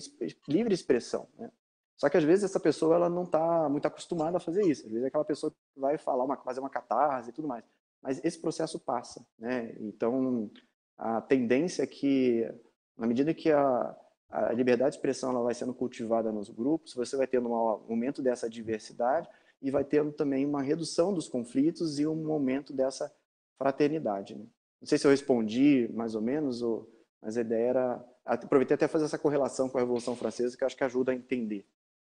[0.48, 1.28] livre expressão.
[1.38, 1.50] Né?
[1.96, 4.86] Só que às vezes essa pessoa ela não está muito acostumada a fazer isso.
[4.86, 7.64] Às vezes é aquela pessoa que vai falar uma, fazer uma catarse e tudo mais.
[8.02, 9.24] Mas esse processo passa.
[9.38, 9.74] Né?
[9.78, 10.50] Então,
[10.96, 12.50] a tendência é que,
[12.96, 13.96] na medida que a,
[14.30, 18.22] a liberdade de expressão ela vai sendo cultivada nos grupos, você vai tendo um aumento
[18.22, 19.28] dessa diversidade
[19.60, 23.12] e vai tendo também uma redução dos conflitos e um aumento dessa
[23.58, 24.34] fraternidade.
[24.34, 24.46] Né?
[24.80, 26.90] Não sei se eu respondi mais ou menos, ou,
[27.22, 30.76] mas a ideia era aproveitei até fazer essa correlação com a Revolução Francesa, que acho
[30.76, 31.66] que ajuda a entender.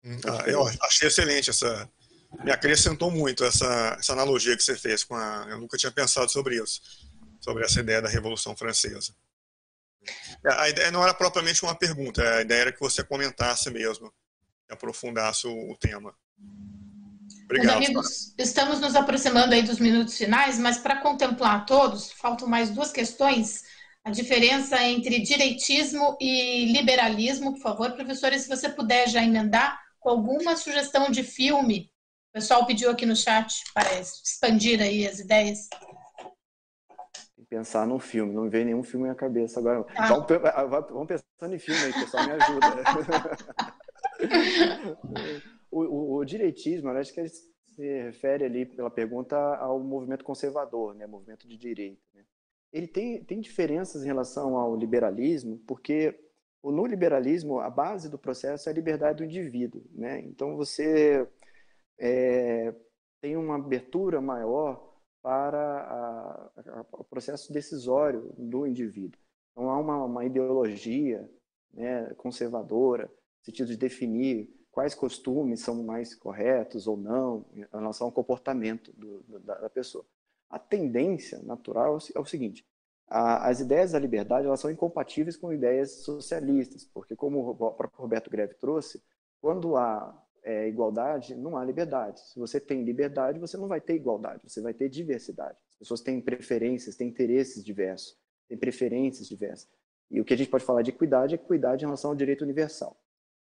[0.05, 1.89] Hum, ah, eu achei excelente essa.
[2.45, 5.47] Me acrescentou muito essa, essa analogia que você fez com a.
[5.49, 6.81] Eu nunca tinha pensado sobre isso,
[7.41, 9.15] sobre essa ideia da Revolução Francesa.
[10.45, 14.13] A ideia não era propriamente uma pergunta, a ideia era que você comentasse mesmo,
[14.69, 16.15] aprofundasse o, tema.
[17.45, 17.79] Obrigado.
[17.79, 22.69] Meus amigos, estamos nos aproximando aí dos minutos finais, mas para contemplar todos, faltam mais
[22.69, 23.63] duas questões.
[24.05, 30.11] A diferença entre direitismo e liberalismo, por favor, professores, se você puder já emendar com
[30.11, 31.91] alguma sugestão de filme.
[32.31, 35.69] O pessoal pediu aqui no chat para expandir aí as ideias
[37.55, 39.87] pensar num filme, não me veio nenhum filme na cabeça agora.
[39.95, 40.09] Ah.
[40.09, 42.67] Vamos, ah, vamos pensando em filme aí, pessoal, me ajuda.
[45.71, 50.97] o, o, o, direitismo, acho que ele se refere ali, pela pergunta, ao movimento conservador,
[50.97, 52.03] né, movimento de direita.
[52.75, 56.21] Ele tem, tem diferenças em relação ao liberalismo, porque
[56.63, 59.83] no liberalismo, a base do processo é a liberdade do indivíduo.
[59.93, 60.21] Né?
[60.23, 61.27] Então, você
[61.99, 62.75] é,
[63.21, 64.93] tem uma abertura maior
[65.23, 66.51] para
[66.93, 69.21] o processo decisório do indivíduo.
[69.57, 71.31] Não há uma, uma ideologia
[71.73, 78.09] né, conservadora, no sentido de definir quais costumes são mais corretos ou não em relação
[78.09, 80.05] ao comportamento do, do, da, pessoa.
[80.55, 82.65] A tendência natural é o é seguinte:
[83.09, 87.91] a, as ideias da liberdade elas são incompatíveis com ideias socialistas, porque como o próprio
[88.01, 89.03] Roberto Greve trouxe,
[89.41, 92.21] quando há é, igualdade, não há liberdade.
[92.21, 95.59] Se você tem liberdade, você não vai ter igualdade, você vai ter diversidade.
[95.71, 98.17] As pessoas têm preferências, têm interesses diversos,
[98.49, 99.69] têm preferências diversas.
[100.09, 102.45] E o que a gente pode falar de equidade é equidade em relação ao direito
[102.45, 102.97] universal.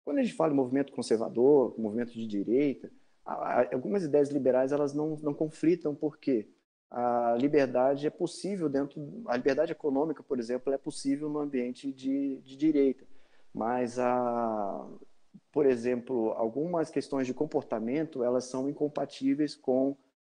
[0.05, 2.89] Quando a gente fala de movimento conservador, movimento de direita,
[3.25, 6.54] algumas ideias liberais elas não, não conflitam porque
[6.97, 12.37] a liberdade é possível dentro a liberdade econômica por exemplo é possível no ambiente de,
[12.37, 13.05] de direita
[13.53, 14.87] mas a
[15.55, 19.95] por exemplo, algumas questões de comportamento, elas são incompatíveis com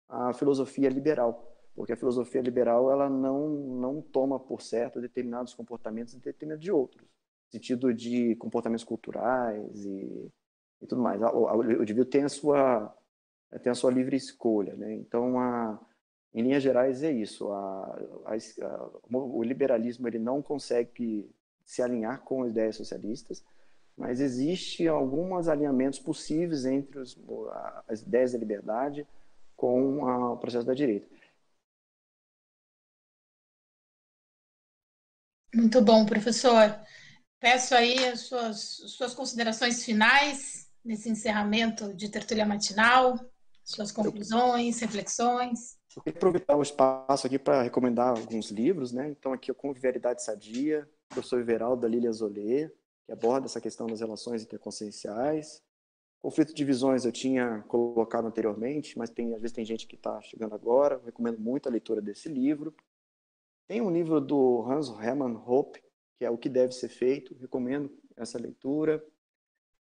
[0.07, 6.13] a filosofia liberal, porque a filosofia liberal ela não não toma por certo determinados comportamentos
[6.13, 10.31] e determinados de outros, no sentido de comportamentos culturais e,
[10.83, 11.19] e tudo mais.
[11.23, 12.95] O, o indivíduo tem a sua
[13.63, 14.95] tem a sua livre escolha, né?
[14.97, 15.81] Então, a,
[16.37, 17.51] em linhas gerais é isso.
[17.51, 21.29] A, a, o liberalismo ele não consegue
[21.65, 23.45] se alinhar com as ideias socialistas
[23.97, 27.17] mas existe alguns alinhamentos possíveis entre os,
[27.89, 29.07] as ideias da liberdade
[29.57, 31.09] com a, o processo da direita.
[35.55, 36.79] Muito bom, professor.
[37.41, 38.59] Peço aí as suas,
[38.89, 43.19] suas considerações finais nesse encerramento de tertúlia matinal,
[43.65, 45.76] suas conclusões, reflexões.
[45.97, 49.09] Eu queria aproveitar o espaço aqui para recomendar alguns livros, né?
[49.09, 52.71] Então, aqui, o Convivialidade Sadia, professor Everaldo Lília Zolê,
[53.07, 55.63] que aborda essa questão das relações interconscienciais.
[56.21, 60.21] Conflito de visões eu tinha colocado anteriormente, mas tem, às vezes tem gente que está
[60.21, 61.01] chegando agora.
[61.03, 62.75] Recomendo muito a leitura desse livro.
[63.67, 65.83] Tem um livro do Hans Hermann Hoppe,
[66.19, 67.35] que é O que Deve Ser Feito.
[67.39, 69.03] Recomendo essa leitura.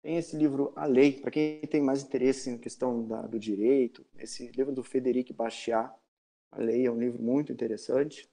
[0.03, 4.05] Tem esse livro A Lei, para quem tem mais interesse em questão da, do direito.
[4.17, 5.91] Esse livro do Frederic Bastiat.
[6.55, 8.29] A Lei é um livro muito interessante.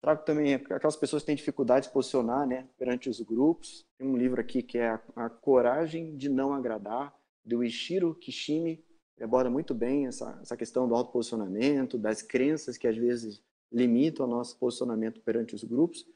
[0.00, 3.84] Trago também aquelas pessoas que têm dificuldade de se posicionar né, perante os grupos.
[3.98, 7.14] Tem um livro aqui que é A, a Coragem de Não Agradar,
[7.44, 8.84] do Ishiro Kishimi.
[9.16, 13.42] Ele aborda muito bem essa, essa questão do autoposicionamento, das crenças que às vezes
[13.72, 16.06] limitam o nosso posicionamento perante os grupos.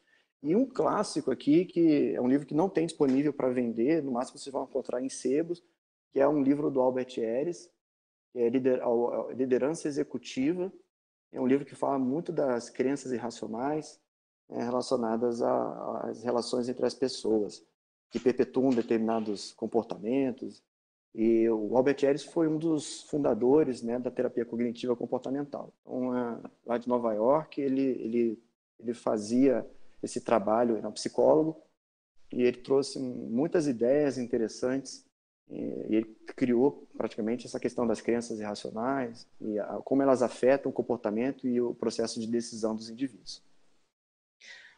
[0.43, 4.13] E um clássico aqui, que é um livro que não tem disponível para vender, no
[4.13, 5.63] máximo vocês vão encontrar em sebos,
[6.13, 7.69] que é um livro do Albert Ehres,
[8.33, 10.73] que é Liderança Executiva,
[11.37, 14.01] é um livro que fala muito das crenças irracionais
[14.49, 17.63] né, relacionadas às relações entre as pessoas,
[18.11, 20.63] que perpetuam determinados comportamentos.
[21.15, 25.73] E o Albert Ellis foi um dos fundadores né, da terapia cognitiva comportamental.
[25.83, 28.43] Então, é, lá de Nova York, ele, ele,
[28.79, 29.67] ele fazia
[30.03, 31.61] esse trabalho, era um psicólogo,
[32.33, 35.06] e ele trouxe muitas ideias interessantes
[35.49, 40.75] e ele criou praticamente essa questão das crenças irracionais e a, como elas afetam o
[40.75, 43.43] comportamento e o processo de decisão dos indivíduos.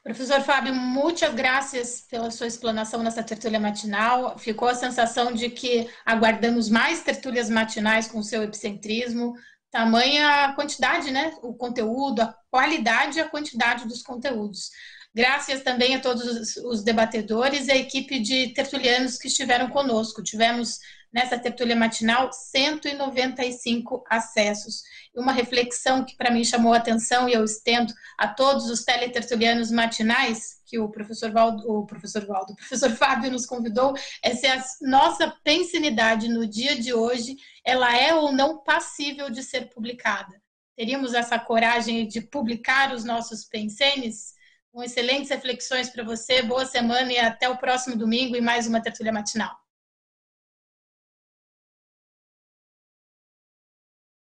[0.03, 4.39] Professor Fábio, muitas graças pela sua explanação nessa tertúlia matinal.
[4.39, 9.35] Ficou a sensação de que aguardamos mais tertúlias matinais com seu epicentrismo,
[9.71, 11.37] tamanha a quantidade, né?
[11.43, 14.71] O conteúdo, a qualidade e a quantidade dos conteúdos.
[15.19, 20.23] Graças também a todos os debatedores e a equipe de tertulianos que estiveram conosco.
[20.23, 20.79] Tivemos
[21.13, 24.85] nessa tertúlia matinal 195 acessos.
[25.13, 28.85] E uma reflexão que para mim chamou a atenção e eu estendo a todos os
[28.85, 34.37] teletertulianos matinais que o professor Valdo, o professor Valdo, o professor Fábio nos convidou, é
[34.37, 37.35] se a nossa pensinidade no dia de hoje,
[37.65, 40.41] ela é ou não passível de ser publicada.
[40.77, 44.38] Teríamos essa coragem de publicar os nossos pensenes?
[44.79, 46.41] Com excelentes reflexões para você.
[46.41, 49.51] Boa semana e até o próximo domingo e mais uma tertúlia matinal.